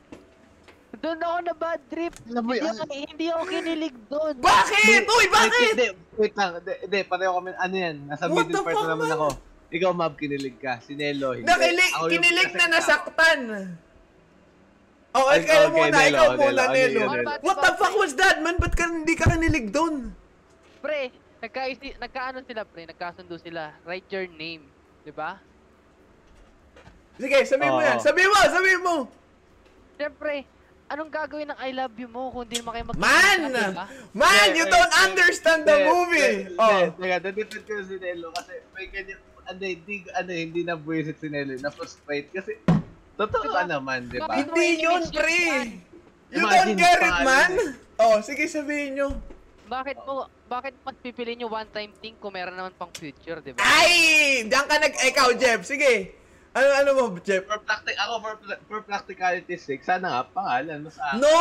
[0.95, 2.13] Doon ako na bad trip.
[2.25, 4.33] Alam mo Hindi yun, ako, hindi ako kinilig doon.
[4.39, 5.01] Bakit?
[5.05, 5.73] Uy, bakit?
[5.75, 6.51] Hindi, wait lang.
[6.57, 9.15] Hindi, hindi, pareho kami, ano yan, nasa What middle the part na naman man?
[9.19, 9.27] ako.
[9.75, 10.79] Ikaw, Mab, kinilig ka.
[10.79, 11.45] Si Nelo, hindi.
[11.45, 13.39] Nakilig, Ako kinilig na nasaktan.
[15.11, 16.99] Oh, Ay, ikaw okay, muna, Nelo, ikaw muna, ano Nelo?
[17.39, 18.55] What the fuck was that, man?
[18.55, 20.15] Ba't ka hindi ka kinilig doon?
[20.79, 21.01] Pre,
[21.45, 23.69] nagkaisi, nagkaano sila pre, nagkasundo sila.
[23.85, 24.65] Write your name.
[25.05, 25.37] Di ba?
[27.15, 27.87] Sige, sabihin mo Oo.
[27.87, 27.97] yan.
[28.01, 28.95] Sabihin mo, sabihin mo.
[29.95, 30.43] Siyempre,
[30.89, 33.39] anong gagawin ng I love you mo kung di naman kayo mag Man!
[33.47, 33.85] diba?
[34.11, 36.33] Man, Hindi, you don't hindi, understand the Hindi, movie.
[36.43, 36.79] hindi, Oh.
[36.81, 41.17] Hindi, teka, na-defend ko si Nelo kasi may ganyan, ano, hindi, ano, hindi na buwisit
[41.21, 42.59] si Nelo, na frustrate kasi,
[43.15, 44.33] totoo ka naman, di ba?
[44.35, 45.45] Hindi yun, pre.
[46.33, 47.51] You Imagine, don't get it, man?
[47.95, 49.07] Oh, sige sabihin nyo.
[49.71, 53.51] Bakit mo, bakit mas pipili nyo one time thing kung meron naman pang future, di
[53.53, 53.65] ba?
[53.65, 54.45] Ay!
[54.45, 54.93] Diyan ka nag...
[54.93, 55.65] Ikaw, Jeff.
[55.65, 56.13] Sige.
[56.55, 57.43] Ano, ano mo, Jeff?
[57.49, 58.33] For practic ako for,
[58.69, 61.19] for practicality sake, sana nga pangalan mas ah.
[61.19, 61.35] No!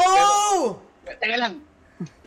[1.06, 1.54] Pero, teka lang.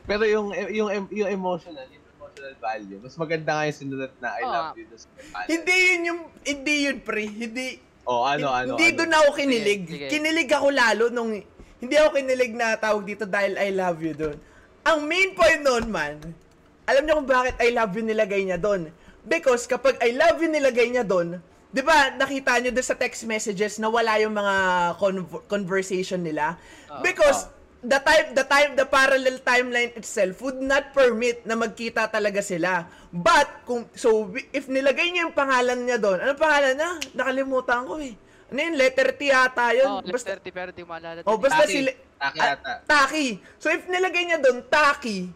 [0.07, 4.43] Pero yung yung yung emotional, yung emotional value, mas maganda nga yung sinulat na I
[4.47, 4.53] Oo.
[4.55, 5.09] love you doon sa.
[5.51, 6.21] Hindi yun yung...
[6.47, 7.27] Hindi yun, pre.
[7.27, 7.65] Hindi...
[8.07, 8.79] Oh, ano ano.
[8.79, 8.97] hindi ano.
[9.03, 9.81] doon ako kinilig.
[9.83, 10.07] Sige, sige.
[10.07, 11.31] Kinilig ako lalo nung...
[11.77, 14.39] Hindi ako kinilig na tawag dito dahil I love you doon.
[14.87, 16.15] Ang main point noon, man,
[16.87, 18.89] alam niyo kung bakit I love you nilagay niya doon?
[19.21, 23.27] Because kapag I love you nilagay niya doon, di ba nakita niyo doon sa text
[23.27, 24.55] messages na wala yung mga
[24.95, 26.55] con- conversation nila?
[26.87, 27.03] Oo.
[27.03, 27.51] Because
[27.83, 32.87] the time the time the parallel timeline itself would not permit na magkita talaga sila.
[33.11, 36.91] But kung so if nilagay niya yung pangalan niya doon, ano pangalan niya?
[37.13, 38.15] Nakalimutan ko eh.
[38.47, 38.79] Ano yun?
[38.79, 39.91] Letter T yata yun.
[39.91, 41.19] Oh, basta, 30 pero di maalala.
[41.27, 41.73] oh, basta Taki.
[41.75, 41.79] si...
[42.15, 42.71] Taki Ah, yata.
[42.87, 43.27] Taki.
[43.59, 45.27] So if nilagay niya doon, Taki.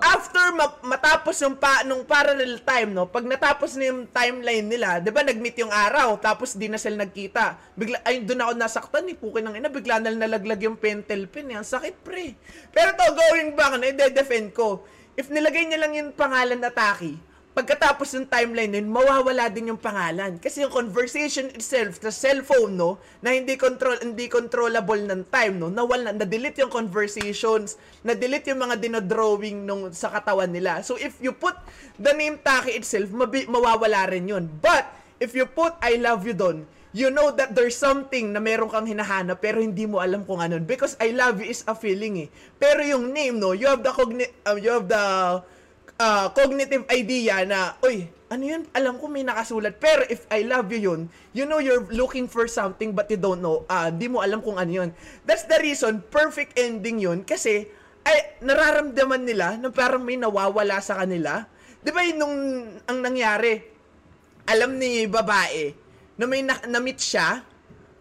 [0.00, 5.00] After ma- matapos yung pa nung parallel time no pag natapos na yung timeline nila
[5.00, 7.76] 'di ba nag-meet yung araw tapos di na sila nagkita.
[7.76, 11.52] Bigla ay doon ako nasaktan ni pukin ng ina bigla na nalaglag yung pentel pin
[11.52, 12.36] yan sakit pre.
[12.72, 14.84] Pero to going back na i-defend ko.
[15.16, 19.80] If nilagay niya lang yung pangalan na Taki pagkatapos ng timeline nun, mawawala din yung
[19.80, 20.36] pangalan.
[20.36, 25.72] Kasi yung conversation itself sa cellphone, no, na hindi control hindi controllable ng time, no,
[25.72, 30.84] nawala, na-delete yung conversations, na-delete yung mga dinodrawing nung sa katawan nila.
[30.84, 31.56] So if you put
[31.96, 34.52] the name Taki itself, mabi- mawawala rin yun.
[34.60, 34.84] But
[35.16, 38.84] if you put I love you doon, you know that there's something na meron kang
[38.84, 40.60] hinahanap pero hindi mo alam kung ano.
[40.60, 42.28] Because I love you is a feeling eh.
[42.60, 45.04] Pero yung name, no, you have the cogni- uh, you have the
[46.00, 48.62] uh, cognitive idea na, uy, ano yun?
[48.74, 49.78] Alam ko may nakasulat.
[49.78, 53.38] Pero if I love you yun, you know you're looking for something but you don't
[53.38, 53.62] know.
[53.70, 54.90] Ah, di mo alam kung ano yun.
[55.22, 57.22] That's the reason, perfect ending yun.
[57.22, 57.66] Kasi,
[58.06, 61.46] ay, nararamdaman nila na parang may nawawala sa kanila.
[61.82, 62.36] Di ba yun nung
[62.86, 63.62] ang nangyari?
[64.46, 65.74] Alam ni babae
[66.18, 67.42] na may na- na-meet siya,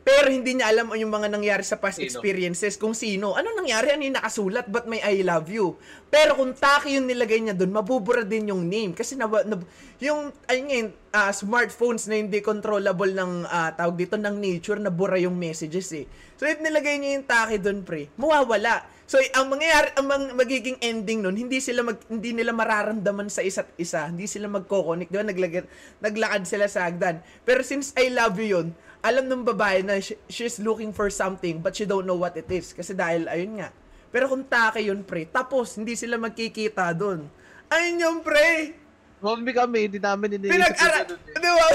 [0.06, 2.06] pero hindi niya alam yung mga nangyari sa past Sino?
[2.06, 3.34] experiences kung sino.
[3.34, 3.90] Ano nangyari?
[3.90, 4.70] Ano yung nakasulat?
[4.70, 5.82] Ba't may I love you?
[6.14, 8.94] Pero kung Taki yung nilagay niya doon, mabubura din yung name.
[8.94, 9.58] Kasi na, na
[9.98, 15.18] yung, ay ngayon, ah, smartphones na hindi controllable ng, ah, tawag dito, ng nature, nabura
[15.18, 16.06] yung messages eh.
[16.38, 18.86] So, if nilagay niya yung Taki doon, pre, mawawala.
[19.10, 23.42] So, ang mangyayari, ang mang- magiging ending nun, hindi sila mag, hindi nila mararamdaman sa
[23.42, 24.06] isa't isa.
[24.06, 25.10] Hindi sila magko-connect.
[25.10, 25.26] Di ba?
[25.26, 25.66] Naglagad,
[25.98, 27.26] naglakad sila sa hagdan.
[27.42, 28.68] Pero since I love you yun,
[29.06, 32.50] alam ng babae na she- she's looking for something but she don't know what it
[32.50, 32.74] is.
[32.74, 33.70] Kasi dahil, ayun nga.
[34.10, 37.30] Pero kung take yun, pre, tapos hindi sila magkikita doon.
[37.70, 38.74] Ayun yung pre.
[39.22, 41.00] Zombie kami, hindi namin iniisip Pinag-ara...
[41.06, 41.38] eh.
[41.38, 41.68] Di ba?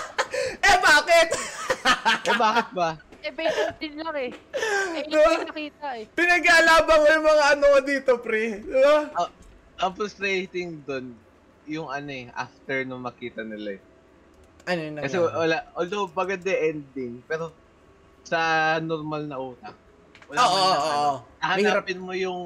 [0.72, 1.28] eh, bakit?
[2.22, 2.90] Eh bakit ba?
[3.22, 4.30] Eh, basic din lang eh.
[4.30, 5.46] Eh, hindi Diba?
[5.46, 6.04] nakita eh.
[6.10, 8.62] Pinag-alabang ko yung mga ano dito, pre.
[8.62, 8.98] Di ba?
[9.14, 9.30] Ang,
[9.78, 11.14] ang frustrating doon,
[11.70, 13.80] yung ano eh, after nung makita nila eh.
[14.62, 17.50] Ano yun Kasi wala, although maganda yung ending, pero
[18.22, 18.38] sa
[18.78, 19.74] normal na utak,
[20.30, 20.78] Oo, oo, ano.
[20.78, 21.12] oo.
[21.42, 22.40] Hahanapin mo yung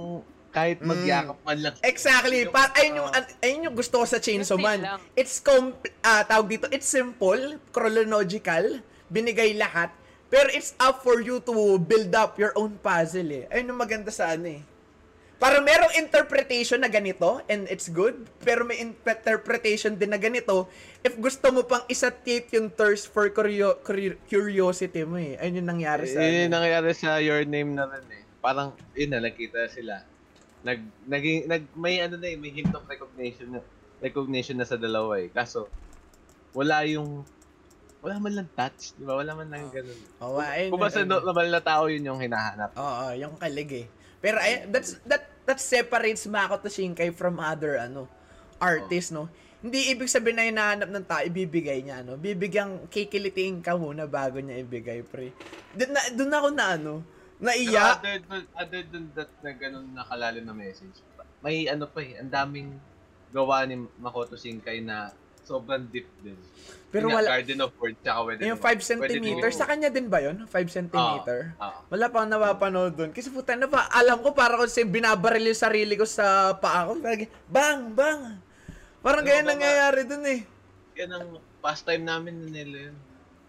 [0.51, 0.89] kahit Mm.
[0.89, 1.75] magyakap man lang.
[1.85, 2.49] Exactly.
[2.49, 3.09] Pa ayun yung
[3.45, 4.81] ayun yung gusto ko sa Chainsaw Man.
[4.81, 5.01] lang.
[5.12, 9.93] It's com ah, tawag dito, it's simple, chronological, binigay lahat,
[10.27, 13.45] pero it's up for you to build up your own puzzle eh.
[13.53, 14.64] Ayun yung maganda sa ano eh.
[15.37, 20.64] Para merong interpretation na ganito and it's good, pero may interpretation din na ganito
[21.05, 25.37] if gusto mo pang isatit yung thirst for curio- curio- curiosity mo eh.
[25.37, 28.24] Ayun yung nangyari sa Yun yung nangyayari sa Your Name na rin eh.
[28.41, 30.01] Parang, yun na, nakita sila.
[30.64, 33.61] Nag, naging, nag, may ano na eh, may hint of recognition na,
[34.01, 35.28] recognition na sa dalawa eh.
[35.28, 35.68] Kaso,
[36.57, 37.28] wala yung,
[38.01, 39.20] wala man lang touch, di ba?
[39.20, 40.01] Wala man lang ganun.
[40.16, 42.72] Oh, ayun Kung basta normal na tao yun yung hinahanap.
[42.72, 43.87] Oo, yung kalig eh.
[44.27, 48.11] Pero ay, that's that that separates Makoto Shinkai from other ano
[48.59, 49.31] artists, no.
[49.62, 52.18] Hindi ibig sabihin na hinahanap ng tao ibibigay niya ano.
[52.18, 55.31] Bibigyan kikilitiin ka muna bago niya ibigay, pre.
[55.79, 56.93] Doon na doon ako na ano,
[57.39, 58.03] Pero naiya.
[58.03, 60.99] other, than- other than that na ganun nakalalim na message,
[61.39, 62.74] may ano pa eh, ang daming
[63.31, 65.14] gawa ni Makoto Shinkai na
[65.47, 66.35] sobrang deep din.
[66.97, 68.86] Pero Yun wala Garden of Words, tsaka Wedding yung of 5 Words.
[68.88, 70.36] Pwede cm din- sa kanya din ba 'yon?
[70.42, 70.86] 5 cm.
[70.90, 71.20] Oo.
[71.86, 73.11] Wala pa akong napapanood doon.
[73.12, 76.88] Kasi puta na pa, alam ko para ko si binabaril yung sarili ko sa paa
[76.88, 76.97] ko.
[77.47, 78.40] Bang, bang.
[78.99, 79.53] Parang Ano ganyan ba ba?
[79.53, 80.40] nangyayari doon eh.
[80.97, 81.28] Yan ang
[81.61, 82.97] pastime namin nila yun.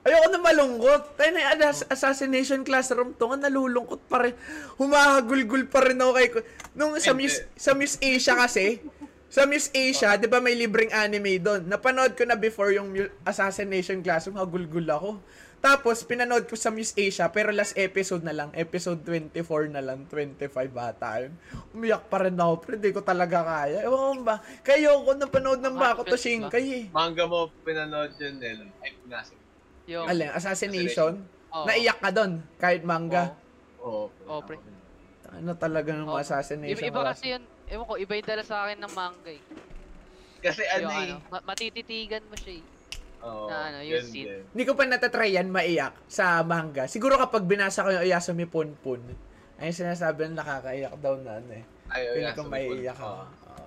[0.03, 1.01] Ayoko na malungkot.
[1.15, 4.35] Tayo na yung ass- assassination classroom to nga nalulungkot pa rin.
[4.77, 6.27] Humahagulgul pa rin ako kay...
[6.73, 7.11] Nung sa.
[7.11, 8.79] Miss, sa Miss Asia kasi,
[9.27, 11.67] sa Miss Asia, di ba may libreng anime doon?
[11.67, 12.95] Napanood ko na before yung
[13.27, 15.19] assassination classroom, hagulgul ako.
[15.57, 18.53] Tapos, pinanood ko sa Miss Asia, pero last episode na lang.
[18.53, 21.33] Episode 24 na lang, 25 bata yun.
[21.73, 23.83] Umiyak pa rin ako, pero di ko talaga kaya.
[23.83, 24.35] Ewan ko ba?
[24.63, 26.85] Kayo ko napanood ng Makoto Shinkai eh.
[26.93, 28.69] Manga mo pinanood yun, Nelo.
[28.79, 29.33] Ay, pinasa.
[29.89, 31.19] Yung, Alin, Assassination?
[31.51, 31.65] Oo.
[31.65, 33.33] Naiyak ka doon, kahit manga.
[33.81, 34.13] Oo.
[34.29, 34.61] Oo, pre.
[35.35, 36.21] Ano talaga ng Oo.
[36.21, 36.79] Assassination?
[36.79, 39.41] Iba, iba kasi yun, ewan ko, iba yung dala sa akin ng manga eh.
[40.39, 41.05] Kasi ano Yung eh.
[41.09, 42.63] ano, ma- matititigan mo siya eh.
[43.17, 44.45] Oo, na ano, yung yun scene.
[44.53, 46.85] Hindi ko pa natatry yan maiyak sa manga.
[46.85, 49.01] Siguro kapag binasa ko yung Oyasumi Punpun,
[49.57, 51.65] ay sinasabi na nakakaiyak daw na ano eh.
[51.89, 53.03] Ay, oh, Pili yeah, ko so maiiyak Oo.
[53.03, 53.23] ako.
[53.49, 53.65] Oo.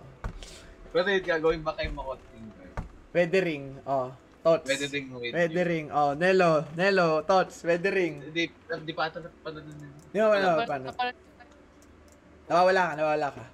[0.90, 2.62] Pero yun, gagawin ba kayo makoting ko?
[3.10, 4.08] Pwede ring, oh.
[4.40, 4.64] Tots.
[4.64, 5.68] Pwede din with Pwede you.
[5.68, 6.14] ring, oh.
[6.14, 8.22] Nelo, Nelo, Tots, pwede ring.
[8.22, 9.90] Hindi, hindi pa ata napanood din.
[10.08, 10.86] Di ba, wala, Napal- paano?
[10.88, 11.18] napal-
[12.48, 13.44] Nawawala ka, nawawala ka.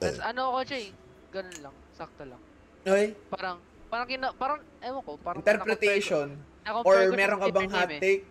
[0.00, 0.90] Tas ano ako siya eh,
[1.30, 2.42] ganun lang, sakto lang.
[2.84, 3.56] Oy, Parang,
[3.88, 6.28] parang kina, parang, ewan ko, parang interpretation.
[6.62, 8.00] ko- Or meron ka bang hot Name eh.
[8.00, 8.24] take?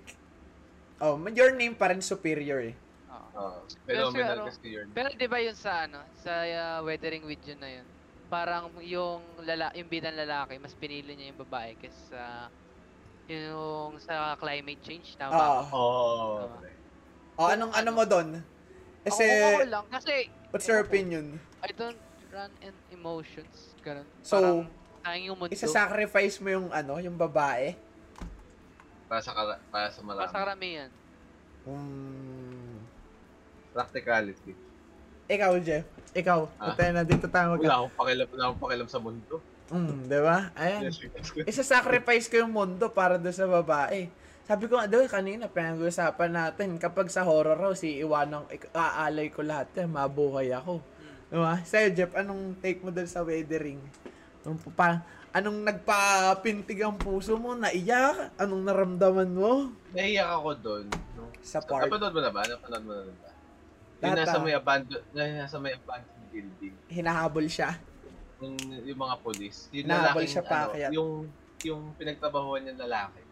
[1.03, 2.75] Oh, your name pa rin superior eh.
[3.83, 4.87] Pero Phenomenal ano, kasi yun.
[4.93, 7.87] Pero 'di ba yun sa ano, sa uh, weathering with yun na yun.
[8.29, 12.49] Parang yung lala yung bidang lalaki mas pinili niya yung babae kaysa
[13.25, 15.41] yung sa climate change tama ba?
[15.41, 15.61] Ah.
[15.73, 16.45] Oo.
[16.45, 16.69] Tama.
[17.33, 18.37] Oh, anong ano mo doon?
[19.01, 20.13] Kasi, Ako, ako lang kasi
[20.53, 21.41] what's your opinion?
[21.65, 21.97] I don't
[22.29, 23.73] run in emotions.
[23.81, 24.05] Ganun.
[24.21, 24.69] So,
[25.01, 25.51] Parang yung mundo.
[25.51, 27.73] Isa-sacrifice mo yung ano, yung babae?
[29.09, 30.31] Para sa, kara- para sa Para sa marami.
[30.31, 30.89] karamihan.
[31.65, 32.77] Hmm.
[33.73, 34.53] Practicality.
[35.27, 35.83] Ikaw, Jeff.
[36.13, 36.39] Ikaw.
[36.55, 36.71] Ah.
[36.71, 39.35] Punta na dito tayo mag- Wala akong pakialam, wala akong pakialam sa mundo.
[39.73, 40.53] Hmm, di ba?
[40.53, 40.81] Ayan.
[40.85, 41.49] Yes, yes.
[41.49, 44.05] Isa-sacrifice ko yung mundo para doon sa babae.
[44.43, 48.43] Sabi ko doon kanina, pinag-uusapan natin, kapag sa horror raw, si Iwanang,
[48.75, 50.83] aalay ko lahat yan, mabuhay ako.
[51.31, 51.63] Di ba?
[51.63, 53.79] Sa'yo, Jeff, anong take mo doon sa weathering?
[54.43, 54.99] Anong, pa,
[55.31, 57.55] anong nagpapintig ang puso mo?
[57.55, 58.35] Naiyak?
[58.35, 59.71] Anong naramdaman mo?
[59.95, 60.85] Naiyak ako doon.
[61.15, 61.31] No?
[61.39, 61.87] Sa part?
[61.87, 62.43] Napanood mo na ba?
[62.43, 63.29] Napanood mo na ba?
[64.03, 66.75] Yung nasa may abandon, yung nasa may abandoned building.
[66.91, 67.79] Hinahabol siya.
[68.43, 69.71] Yung, yung mga police.
[69.71, 71.11] Yung Nahabol lalaking, siya pa, ano, kaya- yung,
[71.63, 73.22] yung pinagtrabahuan niyang lalaki.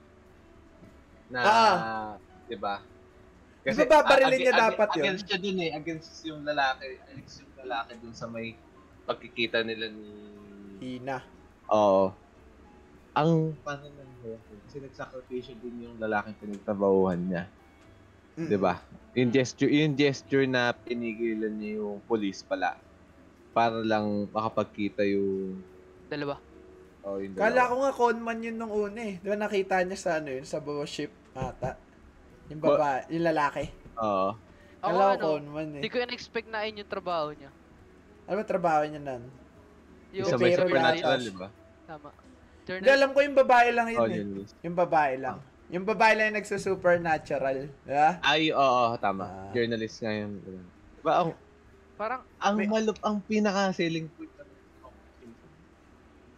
[1.32, 2.12] Na, Ah.
[2.46, 2.84] di ba?
[3.62, 5.04] Di ba babarilin ag- niya ag- dapat yun?
[5.06, 5.72] Against siya dun eh.
[5.72, 6.86] Against yung lalaki.
[7.08, 8.58] Against yung lalaki dun sa may
[9.04, 10.08] pagkikita nila ni...
[10.78, 11.24] Hina.
[11.70, 12.12] Oo.
[13.14, 14.56] Ang paano nangyayari?
[14.66, 17.44] Kasi nagsakripisyo din yung lalaking pinagtrabahuhan niya.
[18.34, 18.48] Mm.
[18.48, 18.80] 'Di ba?
[19.14, 22.80] Yung gesture, yung gesture na pinigilan niya yung police pala
[23.52, 25.60] para lang makapagkita yung
[26.08, 26.40] Dalawa.
[27.04, 27.68] oh, yung Kala dalawa.
[27.68, 29.16] ko nga conman yun nung una eh.
[29.18, 31.72] Di ba nakita niya sa ano yun, sa baba ship ata.
[32.48, 33.64] Yung babae, yung lalaki.
[33.98, 34.36] Oo.
[34.82, 35.80] Ako Kala ko ano, conman eh.
[35.80, 37.52] hindi ko in-expect na yun yung trabaho niya.
[38.26, 39.22] Ano ba trabaho niya nan?
[40.12, 41.20] Yung Sa may pero supernatural.
[41.22, 41.48] 'di ba?
[41.86, 42.10] Tama.
[42.62, 44.16] Hindi, alam ko yung babae lang yun Oh, eh.
[44.16, 44.28] yun.
[44.38, 44.48] yun.
[44.64, 45.38] Yung babae lang.
[45.70, 47.58] Yung babae lang yung nagsusupernatural.
[47.68, 48.10] Di ba?
[48.22, 49.24] Ay, oo, tama.
[49.24, 49.52] Ah.
[49.52, 50.32] Journalist nga yun.
[50.98, 51.30] Diba, ang,
[51.96, 54.50] Parang, ang May- malup, ang pinaka-selling point ng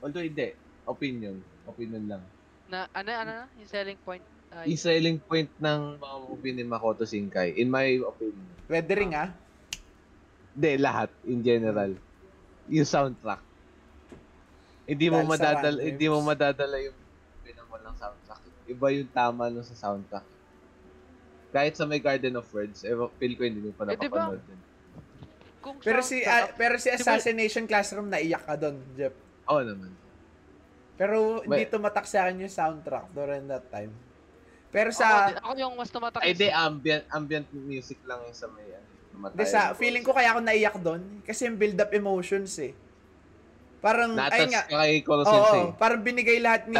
[0.02, 0.52] Although hindi,
[0.84, 1.40] opinion.
[1.64, 2.24] Opinion lang.
[2.68, 4.24] na, ano, ano, yung selling point.
[4.56, 9.30] Ay, Yung selling point ng mga movie ni Makoto Shinkai, in my opinion, Weathering ah.
[10.54, 11.92] Hindi, lahat, in general.
[12.68, 13.42] Yung soundtrack.
[14.86, 16.98] Hindi mo Dahil sa madadala, hindi mo madadala yung
[17.42, 18.42] pinang walang soundtrack.
[18.66, 20.24] Iba yung tama nun sa soundtrack.
[21.50, 24.30] Kahit sa may Garden of Words, eh, feel ko hindi mo pa Eh, di ba?
[24.30, 24.60] napapanood yun.
[25.60, 29.16] kung Pero si ah, soundtrack- pero si Di ba- Assassination Classroom naiyak ka doon, Jeff.
[29.46, 29.92] Oo naman.
[30.94, 33.90] Pero hindi May- tumatak sa akin yung soundtrack during that time.
[34.74, 36.20] Pero ako, sa din- ako yung mas tumatak.
[36.26, 39.38] Ay, di, ambient, ambient music lang yung sa may, ano, tumatay.
[39.38, 42.74] Hindi, sa feeling ko kaya ako naiyak doon kasi yung build up emotions eh.
[43.78, 44.64] Parang ayun Natas nga.
[44.66, 46.80] ka kay Koro Oo, parang binigay lahat ni.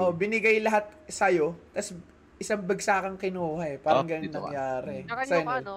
[0.00, 1.94] Oh, binigay lahat sa tapos
[2.40, 3.78] isang bagsakang kinuha eh.
[3.78, 4.16] Parang Oh, ka.
[4.16, 5.04] nangyari.
[5.04, 5.74] Sa'yo, yung ano,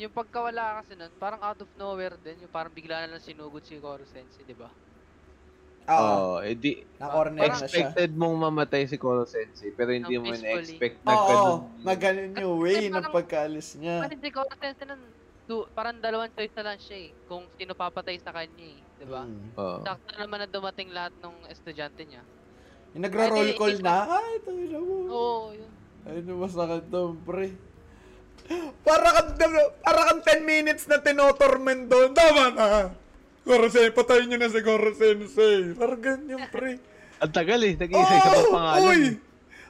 [0.00, 3.60] yung pagkawala kasi nun, parang out of nowhere din, yung parang bigla na lang sinugod
[3.60, 4.72] si Koro Sensei, di ba?
[5.86, 7.66] Oo, Oo, eh, di, na-corner na siya.
[7.86, 10.28] expected mong mamatay si Koro Sensei, pero hindi No, mo.
[10.28, 11.58] Oo, na-expect oh, ganun.
[11.80, 14.02] maganon yung way ng parang- pagkaalis niya.
[14.02, 15.02] Kasi si Koro Sensei nun,
[15.46, 19.06] du- parang dalawang choice na lang siya eh, kung sino papatay sa kanya eh, di
[19.06, 19.22] ba?
[19.22, 19.54] Mm.
[19.54, 19.78] Oo.
[19.80, 22.22] Sakto naman na dumating lahat ng estudyante niya.
[22.92, 24.96] Yung nagro-roll call na, ay, tayo mo.
[25.06, 25.70] Oo, yun.
[26.02, 27.54] Ay, masakit to, pre.
[28.82, 29.30] Para kang,
[29.82, 32.10] para kang 10 minutes na tinotorment doon.
[32.10, 32.66] Tama na.
[33.46, 35.70] Goro Sensei, patayin nyo na si Goro Sensei.
[35.72, 36.82] Parang ganyan, pre.
[37.16, 38.82] Ang tagal eh, nag-iisa-isa pa pangalan.
[38.82, 39.00] Uy!
[39.06, 39.12] eh.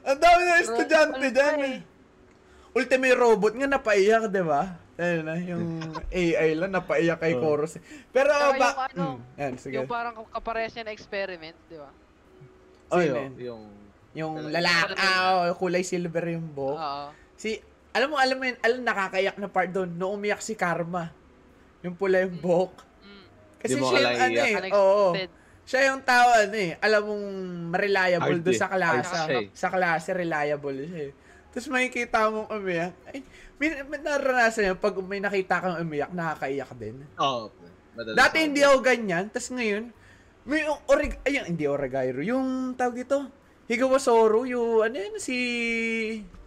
[0.07, 1.79] Ang dami na estudyante dyan pa eh.
[2.73, 4.61] Ultimate Robot nga napaiyak, di ba?
[4.97, 5.63] Ayun na, yung
[6.17, 7.39] AI lang napaiyak kay Oh.
[7.39, 7.85] Goro Sensei.
[8.09, 8.67] Pero Saka ba...
[8.67, 9.75] yung ano, Mm, yan, sige.
[9.77, 11.89] Yung parang kapares niya na experiment, di ba?
[12.89, 13.29] Oh, yun?
[13.37, 13.63] yung...
[14.17, 16.73] Yung lalaki, ah, oh, kulay silver yung buhok.
[16.73, 17.05] Oo.
[17.37, 17.61] Si,
[17.93, 21.13] alam mo, alam mo yun, alam nakakayak na part doon, nung umiyak si Karma.
[21.85, 22.86] Yung pula yung buhok.
[23.67, 25.07] Kasi siya yung ano eh, oo.
[25.67, 27.27] Siya yung tao ano eh, alam mong
[27.75, 28.55] reliable eh.
[28.55, 29.17] sa klase.
[29.35, 29.45] Eh.
[29.51, 31.13] Sa klase, reliable siya eh.
[31.51, 32.95] Tapos makikita mong umiyak.
[33.11, 33.19] Ay,
[33.59, 37.03] may, may naranasan yan, pag may nakita kang umiyak, nakakaiyak din.
[37.19, 37.51] Oo.
[37.97, 39.89] Madalas Dati hindi ako ganyan, tapos ngayon,
[40.45, 43.27] may yung orig, ayun, hindi oregayro, yung tawag dito,
[43.67, 45.35] Higawasoro, yung, ano yun, si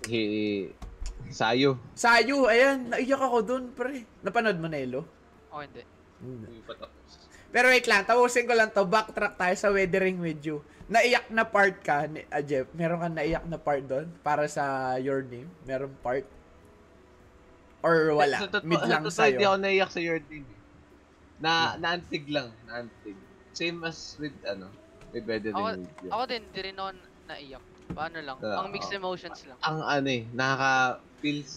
[0.09, 0.73] Hi-
[1.29, 1.77] Sayo.
[1.93, 4.09] Sayu, ayan, naiyak ako dun, pre.
[4.25, 5.05] Napanood mo, Nelo?
[5.53, 5.85] O hindi.
[6.23, 7.00] Hindi tapos.
[7.51, 10.63] Pero wait lang, tapusin ko lang to, backtrack tayo sa Weathering with You.
[10.87, 14.63] Naiyak na part ka, ni, ah, Jeff, meron ka naiyak na part doon para sa
[14.97, 15.51] Your Name?
[15.65, 16.27] Meron part?
[17.81, 18.39] Or wala?
[18.39, 19.49] Sa totoo- Mid lang sa totoo, Hindi sa'yo?
[19.49, 20.45] ako naiyak sa your team.
[20.45, 20.59] eh.
[21.41, 22.53] Na, naantig lang.
[22.67, 23.17] Naantig.
[23.51, 24.69] Same as with, ano,
[25.11, 26.11] with Better Ako, With You.
[26.13, 26.91] ako din, di rin ako
[27.27, 27.65] naiyak.
[27.91, 28.37] Paano lang?
[28.39, 29.01] Ah, Ang mixed oo.
[29.01, 29.59] emotions lang.
[29.61, 31.53] Ang ano eh, nakaka-feels...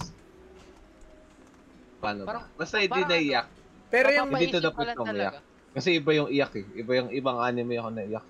[2.00, 2.58] Paano Parang- ba?
[2.58, 3.48] Basta hindi ano, naiyak.
[3.90, 5.36] Pero yung, Hindi to the point na umiyak.
[5.74, 6.66] Kasi iba yung iyak eh.
[6.78, 8.26] Iba yung ibang anime ako naiyak.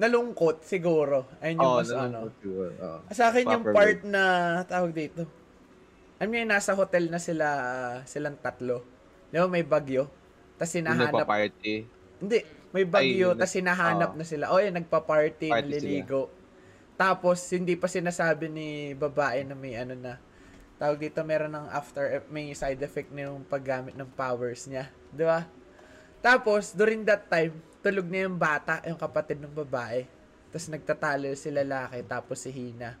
[0.00, 1.28] nalungkot siguro.
[1.44, 2.18] Ayun yung Oo, mas ano.
[2.40, 2.72] siguro.
[2.72, 2.98] Oo.
[3.12, 4.22] Sa akin yung part na
[4.64, 5.28] tawag dito.
[6.16, 7.48] Niyo yung nasa hotel na sila
[8.08, 8.80] silang tatlo.
[9.28, 10.08] Di ba may bagyo?
[10.56, 11.12] Tapos Yung hinahanap.
[11.12, 11.74] nagpa-party.
[12.20, 12.38] Hindi,
[12.72, 13.36] may bagyo.
[13.36, 14.18] Tapos hinahanap oo.
[14.20, 14.44] na sila.
[14.52, 16.32] O yun, nagpa-party, Party naliligo.
[16.96, 20.16] Tapos hindi pa sinasabi ni babae na may ano na.
[20.80, 24.88] Tawag dito, meron ng after, may side effect na yung paggamit ng powers niya.
[25.12, 25.44] Di ba?
[26.20, 30.04] Tapos, during that time, tulog na yung bata, yung kapatid ng babae.
[30.52, 32.98] Tapos nagtatalo si lalaki, tapos si Hina.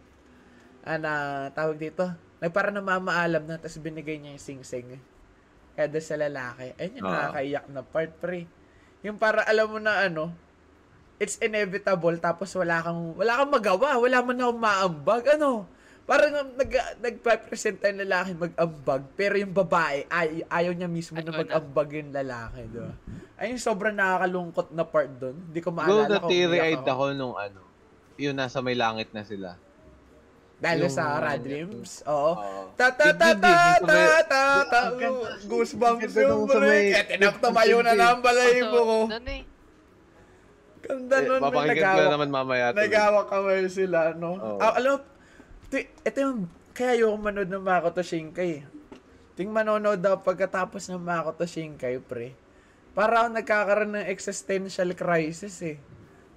[0.80, 2.08] Ana, tawag dito,
[2.40, 4.96] nagpara na mamaalam na, tapos binigay niya yung sing-sing.
[5.76, 6.72] Kaya doon sa lalaki.
[6.80, 7.12] Ayun yung Oo.
[7.12, 8.48] nakakaiyak na part, pre.
[9.04, 10.32] Yung para alam mo na ano,
[11.20, 15.68] it's inevitable, tapos wala kang, wala kang magawa, wala man akong maambag, ano.
[16.02, 21.22] Parang nag, nagpa-present tayo ng lalaki mag-ambag, pero yung babae, ay, ayaw niya mismo na
[21.22, 21.40] Ayaw na.
[21.40, 22.92] mag-ambag yung lalaki, di ba?
[23.36, 25.36] Ayun, sobrang nakakalungkot na part doon.
[25.40, 27.60] Hindi ko Go maalala na kung teary-eyed ako nung ano.
[28.16, 29.54] Yun, nasa may langit na sila.
[30.58, 32.32] Dahil Yung- sa Rad Dreams, oo.
[32.34, 32.62] Oo.
[32.74, 35.28] Ta ta ta Yun, ta yun, ta yun, may- ta ta Ang ganda.
[35.42, 36.68] Goosebumps Ang ganda yung nung sa break.
[36.68, 38.98] may- Eh, tinaptamayo na lang ang balahibo ko.
[39.08, 39.42] Doon eh.
[40.80, 42.64] Ganda Eh, nun, may Papakinggan ko na nagawak, naman mamaya.
[42.66, 42.76] to.
[42.78, 44.30] nagawak kamay sila, no?
[44.34, 44.58] Oo.
[44.58, 44.98] Ah, alam,
[45.78, 48.66] ito yung, kaya ayoko manood ng Makoto Shinkai.
[49.38, 52.34] Ting manonood daw pagkatapos ng Makoto Shinkai, pre.
[52.90, 55.78] Para ako nagkakaroon ng existential crisis, eh.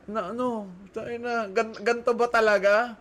[0.05, 2.93] Na, ano, tayo na, gan, ganto ba talaga?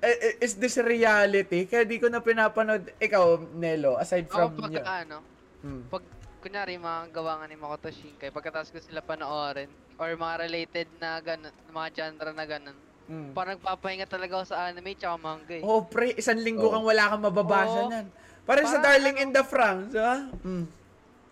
[0.00, 1.68] Eh, eh, is this reality?
[1.68, 2.88] Kaya di ko na pinapanood.
[2.96, 4.84] Ikaw, Nelo, aside from pag yun.
[4.84, 5.18] ano,
[5.60, 5.84] Hmm.
[5.92, 6.00] pag
[6.40, 9.68] kunyari mga gawa nga ni Makoto Shinkai, pagkatapos ko sila panoorin,
[10.00, 12.78] or mga related na ganun, mga genre na ganun,
[13.10, 13.34] Hmm.
[13.34, 15.66] parang nagpapahinga talaga ako sa anime tsaka manga eh.
[15.66, 16.74] Oh, pre, isang linggo Oo.
[16.78, 17.90] kang wala kang mababasa Oo.
[17.90, 18.06] nan.
[18.46, 20.14] Parang sa Parang Darling ano- in the Franxx, ha?
[20.46, 20.64] Mm.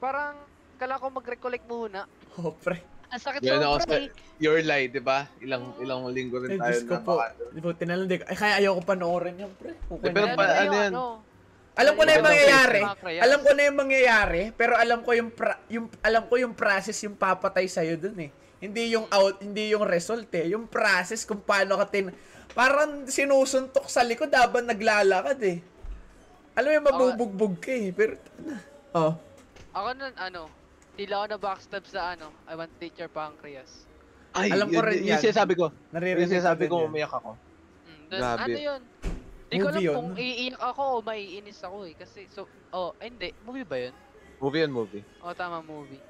[0.02, 0.34] Parang,
[0.74, 2.00] kailangan ko mag-recollect muna.
[2.34, 2.82] Oh, pre.
[3.08, 4.10] Ang sakit Yan ako sa eh.
[4.42, 5.30] Your Lie, di ba?
[5.38, 7.14] Ilang ilang linggo Ay, rin tayo Diyos ko na po.
[7.54, 8.24] Di po, tinalang di ko.
[8.26, 9.72] Ay, kaya ayoko panoorin yan, pre.
[9.86, 10.92] Kukunin pero ko pa- ano yan?
[11.78, 12.80] Alam ko na yung Ano, mangyayari.
[13.22, 16.98] Alam ko na yung mangyayari, pero alam ko yung, pra- yung alam ko yung process
[17.06, 18.30] yung papatay sa dun eh.
[18.58, 20.50] Hindi yung out, hindi yung result eh.
[20.50, 22.10] Yung process kung paano ka tin
[22.58, 25.58] parang sinusuntok sa likod habang naglalakad eh.
[26.58, 27.94] Alam mo yung mabubugbog ka eh.
[27.94, 28.18] Pero,
[28.98, 29.14] oh.
[29.70, 30.50] Ako nun, ano,
[30.98, 33.86] tila ako na backstab sa ano, I want to teach your pancreas.
[34.34, 35.22] Ay, Alam ko rin yan.
[35.22, 35.70] sinasabi ko.
[35.94, 37.38] Naririnig Yung sinasabi ko, umiyak ako.
[37.86, 38.42] Mm, dun, Grabe.
[38.42, 38.80] ano yun?
[39.48, 39.94] Di ko alam yun.
[39.96, 41.94] kung iiyak ako o maiinis ako eh.
[41.94, 43.30] Kasi, so, oh, hindi.
[43.46, 43.94] Movie ba yun?
[44.42, 45.04] Movie yun, movie.
[45.22, 46.02] O, tama, movie.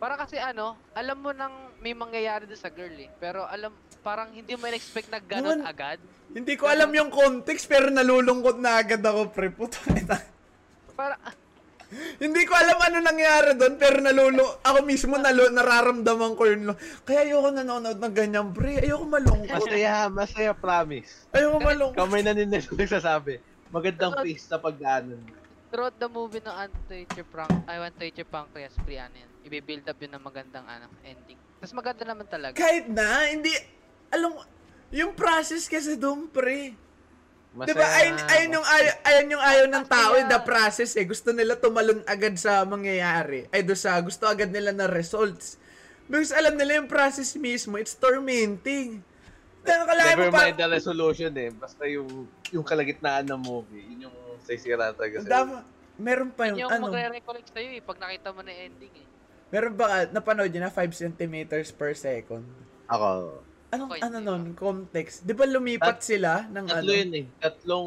[0.00, 1.52] Para kasi ano, alam mo nang
[1.84, 3.12] may mangyayari doon sa girl eh.
[3.20, 3.68] Pero alam,
[4.00, 6.00] parang hindi mo in-expect na ganun Naman- agad.
[6.32, 9.52] Hindi ko alam yung context, pero nalulungkot na agad ako, pre.
[9.52, 9.76] Puto
[10.96, 11.20] Para,
[12.22, 16.70] Hindi ko alam ano nangyari doon, pero nalulu ako mismo nalu nararamdaman ko yun.
[17.02, 18.78] Kaya ayoko nanonood ng ganyan, pre.
[18.78, 19.68] Ayoko malungkot.
[19.68, 21.26] Masaya, masaya, promise.
[21.34, 21.98] Ayoko malungkot.
[21.98, 23.42] Kamay na nila nagsasabi.
[23.68, 25.20] Magandang Pero- pace na pagdaanan.
[25.70, 29.29] throughout the movie ng Anti-Teacher Prank, I want to teach your pancreas, pre, ano.
[29.44, 31.38] I-build up yun ng magandang ano, ending.
[31.60, 32.54] Tapos maganda naman talaga.
[32.56, 33.52] Kahit na, hindi,
[34.12, 34.36] alam
[34.90, 36.76] yung process kasi doon, pre.
[37.50, 37.68] Masaya.
[37.74, 40.30] Diba, ayun, ayun, yung, ayaw, ayun yung ayaw ng tao, Masaya.
[40.30, 41.02] the process eh.
[41.02, 43.50] Gusto nila tumalon agad sa mangyayari.
[43.50, 45.58] Ay, do sa, gusto agad nila na results.
[46.06, 49.02] Because alam nila yung process mismo, it's tormenting.
[49.62, 51.50] Kaya kalahin mo Never pa, mind the resolution eh.
[51.52, 53.82] Basta yung yung kalagitnaan ng movie.
[53.94, 55.30] Yun yung sisira talaga sa'yo.
[55.30, 55.56] Dama,
[56.00, 58.94] meron pa Yun yung, yung ano, magre-recollect sa'yo eh, pag nakita mo na yung ending
[58.94, 59.06] eh.
[59.50, 62.46] Meron ba, napanood yun na 5 centimeters per second.
[62.86, 63.42] Ako.
[63.70, 65.22] Anong, ano nun, context?
[65.22, 66.74] Di ba lumipat Tat- sila ng ano?
[66.76, 67.24] Tatlo yun eh.
[67.38, 67.86] Tatlong,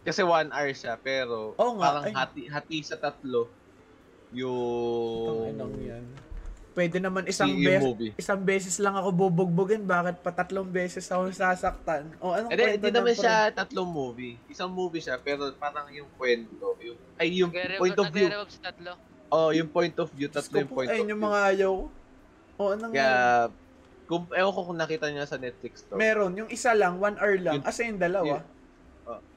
[0.00, 2.12] kasi one hour siya, pero Oo nga, parang ay.
[2.12, 3.48] hati, hati sa tatlo
[4.30, 6.04] yung, Tanginang yan.
[6.70, 11.28] Pwede naman isang yung beses, isang beses lang ako bubugbugin, bakit pa tatlong beses ako
[11.28, 12.14] sasaktan?
[12.16, 13.20] O anong Hindi, kwento hindi naman pre?
[13.20, 14.34] siya tatlong movie.
[14.46, 18.28] Isang movie siya, pero parang yung kwento, yung, ay yung Nagre- point of view.
[18.30, 18.92] nagre-revolve sa tatlo.
[19.30, 21.28] Oh, yung point of view, tatlo yung po, point ayun of yung view.
[21.28, 21.84] mga ayaw ko.
[22.58, 23.14] O anong Kaya,
[24.04, 25.94] kung, ewan ko kung nakita niya sa Netflix to.
[25.94, 27.54] Meron, yung isa lang, one hour lang.
[27.56, 28.42] Yun- Asa yung dalawa?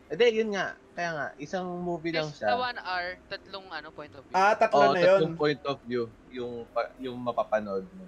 [0.03, 0.68] Hindi, yun nga.
[0.94, 2.48] Kaya nga, isang movie lang Yes, siya.
[2.48, 4.36] sa one hour, tatlong ano, point of view.
[4.36, 5.07] Ah, tatlo Oo, na yun.
[5.07, 8.06] tatlong point of view yung pa- yung mapapanood mo.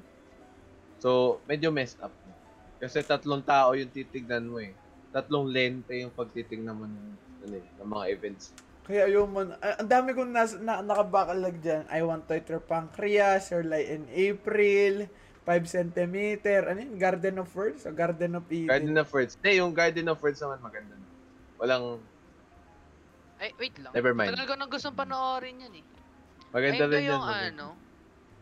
[0.99, 1.09] So,
[1.43, 2.13] medyo messed up.
[2.77, 4.73] Kasi tatlong tao yung titignan mo eh.
[5.09, 7.07] Tatlong lente yung pagtitignan mo ng,
[7.41, 8.53] ano eh, ng mga events.
[8.85, 11.89] Kaya yung man, ah, ang dami kong nas, na, nakabakalag dyan.
[11.89, 15.09] I want Twitter Pancreas, Early in April,
[15.41, 16.17] 5 cm,
[16.63, 18.69] ano yun, Garden of Words o Garden of Eden?
[18.69, 19.37] Garden of Words.
[19.37, 20.93] Hindi, yung Garden of Words naman maganda.
[21.57, 21.97] Walang,
[23.35, 23.91] Ay, wait lang.
[23.91, 24.31] Never mind.
[24.31, 25.85] Tagal ko nang gustong panoorin yan eh.
[26.49, 27.19] maganda Ayun ba rin yung yan.
[27.19, 27.49] maganda.
[27.51, 27.67] ano?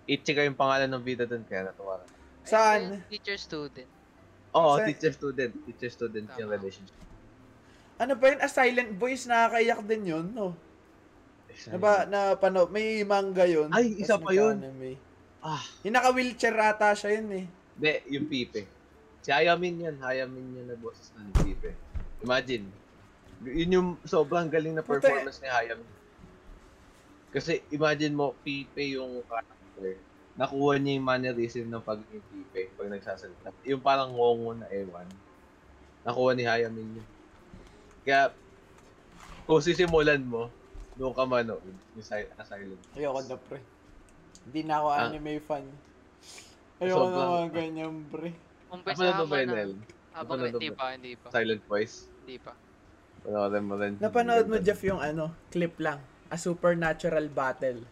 [0.06, 1.98] Ichika yung pangalan ng bida doon, kaya natuwa.
[1.98, 2.06] ka.
[2.44, 3.00] Saan?
[3.08, 3.88] Teacher-student.
[4.54, 5.52] Oo, Sa- teacher-student.
[5.66, 6.56] Teacher-student yung Tama.
[6.60, 7.00] relationship.
[8.02, 8.42] Ano ba yun?
[8.42, 10.58] A Silent Voice, nakakaiyak din yun, no?
[11.70, 13.70] Na ba, na pano, may manga yun.
[13.70, 14.58] Ay, isa pa yun.
[14.58, 14.98] nagka-anime.
[15.44, 17.46] Ah, Yung naka-wheelchair ata siya yun eh.
[17.78, 18.64] Hindi, yung Pipe.
[19.22, 19.96] Si Hayamin yan.
[20.02, 21.76] Hayamin yan na boses ng Pipe.
[22.26, 22.66] Imagine.
[23.44, 25.90] Yun yung sobrang galing na Puta, performance ni Hayamin.
[27.30, 30.00] Kasi imagine mo, Pipe yung character.
[30.34, 33.54] Nakuha niya yung mannerism ng pagiging Pipe pag nagsasalita.
[33.68, 35.06] Yung parang ngongo na ewan.
[36.02, 37.08] Nakuha ni Hayamin yun.
[38.04, 38.32] Kaya,
[39.44, 40.52] kung sisimulan mo,
[40.94, 41.64] doon ka manood.
[41.96, 42.82] Yung si- silent.
[42.94, 43.60] Ayoko na, pre.
[44.44, 45.00] Hindi na ako Ah.
[45.08, 45.66] anime fan.
[46.78, 48.30] Ayoko na Sobrang- mga ganyan, pre.
[48.30, 49.56] Napanood Umpisahan mo ba yun, na.
[49.56, 49.78] Habang
[50.14, 51.28] Napanood hindi mo pa, hindi pa.
[51.32, 51.96] Silent voice?
[52.22, 52.54] Hindi pa.
[53.24, 53.94] Panoorin mo rin.
[53.98, 56.00] Napanood mo, Jeff, yung ano, clip lang.
[56.28, 57.88] A supernatural battle.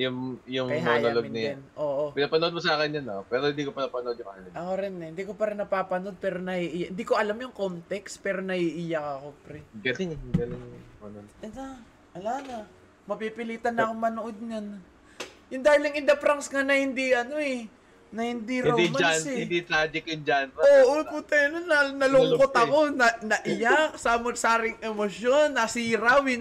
[0.00, 1.52] Yung, yung Kay monologue Hayamin niya.
[1.52, 1.60] din.
[1.76, 2.04] Oo.
[2.16, 3.20] Pinapanood mo sa akin yun, no?
[3.28, 4.52] Pero hindi ko pa napanood yung kanila.
[4.56, 5.08] Ako rin eh.
[5.12, 6.88] Hindi ko pa rin napapanood pero naiiyak.
[6.96, 9.60] Hindi ko alam yung context pero naiiyak ako, pre.
[9.76, 10.20] Galing, eh.
[10.32, 10.62] galing.
[11.44, 11.64] Ito,
[12.16, 12.58] ala na.
[13.04, 14.66] Mapipilitan na akong manood niyan.
[15.50, 17.66] Yung Darling in the Franks nga na hindi ano eh.
[18.10, 19.38] Na hindi Hindi romance Jan, eh.
[19.44, 20.58] hindi tragic yung genre.
[20.58, 21.62] Oo, puta yun.
[21.66, 22.62] Na, nalungkot eh.
[22.62, 22.78] ako.
[22.94, 23.98] Na, naiyak.
[23.98, 25.52] Samot-saring emosyon.
[25.54, 26.38] Nasiraw eh,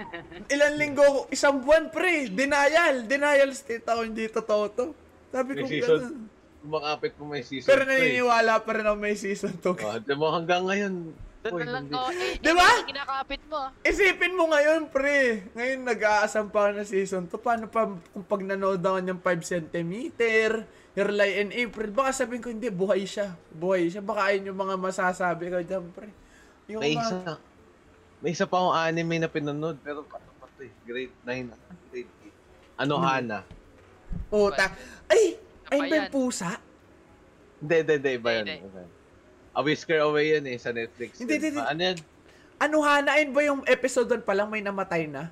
[0.00, 0.22] na.
[0.48, 2.28] Ilang linggo, isang buwan pre.
[2.28, 3.04] Denial.
[3.04, 4.00] Denial state ako.
[4.04, 4.84] Hindi totoo to.
[5.28, 6.30] Sabi ko ganun.
[6.58, 7.88] Kumakapit mo may season Pero 3.
[7.88, 9.78] naniniwala pa rin ako may season 2.
[9.78, 10.94] Oh, di mo hanggang ngayon.
[11.38, 11.94] Doon lang hindi.
[11.94, 12.10] ko.
[12.10, 12.66] Eh, Di ba?
[12.66, 13.60] eh, Kinakapit mo.
[13.80, 15.46] Isipin mo ngayon, pre.
[15.54, 17.38] Ngayon nag-aasam pa ako na season 2.
[17.38, 19.92] Paano pa kung pag nanood ako ng 5 cm,
[20.92, 23.30] July and April, baka sabihin ko, hindi, buhay siya.
[23.48, 24.02] Buhay siya.
[24.02, 26.10] Baka ayun yung mga masasabi ko dyan, pre.
[26.66, 27.32] Yung May mga- isa.
[28.18, 30.72] May isa pa akong anime na pinanood, pero ano pa to eh?
[30.82, 32.12] Grade 9 ata, grade
[32.78, 32.82] 8.
[32.82, 33.38] Ano, Hana?
[34.26, 34.74] Puta.
[35.06, 35.38] Ay!
[35.68, 36.50] Ay, pa ba yung pusa?
[37.62, 38.12] Hindi, hindi, hindi.
[38.16, 38.46] Iba yun.
[38.48, 38.88] Yun.
[39.54, 41.18] A Whisker Away yun eh, sa Netflix.
[41.18, 41.62] Hindi, hindi, hindi.
[41.62, 41.98] Ano yan?
[42.58, 45.30] Ano hanain ba yung episode doon pa lang may namatay na?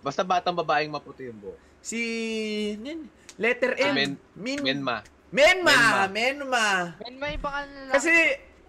[0.00, 1.60] Basta batang babaeng maputi yung buhok.
[1.80, 2.00] Si...
[2.80, 3.08] Nin,
[3.40, 3.92] letter M.
[3.96, 5.04] Men- Min, Menma.
[5.32, 6.08] Menma!
[6.08, 6.08] Menma.
[6.08, 6.68] Menma!
[7.04, 7.94] Men, may pangalan lang.
[7.94, 8.12] Kasi,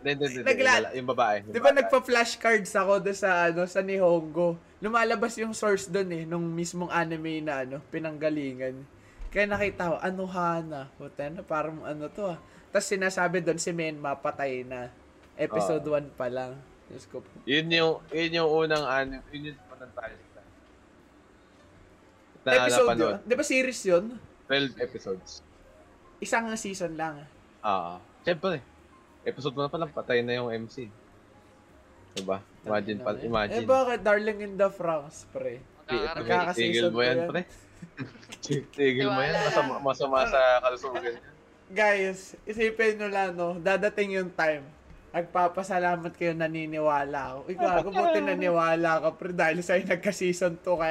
[0.02, 0.50] Hindi, hindi, hindi.
[0.50, 1.36] Nagla- Yung babae.
[1.46, 4.58] Yung Di ba nagpa-flashcards ako doon sa ano sa Nihongo.
[4.82, 8.82] Lumalabas yung source doon eh nung mismong anime na ano, pinanggalingan.
[9.30, 10.82] Kaya nakita ko, ano Hana?
[10.98, 12.38] Puta na, parang ano to ah.
[12.74, 14.90] Tapos sinasabi doon si Menma patay na.
[15.38, 16.58] Episode 1 pa lang.
[16.90, 17.30] Diyos ko po.
[17.46, 19.24] Yun yung, yun yung unang anime.
[19.32, 20.16] Yun yung unang tayo.
[22.42, 23.16] Na Episode yun?
[23.22, 24.06] Di ba series yun?
[24.50, 25.46] 12 episodes.
[26.18, 27.22] Isang season lang.
[27.62, 28.62] Ah, Siyempre.
[29.22, 30.90] Episode 1 pa lang, patay na yung MC.
[32.12, 32.42] Diba?
[32.66, 33.64] Imagine pa, Eh imagine.
[33.64, 35.62] bakit Darling in the Franks, pre?
[35.86, 36.26] Magkakaroon.
[36.26, 37.42] Magkaka- Tigil mo yan, pre.
[38.76, 39.36] Tigil mo yan.
[39.46, 41.16] Masama, masama sa kalusugan.
[41.72, 43.56] Guys, isipin nyo lang, no?
[43.56, 44.66] Dadating yung time.
[45.12, 47.40] Nagpapasalamat kayo naniniwala ako.
[47.52, 50.88] Ikaw, ako buti naniwala ka, pre, dahil sa'yo nagka-season 2 ka.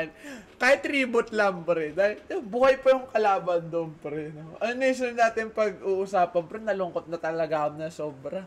[0.60, 1.96] Kahit reboot lang, pre.
[1.96, 4.28] Dahil buhay pa yung kalaban doon, pre.
[4.36, 4.60] No?
[4.60, 6.60] Ano yung sunod natin pag-uusapan, pre?
[6.60, 8.44] Nalungkot na talaga ako na sobra.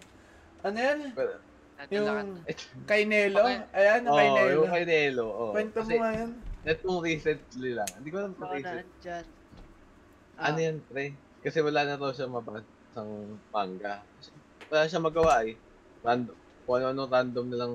[0.62, 1.10] Ano yan?
[1.18, 1.41] Pero,
[1.90, 2.08] Yung
[2.86, 3.44] kay Nelo?
[3.44, 3.60] Okay.
[3.76, 4.54] Ayan, yung kay oh, Nelo.
[4.54, 5.26] yung kay Nelo.
[5.28, 5.52] Oh.
[5.52, 6.32] Kwento mo nga yan.
[6.64, 7.90] Netong recently lang.
[7.98, 8.88] Hindi ko alam kung recent.
[8.88, 9.26] nandyan.
[10.38, 11.06] Ano yan, pre?
[11.44, 14.00] Kasi wala na raw siya mabasang manga.
[14.22, 14.30] Kasi
[14.74, 15.54] Wala siya magawa eh.
[16.02, 16.34] Random,
[16.66, 17.72] kung ano-ano random na lang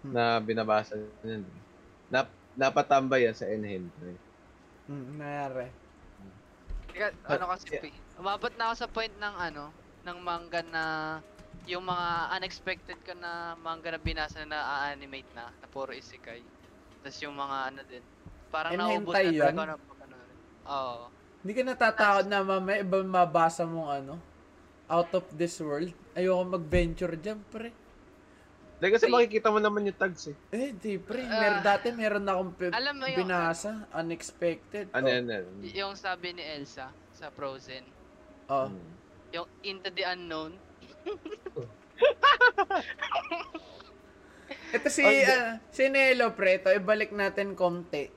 [0.00, 0.12] Hmm.
[0.16, 1.44] na binabasa niya.
[1.44, 1.60] eh.
[2.08, 4.16] Nap, napatambay yan sa Enhen, pre.
[4.88, 5.68] Hmm, nangyari.
[6.88, 7.84] Teka, ano kasi, Yeah.
[7.84, 9.68] pi- Umabot na ako sa point ng ano,
[10.00, 10.84] ng manga na
[11.68, 16.40] yung mga unexpected ko na manga na binasa na a-animate na, na puro isekai.
[17.00, 18.04] Tapos yung mga ano din.
[18.48, 20.38] Parang And naubos hentai na talaga na panoorin.
[20.64, 21.04] Oo.
[21.40, 24.14] Hindi ka natatakot na mamaya iba mabasa mong ano?
[24.90, 25.94] Out of this world?
[26.12, 27.70] Ayoko mag-venture dyan, pre.
[28.76, 29.12] Dahil kasi Ay.
[29.12, 30.36] makikita mo naman yung tags eh.
[30.50, 31.22] Eh, di, pre.
[31.22, 31.38] Ah.
[31.38, 33.86] Mer dati meron akong pi- Alam mo yung- binasa.
[33.92, 34.88] Unexpected.
[34.90, 35.12] Ano oh.
[35.12, 35.44] yan yan?
[35.62, 37.84] Y- Yung sabi ni Elsa sa Frozen,
[38.46, 38.66] Oh.
[38.66, 38.82] Hmm.
[39.30, 40.58] yung Into the Unknown,
[44.70, 45.26] Ito si, Oh, hindi.
[45.26, 46.58] ah, si Nelo, pre.
[46.58, 48.10] Ito, ibalik natin konti.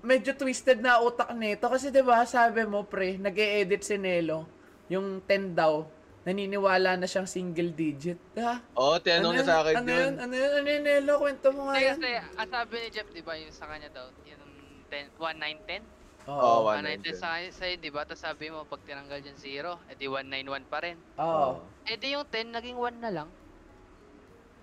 [0.00, 1.64] Medyo twisted na utak nito.
[1.64, 4.44] Kasi 'di ba sabi mo, pre, nag edit si Nelo.
[4.86, 5.88] Yung 10 daw.
[6.24, 8.16] Naniniwala na siyang single digit.
[8.40, 8.64] Ha?
[8.80, 9.48] Oo, tinanong na yun?
[9.48, 10.00] sa akin ano yun.
[10.00, 10.14] yun?
[10.16, 10.50] Ano yun?
[10.56, 11.14] Ano yun, Nelo?
[11.20, 12.00] Kwento mo nga yan.
[12.00, 14.44] kasi ang sabi ni Jeff, di ba, yung sa kanya daw, yung
[14.88, 15.84] 10, 1910?
[16.24, 16.64] Oo.
[16.64, 16.72] Oo.
[16.72, 18.08] 119 sa kanya sa'yo, di ba?
[18.08, 20.96] Tapos sabi mo, pag tinanggal dyan 0, edi 191 pa rin.
[21.20, 21.60] Oo.
[21.84, 23.28] Eh di yung 10, naging 1 na lang.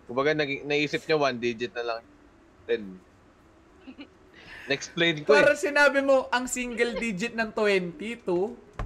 [0.09, 2.01] Kumbaga, naging, naisip niya one digit na lang.
[2.65, 2.97] Then,
[4.67, 5.45] na-explain ko eh.
[5.45, 8.25] Parang sinabi mo, ang single digit ng 22,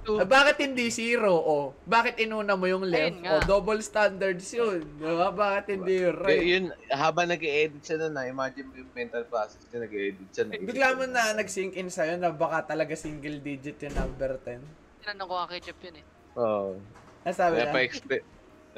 [0.06, 0.16] Two.
[0.16, 1.34] Ah, bakit hindi zero?
[1.34, 3.18] O, bakit inuna mo yung left?
[3.26, 4.86] O, double standards yun.
[4.96, 5.34] Diba?
[5.34, 6.44] Bakit hindi yung Y- right?
[6.46, 10.44] yun, habang nag-edit siya na na, imagine mo yung mental process niya, nag-edit siya.
[10.46, 14.62] naisip Bigla mo na nag-sink in sa'yo na baka talaga single digit yung number 10.
[15.02, 16.04] Tinanong ko kay Jeff yun eh.
[16.38, 16.78] Oo.
[17.26, 17.66] Ano sabi na?
[17.66, 18.22] Napa-explain,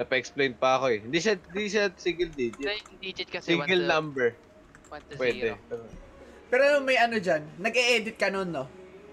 [0.00, 0.98] napa-explain pa ako eh.
[1.04, 2.64] Hindi siya, hindi siya single digit.
[2.64, 4.28] yung digit kasi 1 Single to, number.
[4.88, 5.48] 1 to Pwede.
[5.60, 5.84] 0.
[6.48, 8.64] Pero ano, may ano dyan, nag-e-edit ka nun, no?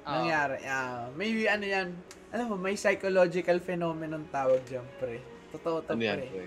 [0.06, 0.14] Oo.
[0.14, 0.62] Nangyari.
[0.70, 1.88] Ah, may ano yan,
[2.30, 5.18] alam mo, may psychological phenomenon tawag dyan, pre.
[5.50, 6.46] Totoo to, Ano yan, pre.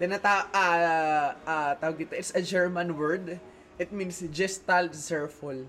[0.00, 3.38] Tinata ah ah, tawag dito, it's a German word.
[3.76, 5.68] It means Gestaltserful.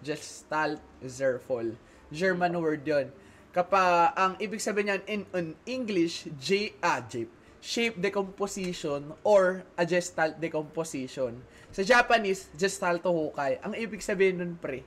[0.00, 1.76] Gestaltserful.
[2.10, 3.10] German word 'yon.
[3.54, 7.30] Kapag ang ibig sabihin niyan in, in English, J ah, J,
[7.64, 11.40] shape decomposition or a gestalt decomposition.
[11.72, 13.56] Sa Japanese, gestalto hokai.
[13.64, 14.84] Ang ibig sabihin nun, pre,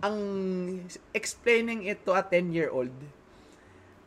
[0.00, 0.18] ang
[1.12, 2.92] explaining it to a 10-year-old,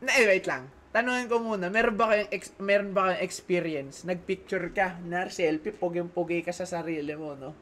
[0.04, 0.68] na, eh, wait lang.
[0.94, 4.06] Tanungin ko muna, meron ba kayong, ex, meron ba kayong experience?
[4.06, 7.56] Nagpicture ka, na selfie, puging-pugi ka sa sarili mo, no?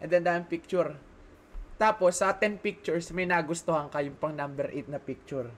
[0.00, 0.96] And then, dahil picture.
[1.76, 5.50] Tapos, sa 10 pictures, may nagustuhan ka yung pang number 8 na picture.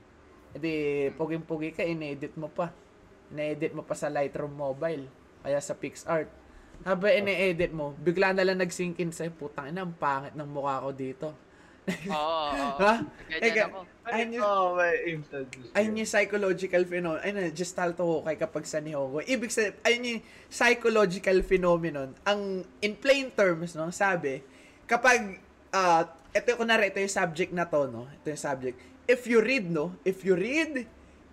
[0.50, 0.74] E di,
[1.14, 2.72] puging-pugi ka, in-edit mo pa.
[3.30, 5.06] In-edit mo pa sa Lightroom Mobile.
[5.44, 6.26] Kaya sa PixArt.
[6.82, 10.82] Habang ine-edit mo, bigla na lang nag-sync in sa'yo, putang ina, ang pangit ng mukha
[10.82, 11.28] ko dito.
[11.86, 12.46] Oo.
[12.82, 12.94] Ha?
[13.30, 13.78] Ganyan Eka, ako.
[14.06, 14.94] ayun yung, Oo, may
[15.74, 17.22] ayun yung psychological phenomenon.
[17.22, 19.22] Ayun na, gestalto ko kay kapag sa Nihongo.
[19.22, 22.10] Ibig sabihin, ayun yung psychological phenomenon.
[22.26, 24.42] Ang, in plain terms, no, sabi,
[24.86, 25.38] kapag,
[25.70, 28.10] ah, ito yung kunwari, ito yung subject na to, no?
[28.22, 28.76] Ito yung subject.
[29.06, 29.94] If you read, no?
[30.02, 30.86] If you read,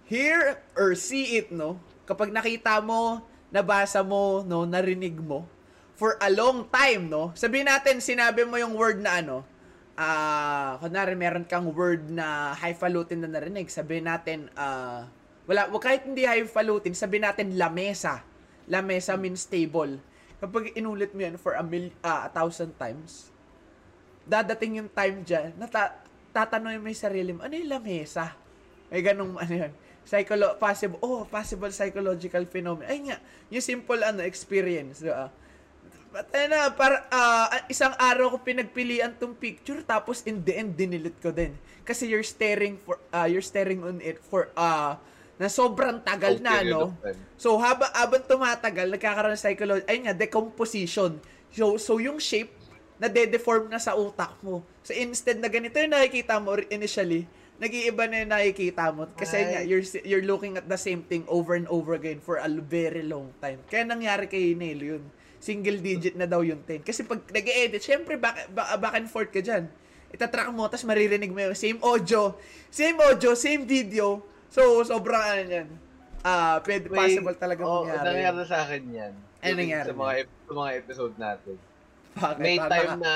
[0.05, 1.81] hear, or see it, no?
[2.05, 4.65] Kapag nakita mo, nabasa mo, no?
[4.69, 5.45] Narinig mo,
[5.93, 7.34] for a long time, no?
[7.38, 9.45] Sabihin natin, sinabi mo yung word na ano,
[9.98, 15.06] ah, kunwari meron kang word na highfalutin na narinig, sabihin natin, ah,
[15.45, 18.26] wala, kahit hindi highfalutin, sabihin natin lamesa.
[18.65, 19.99] Lamesa means table.
[20.40, 23.30] Kapag inulit mo yan for a mil, ah, a thousand times,
[24.24, 25.99] dadating yung time dyan, na ta-
[26.34, 28.34] tatanungin mo yung sarili mo, ano yung lamesa?
[28.90, 29.72] May ganong, ano yun,
[30.03, 32.90] psycholo- possible, oh, possible psychological phenomenon.
[32.90, 33.18] Ay nga,
[33.53, 35.11] yung simple, ano, experience, di
[36.14, 41.18] ayun na, para, ah, isang araw ko pinagpilian tong picture, tapos in the end, dinilit
[41.18, 41.57] ko din.
[41.81, 45.02] Kasi you're staring for, ah, you're staring on it for, ah,
[45.41, 46.94] na sobrang tagal Long na, no?
[47.35, 51.18] So, habang, habang tumatagal, nagkakaroon ng psychology, ayun nga, decomposition.
[51.49, 52.53] So, so yung shape,
[53.02, 54.64] na de-deform na sa utak mo.
[54.80, 57.27] So, instead na ganito yung nakikita mo initially,
[57.60, 59.11] nag-iiba na yung nakikita mo.
[59.19, 59.48] Kasi Ay.
[59.49, 63.03] nga, you're, you're looking at the same thing over and over again for a very
[63.03, 63.60] long time.
[63.68, 65.03] Kaya nangyari kay Neil yun.
[65.44, 66.88] Single digit na daw yung 10.
[66.88, 69.68] Kasi pag nag-edit, syempre, back, back, back and forth ka dyan.
[70.07, 72.32] Itatrack mo, tapos maririnig mo yung same audio,
[72.72, 74.24] same audio, same video.
[74.48, 75.70] So, sobrang ano yan.
[76.24, 78.07] Ah, pwede, May- possible talaga Oo, mangyari.
[78.07, 79.14] nangyari sa akin yan.
[79.44, 81.56] Ano nangyari Sa mga, sa mga episode natin.
[82.15, 82.40] Bakit?
[82.40, 83.14] May Parang time na,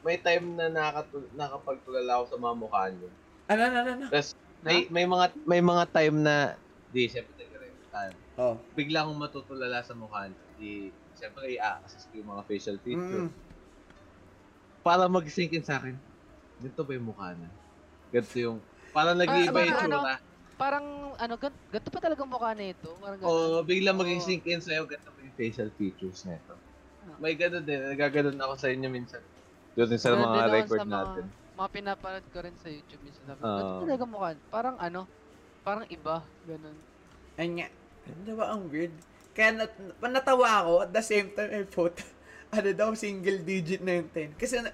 [0.00, 3.08] may time na nakatu- nakapagtulala ako sa mga mukha niyo.
[3.52, 4.06] Ano, ano, ano, ano?
[4.08, 4.30] Tapos,
[4.64, 6.56] may, may mga, may mga time na,
[6.88, 8.10] di, syempre, nagre-retan.
[8.40, 8.56] Oh.
[8.72, 10.40] Bigla akong matutulala sa mukha niyo.
[10.56, 10.72] Di,
[11.26, 13.26] syempre, i-access ko yung mga facial features.
[13.26, 13.30] Mm.
[14.86, 15.98] Para mag-sink in sa akin,
[16.62, 17.50] ganito ba yung mukha na?
[18.14, 18.58] Ganito yung,
[18.94, 19.96] parang nag-iiba Ah, yung ano?
[19.98, 20.16] tsura.
[20.56, 20.86] Parang,
[21.18, 22.94] ano, gan- ganito pa talagang mukha nito.
[23.02, 23.58] Parang ganun.
[23.58, 23.98] O bigla Oo.
[23.98, 26.54] maging sink in sa'yo, ganito ba yung facial features nito.
[27.02, 27.18] Ah.
[27.18, 29.20] May ganun din, nagaganon ako sa inyo minsan.
[29.74, 31.24] Doon din sa Ganun mga record sa mga- natin.
[31.56, 33.22] Mga pinapanood ko rin sa YouTube minsan.
[33.26, 33.42] Oo.
[33.42, 34.30] ganito talagang mukha.
[34.48, 35.00] Parang ano,
[35.66, 36.76] parang iba, ganun.
[37.36, 37.68] Nga.
[38.22, 38.94] Di ba ang weird?
[39.36, 41.92] Kaya nat natawa ako at the same time ay put
[42.56, 44.40] ano daw single digit na yung 10.
[44.40, 44.64] Kasi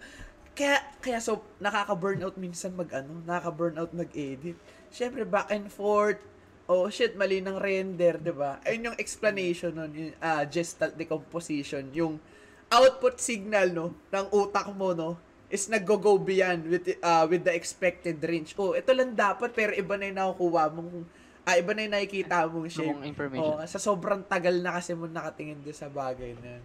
[0.54, 4.54] kaya kaya so nakaka-burnout minsan mag ano, nakaka-burnout mag-edit.
[4.94, 6.22] Syempre back and forth.
[6.70, 8.62] Oh shit, mali ng render, 'di ba?
[8.62, 12.22] Ayun yung explanation nun, yung ah, gestalt decomposition, yung
[12.70, 15.18] output signal no ng utak mo no
[15.52, 18.56] is nag-go beyond with uh, with the expected range.
[18.56, 21.04] Oh, ito lang dapat pero iba na yung nakukuha mong
[21.42, 22.86] ah, iba na yung nakikita mong shape.
[22.86, 23.54] Yung information.
[23.54, 26.64] Oo, sa sobrang tagal na kasi mo nakatingin doon sa bagay na yun.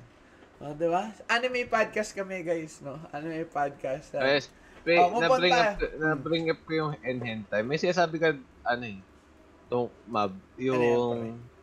[0.57, 1.13] Oh, di ba?
[1.27, 2.97] Anime podcast kami, guys, no?
[3.11, 4.13] Anime podcast.
[4.13, 4.25] ah.
[4.25, 4.49] Yes.
[4.81, 7.59] Wait, Oh, na-bring up, na-bring up ko yung Enhentai.
[7.59, 8.33] May sinasabi ka,
[8.63, 8.97] ano eh,
[9.63, 11.55] itong mab, yung Ano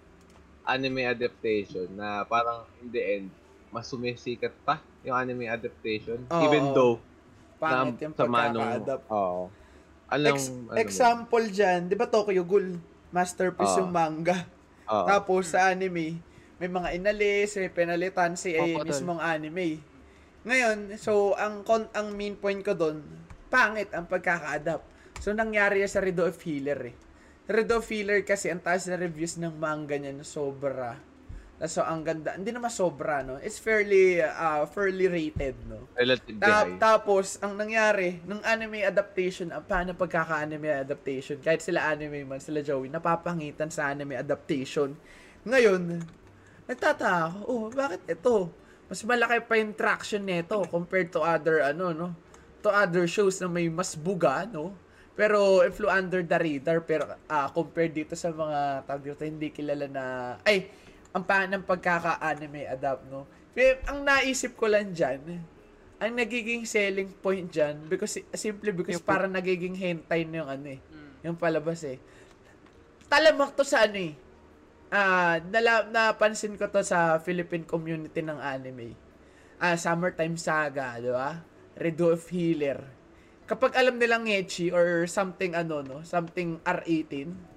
[0.64, 3.28] anime adaptation na parang in the end,
[3.68, 6.16] mas sumisikat pa yung anime adaptation.
[6.26, 6.96] Oo, even though,
[7.56, 9.04] Pangit na, yung sa manong, pagkaka-adapt.
[9.08, 9.42] oo.
[10.06, 10.76] Anong, Ex- ano mo?
[10.78, 12.68] example dyan, di ba Tokyo Ghoul?
[13.14, 13.86] Masterpiece Oo.
[13.86, 14.42] yung manga.
[14.90, 15.06] Oo.
[15.06, 16.18] Tapos sa anime,
[16.58, 18.90] may mga inalis, may penalitan si ay Opo, tol.
[18.90, 19.78] mismong anime.
[20.42, 23.00] Ngayon, so ang kon ang main point ko doon,
[23.48, 24.84] pangit ang pagkaka-adapt.
[25.22, 26.96] So nangyari yan sa Redo of Healer eh.
[27.46, 30.98] Redo of Healer kasi ang taas na reviews ng manga niya na sobra.
[31.62, 33.38] So ang ganda, hindi naman sobra no.
[33.38, 35.86] It's fairly uh, fairly rated no.
[35.94, 36.76] relatively Ta- high.
[36.82, 42.58] tapos, ang nangyari, nung anime adaptation, ang paano pagkaka-anime adaptation, kahit sila anime man, sila
[42.58, 44.98] Joey, napapangitan sa anime adaptation.
[45.46, 46.02] Ngayon,
[46.66, 48.50] nagtataka ako, oh, bakit ito?
[48.90, 52.08] Mas malaki pa yung traction nito compared to other, ano, no?
[52.66, 54.74] To other shows na may mas buga, no?
[55.14, 59.54] Pero, if flew under the radar, pero ah, compared dito sa mga tawag dito, hindi
[59.54, 60.04] kilala na,
[60.42, 60.66] ay,
[61.14, 63.24] ang paano ng pagkaka-anime adapt, no?
[63.54, 65.22] Pero, ang naisip ko lang dyan,
[66.02, 70.66] ang nagiging selling point dyan, because, simply because Yung- parang nagiging hentai na yung ano
[70.74, 71.10] eh, Mm.
[71.22, 72.02] yung palabas eh.
[73.06, 74.12] Talamak to sa ano eh,
[74.90, 78.98] ah, nala, napansin ko to sa Philippine community ng anime.
[79.62, 81.38] Ah, Summertime Saga, di ba?
[81.78, 82.82] Redo of Healer.
[83.46, 87.53] Kapag alam nilang etchy or something ano no, something R18,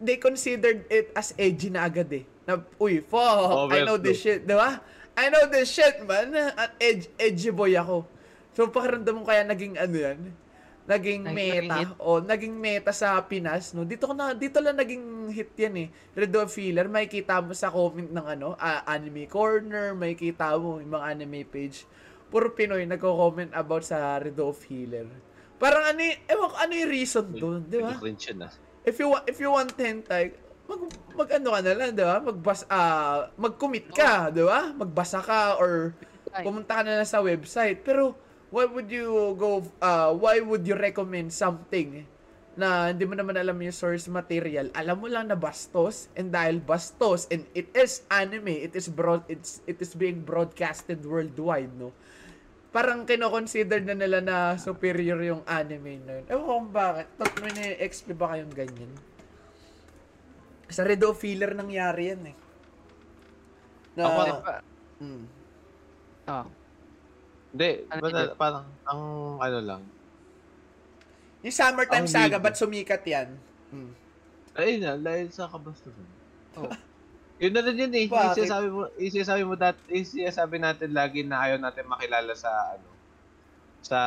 [0.00, 2.24] they considered it as edgy na agad eh.
[2.48, 4.80] Na, uy, fuck, I know this shit, di ba?
[5.14, 6.32] I know this shit, man.
[6.32, 8.08] At edge, edgy boy ako.
[8.56, 10.18] So, pakiramdam mo kaya naging ano yan?
[10.88, 11.94] Naging meta.
[12.02, 13.86] O, naging meta sa Pinas, no?
[13.86, 15.88] Dito ko na, dito lang naging hit yan eh.
[16.16, 20.82] Redo Filler, may kita mo sa comment ng ano, ah, anime corner, may kita mo
[20.82, 21.86] yung mga anime page.
[22.32, 25.06] Puro Pinoy nagko-comment about sa Redo Healer.
[25.60, 27.94] Parang ano, ewan ko, ano yung reason doon, di ba?
[28.00, 28.52] Cringe yun ah.
[28.84, 30.32] If you want if you want hentai,
[30.68, 30.80] mag
[31.16, 32.16] mag ano ka na lang, 'di ba?
[32.22, 34.72] Magbas ah mag-commit ka, 'di ba?
[34.72, 35.92] Magbasa ka or
[36.44, 37.82] pumunta ka na lang sa website.
[37.82, 38.14] Pero
[38.50, 42.06] why would you go uh, why would you recommend something
[42.58, 44.68] na hindi mo naman alam yung source material.
[44.74, 49.22] Alam mo lang na bastos and dahil bastos and it is anime, it is broad
[49.30, 51.94] it's it is being broadcasted worldwide, no?
[52.70, 56.24] Parang kino-consider na nila na superior yung anime na yun.
[56.30, 57.06] Ewan ko kung bakit.
[57.18, 58.92] Tot may na-explain ba kayong ganyan?
[60.70, 62.36] Sa Redo Filler nangyari yan eh.
[63.98, 64.54] Na, Ako, Di ba?
[65.02, 65.24] Mm.
[66.30, 66.46] Ah,
[67.50, 68.30] Hindi, Ano basta yun?
[68.38, 69.00] parang, ang
[69.42, 69.82] ano lang,
[71.42, 73.34] Yung Summertime Ang Saga, ba't sumikat yan?
[73.74, 73.92] Mm.
[74.54, 76.06] ayun na, dahil sa kabastusan.
[76.54, 76.70] Oh.
[77.40, 78.04] Yun na rin yun eh.
[78.04, 82.36] Yung sinasabi mo, yung sinasabi mo dat, yung sinasabi natin lagi na ayaw natin makilala
[82.36, 82.92] sa ano,
[83.80, 83.98] sa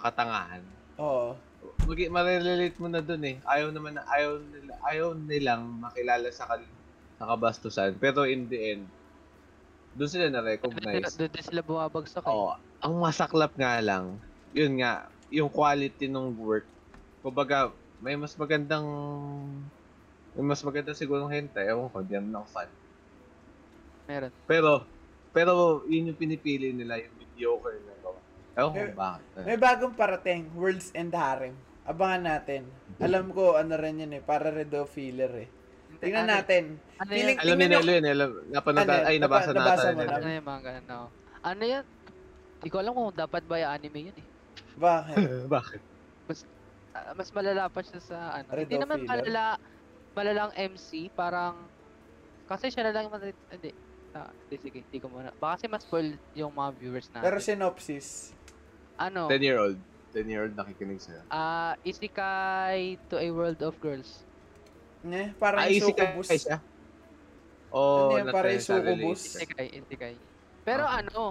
[0.00, 0.64] katangahan.
[0.96, 1.36] Oo.
[1.84, 3.36] Mag marirelate mo na dun eh.
[3.44, 6.64] Ayaw naman na, ayaw nila, ayaw nilang makilala sa, kal,
[7.20, 7.92] sa kabastusan.
[8.00, 8.84] Pero in the end,
[9.92, 11.12] doon sila na-recognize.
[11.18, 12.32] doon din sila bumabagsak eh.
[12.32, 12.56] Oo.
[12.78, 14.22] Ang masaklap nga lang,
[14.54, 16.70] yun nga, yung quality ng work.
[17.20, 18.86] Kumbaga, may mas magandang
[20.38, 21.66] may mas maganda siguro ng hentai.
[21.66, 22.70] Ewan ko, di yan lang fan.
[24.06, 24.30] Meron.
[24.46, 24.86] Pero,
[25.34, 25.52] pero
[25.84, 28.20] yun yung pinipili nila, yung mediocre na gawa.
[28.54, 29.24] Ewan ko Eh, bakit.
[29.42, 31.58] May bagong parating, Worlds and Harem.
[31.82, 32.70] Abangan natin.
[32.98, 35.48] Alam ko, ano rin yun eh, para Redo Filler eh.
[35.98, 36.78] Tingnan Ano- natin.
[36.96, 37.38] Ano Feeling-?
[37.40, 40.00] Alam ni Nelo yun, eh, alam, napanood, Ano, ay, nabasa napa- na nabasa mo?
[40.06, 40.96] Ano yung mga ano?
[41.40, 41.84] Ano yan?
[42.54, 44.26] Hindi ko alam kung dapat ba yung anime yun eh.
[44.76, 45.16] Bakit?
[45.56, 45.80] Bakit?
[46.90, 48.46] Ah, mas malala pa siya sa ano.
[48.48, 49.10] Red Hindi naman Filler?
[49.10, 49.42] malala,
[50.18, 51.70] malalang MC, parang,
[52.44, 53.06] kasi siya na lang
[53.48, 53.70] hindi.
[54.10, 55.30] Ah, hindi, sige, hindi ko muna.
[55.36, 57.24] Baka kasi mas spoil yung mga viewers natin.
[57.24, 58.34] Pero synopsis.
[58.98, 59.78] ano, 10-year-old.
[60.10, 61.22] 10-year-old nakikinig sa'yo.
[61.30, 64.26] ah, Isekai to a World of Girls.
[65.04, 66.28] Eh, parang ka succubus.
[66.42, 66.58] siya?
[67.70, 68.90] Oo, Ano yan, not para yung necessarily.
[68.98, 69.20] succubus?
[69.38, 70.14] Isekai, Isekai.
[70.64, 70.98] Pero Okay.
[70.98, 71.22] ano,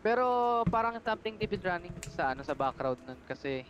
[0.00, 0.26] pero
[0.68, 3.64] parang something deep is running sa ano sa background nun kasi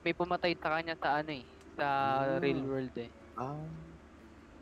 [0.00, 1.46] may pumatay sa kanya sa ano eh,
[1.76, 2.40] sa Ah.
[2.40, 3.10] real world eh.
[3.40, 3.56] Ah.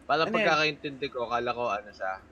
[0.07, 2.23] Para Ano pagkakaintindi ko, akala ko ano sa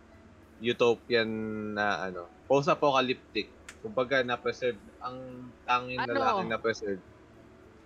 [0.62, 1.28] utopian
[1.74, 3.51] na ano, post-apocalyptic.
[3.82, 5.18] Kumbaga na-preserve, ang
[5.66, 6.14] tanging Ano?
[6.14, 7.02] lalaki na-preserve,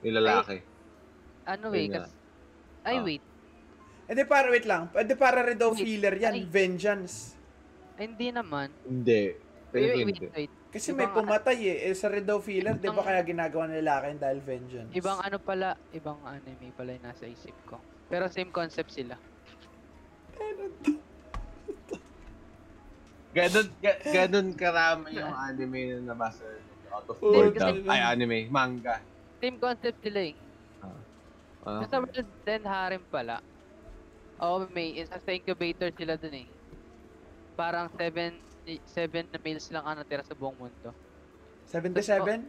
[0.05, 0.61] yung lalaki.
[1.49, 1.99] Ano Yun eh, nga.
[2.05, 2.13] kasi...
[2.81, 3.05] Ay, Ah.
[3.05, 3.25] wait.
[4.11, 4.91] Eh di para, wait lang.
[4.93, 6.35] Eh di para red o filler yan.
[6.35, 6.43] Ay.
[6.43, 7.39] Vengeance.
[7.95, 8.69] Ay, hindi naman.
[8.83, 9.39] Hindi.
[9.71, 10.27] Pero Wait, wait, hindi.
[10.27, 10.53] wait, wait.
[10.71, 11.91] Kasi may Ibang- pumatay eh.
[11.91, 14.91] eh sa red filler, di ba kaya ginagawa ng lalaki dahil vengeance?
[14.95, 17.79] Ibang ano pala, ibang anime pala yung nasa isip ko.
[18.11, 19.15] Pero same concept sila.
[23.31, 26.43] Ganon, ga- ganon karami yung anime na nabasa
[26.91, 28.99] out of Oh, kasi- Ay, anime, manga.
[29.39, 30.35] Same concept sila eh.
[31.63, 31.87] Ah.
[31.87, 33.39] Sa World Then Harem pala.
[34.43, 36.49] Oo, may isa sa incubator sila dun eh.
[37.55, 38.35] Parang 7
[38.67, 40.91] 7 na males lang ang natira sa buong mundo.
[41.71, 42.43] 77?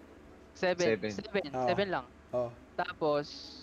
[0.58, 1.12] 7 Seven.
[1.14, 1.68] 7 Oo.
[1.70, 2.06] 7 lang.
[2.34, 2.50] Oh.
[2.74, 3.61] Tapos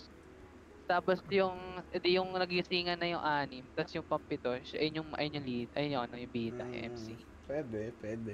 [0.89, 1.53] tapos yung
[1.93, 5.93] edi yung nagisingan na yung anim, tapos yung pampito, ayun yung ayun yung lead, ayun
[5.93, 7.05] yung ano yung bida, yung Mm, MC.
[7.45, 8.33] Pwede, pwede.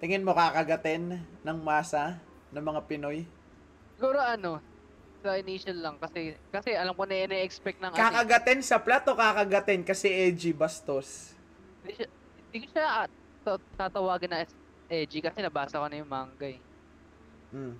[0.00, 2.16] Tingin mo kakagatin ng masa
[2.48, 3.28] ng mga Pinoy?
[3.92, 4.64] Siguro ano,
[5.20, 8.00] sa initial lang kasi kasi alam ko na ina-expect ng ano, eh.
[8.00, 11.36] Kakagatin sa plat o kakagatin kasi edgy bastos?
[11.80, 12.08] hindi siya
[12.48, 12.86] hindi ko siya
[13.44, 14.48] ta- tatawagin na
[14.88, 16.56] edgy kasi nabasa ko na yung manga eh.
[17.52, 17.76] Hmm.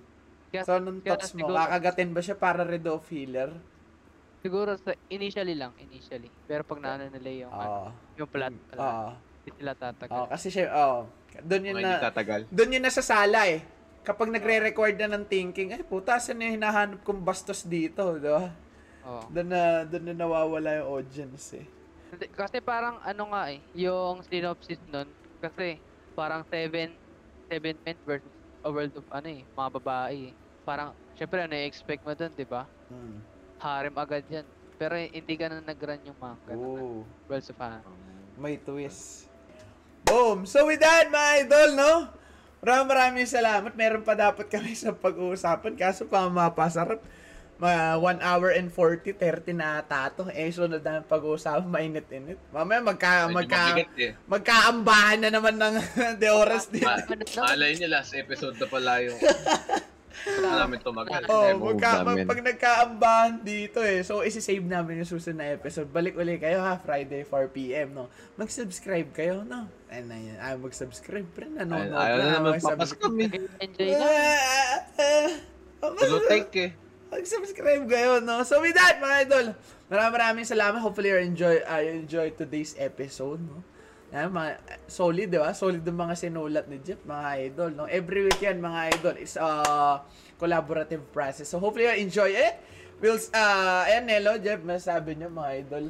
[0.53, 3.49] Kaya- So, nung thoughts mo, siguro- kakagatin ba siya para red o filler?
[4.41, 6.33] Siguro sa initially lang, initially.
[6.49, 7.89] Pero pag naano nila yung ano, Oo.
[8.17, 9.09] yung plot, wala, Oo.
[9.37, 10.17] hindi sila tatagal.
[10.17, 10.99] Oo, kasi siya, oo.
[11.45, 12.49] Doon yun na, tatagal.
[12.49, 13.61] doon yun na sa sala eh.
[14.01, 18.49] Kapag nagre-record na ng thinking, ay puta, saan yung hinahanap kong bastos dito, di ba?
[19.05, 19.29] Oo.
[19.29, 21.65] Doon na, doon na nawawala yung audience eh.
[22.33, 25.05] Kasi parang ano nga eh, yung synopsis nun,
[25.37, 25.77] kasi
[26.17, 26.97] parang seven,
[27.45, 28.33] seven men versus
[28.65, 30.33] a world of ano eh, mga babae eh.
[30.65, 32.65] Parang, syempre ano expect mo dun, di ba?
[32.89, 33.21] Hmm.
[33.61, 34.45] Harem agad yan.
[34.75, 37.85] Pero hindi ka na nag-run yung manga ng Oh, Worlds of Harem.
[38.35, 39.29] may twist.
[40.01, 40.43] Boom!
[40.43, 41.93] So with that, mga idol, no?
[42.59, 43.71] Maraming maraming salamat.
[43.71, 45.73] Meron pa dapat kami sa pag-uusapan.
[45.73, 46.97] Kaso pa mapasarap.
[47.57, 50.25] Ma 1 hour and 40, 30 na ata to.
[50.33, 52.41] Eh, sunod na pag-uusapan, mainit-init.
[52.49, 54.11] Mamaya magka, magka, mabigat eh.
[54.25, 55.75] magkaambahan na naman ng
[56.21, 56.89] de oras dito.
[56.89, 57.05] Ma-
[57.45, 59.13] malay nyo, last episode na pala yung
[60.11, 61.21] gusto namin tumagal.
[61.25, 62.23] Oh, Move magka, namin.
[62.23, 64.03] pag, pag nagkaambahan dito eh.
[64.03, 65.89] So, isi-save namin yung susunod na episode.
[65.89, 68.05] Balik uli kayo ha, Friday 4pm, no?
[68.35, 69.65] Mag-subscribe kayo, no?
[69.89, 70.37] Ayun na yun.
[70.37, 71.27] Ayaw mag-subscribe.
[71.31, 72.79] Pre, Ay- nanonood Ayaw na naman mag-subscribe.
[72.79, 73.29] papaskam eh.
[73.59, 74.05] Enjoy na.
[74.05, 75.31] Ah, ah,
[75.81, 76.71] ah, Tulo take eh.
[77.11, 78.43] Mag-subscribe kayo, no?
[78.47, 79.45] So, with that, mga idol,
[79.91, 80.79] maraming maraming salamat.
[80.79, 83.59] Hopefully, you enjoy, uh, you enjoy today's episode, no?
[84.11, 84.49] Yan, mga,
[84.85, 85.55] solid, di ba?
[85.55, 87.87] Solid yung mga sinulat ni Jeff, mga idol, no?
[87.87, 90.03] Every weekend, mga idol, is a
[90.35, 91.47] collaborative process.
[91.47, 92.59] So, hopefully, you enjoy it.
[92.99, 95.85] We'll, uh, ayan, Nelo, Jeff, masasabi niyo, mga idol.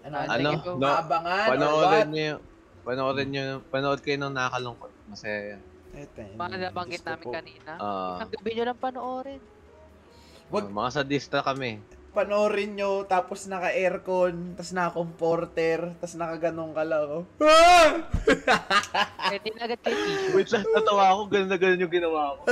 [0.00, 2.34] Ano, Ah, Ano, no, Abangan, or panoorin nyo,
[2.86, 4.92] panoorin nyo, panood kayo nung nakakalungkot.
[5.04, 5.60] Masaya yan.
[5.98, 7.32] Eto, yun, Mga nabanggit namin po.
[7.34, 7.70] kanina.
[7.76, 9.42] Ah, Ang gabi nyo lang panoorin.
[10.48, 11.82] Wag- ah, mga sadista kami.
[12.18, 17.24] Panoorin nyo, tapos naka-aircon, tapos naka-comforter, tapos nakaganong ka lang, oh.
[17.38, 18.02] Ah!
[19.30, 20.34] Pwede na agad kayo t-shirt.
[20.34, 22.42] Wait lang, natawa ako, ganun na ganun yung ginawa ko.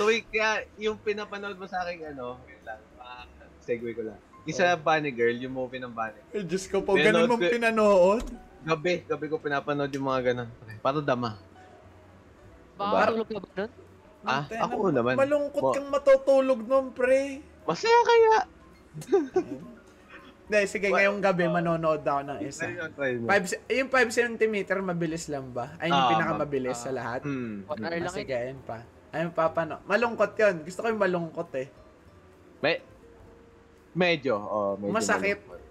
[0.00, 3.28] Tuwing, kaya yung pinapanood mo sa akin, ano, wait lang, ah,
[3.60, 4.16] segue ko lang.
[4.48, 6.16] Isa Bunny Girl, yung movie ng Bunny.
[6.32, 8.24] Ay, Diyos ko po, ganun mong ko- pinanood?
[8.64, 10.48] Gabi, gabi ko pinapanood yung mga ganun.
[10.80, 11.36] Para dama.
[12.80, 13.72] Makakatulog ka ba nun?
[14.26, 15.14] Ah, Antena, ako naman.
[15.14, 17.40] Malungkot Mo- kang matutulog nun, pre.
[17.62, 18.36] Masaya kaya.
[20.46, 21.52] Hindi, sige, Wa- ngayong gabi oh.
[21.52, 22.70] manonood ako ng isa.
[22.92, 23.26] Try mo.
[23.26, 25.74] Five, yung 5 cm, mabilis lang ba?
[25.76, 26.82] Ay, yung Ah, pinakamabilis ah.
[26.82, 27.20] sa lahat.
[27.22, 27.66] Hmm.
[27.66, 28.42] One hour Ah, lang sige, yun.
[28.44, 28.78] ayun pa.
[29.10, 29.82] Ayun pa, paano?
[29.84, 30.54] Malungkot yun.
[30.62, 31.66] Gusto ko yung malungkot eh.
[32.58, 32.78] May,
[33.92, 34.92] medyo, oh, medyo.
[34.92, 35.38] Masakit.
[35.40, 35.64] malungkot.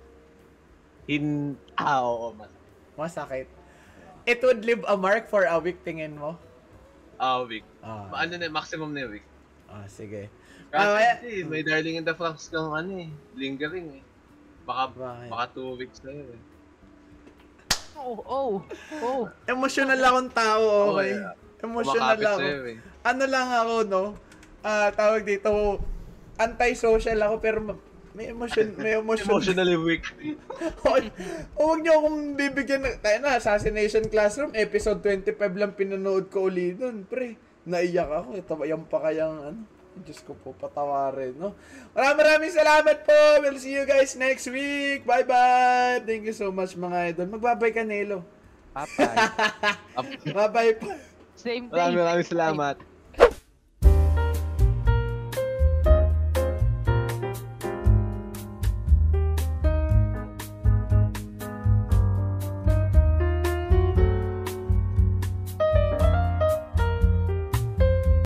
[1.05, 1.25] In,
[1.75, 2.55] ah, oo, masakit.
[2.95, 3.47] Masakit.
[4.25, 6.35] It would leave a mark for a week, tingin mo?
[7.25, 7.65] Ah, week.
[7.81, 9.25] Ah, Ano na, maximum na yung week.
[9.65, 10.29] ah sige.
[10.69, 14.03] Kasi Ah, kaya- eh, may Darling in the Franxx kang ano eh, lingering eh.
[14.63, 15.29] Baka, Bakit?
[15.29, 16.41] baka two weeks na yun eh.
[17.95, 18.51] Oh, oh,
[18.99, 19.21] oh.
[19.47, 21.15] Emotional akong tao, okay?
[21.15, 21.33] yeah.
[21.63, 22.37] Emotional Kumakapit ako.
[22.37, 22.77] sa'yo eh.
[23.03, 24.03] ano lang ako, no?
[24.61, 25.49] Ah, tawag dito,
[26.35, 27.57] anti-social ako, pero
[28.15, 29.27] may emotion, may emotion.
[29.27, 30.07] Emotionally weak.
[30.87, 31.11] Hoy,
[31.59, 36.71] huwag niyo akong bibigyan ng, tayo na, Assassination Classroom, episode 25 lang pinanood ko uli
[36.71, 37.35] nun, pre.
[37.67, 39.59] Naiyak ako, ito ba yan pa kayang, ano,
[39.95, 41.55] Diyos ko po, patawarin, no?
[41.91, 43.19] Maraming maraming salamat po!
[43.43, 45.03] We'll see you guys next week!
[45.03, 46.03] Bye-bye!
[46.07, 47.27] Thank you so much, mga idol.
[47.35, 48.23] Magbabay ka, Nelo.
[48.75, 49.15] Papay.
[50.35, 50.91] Bye-bye po.
[51.35, 51.75] Same day.
[51.75, 52.94] Maraming maraming salamat.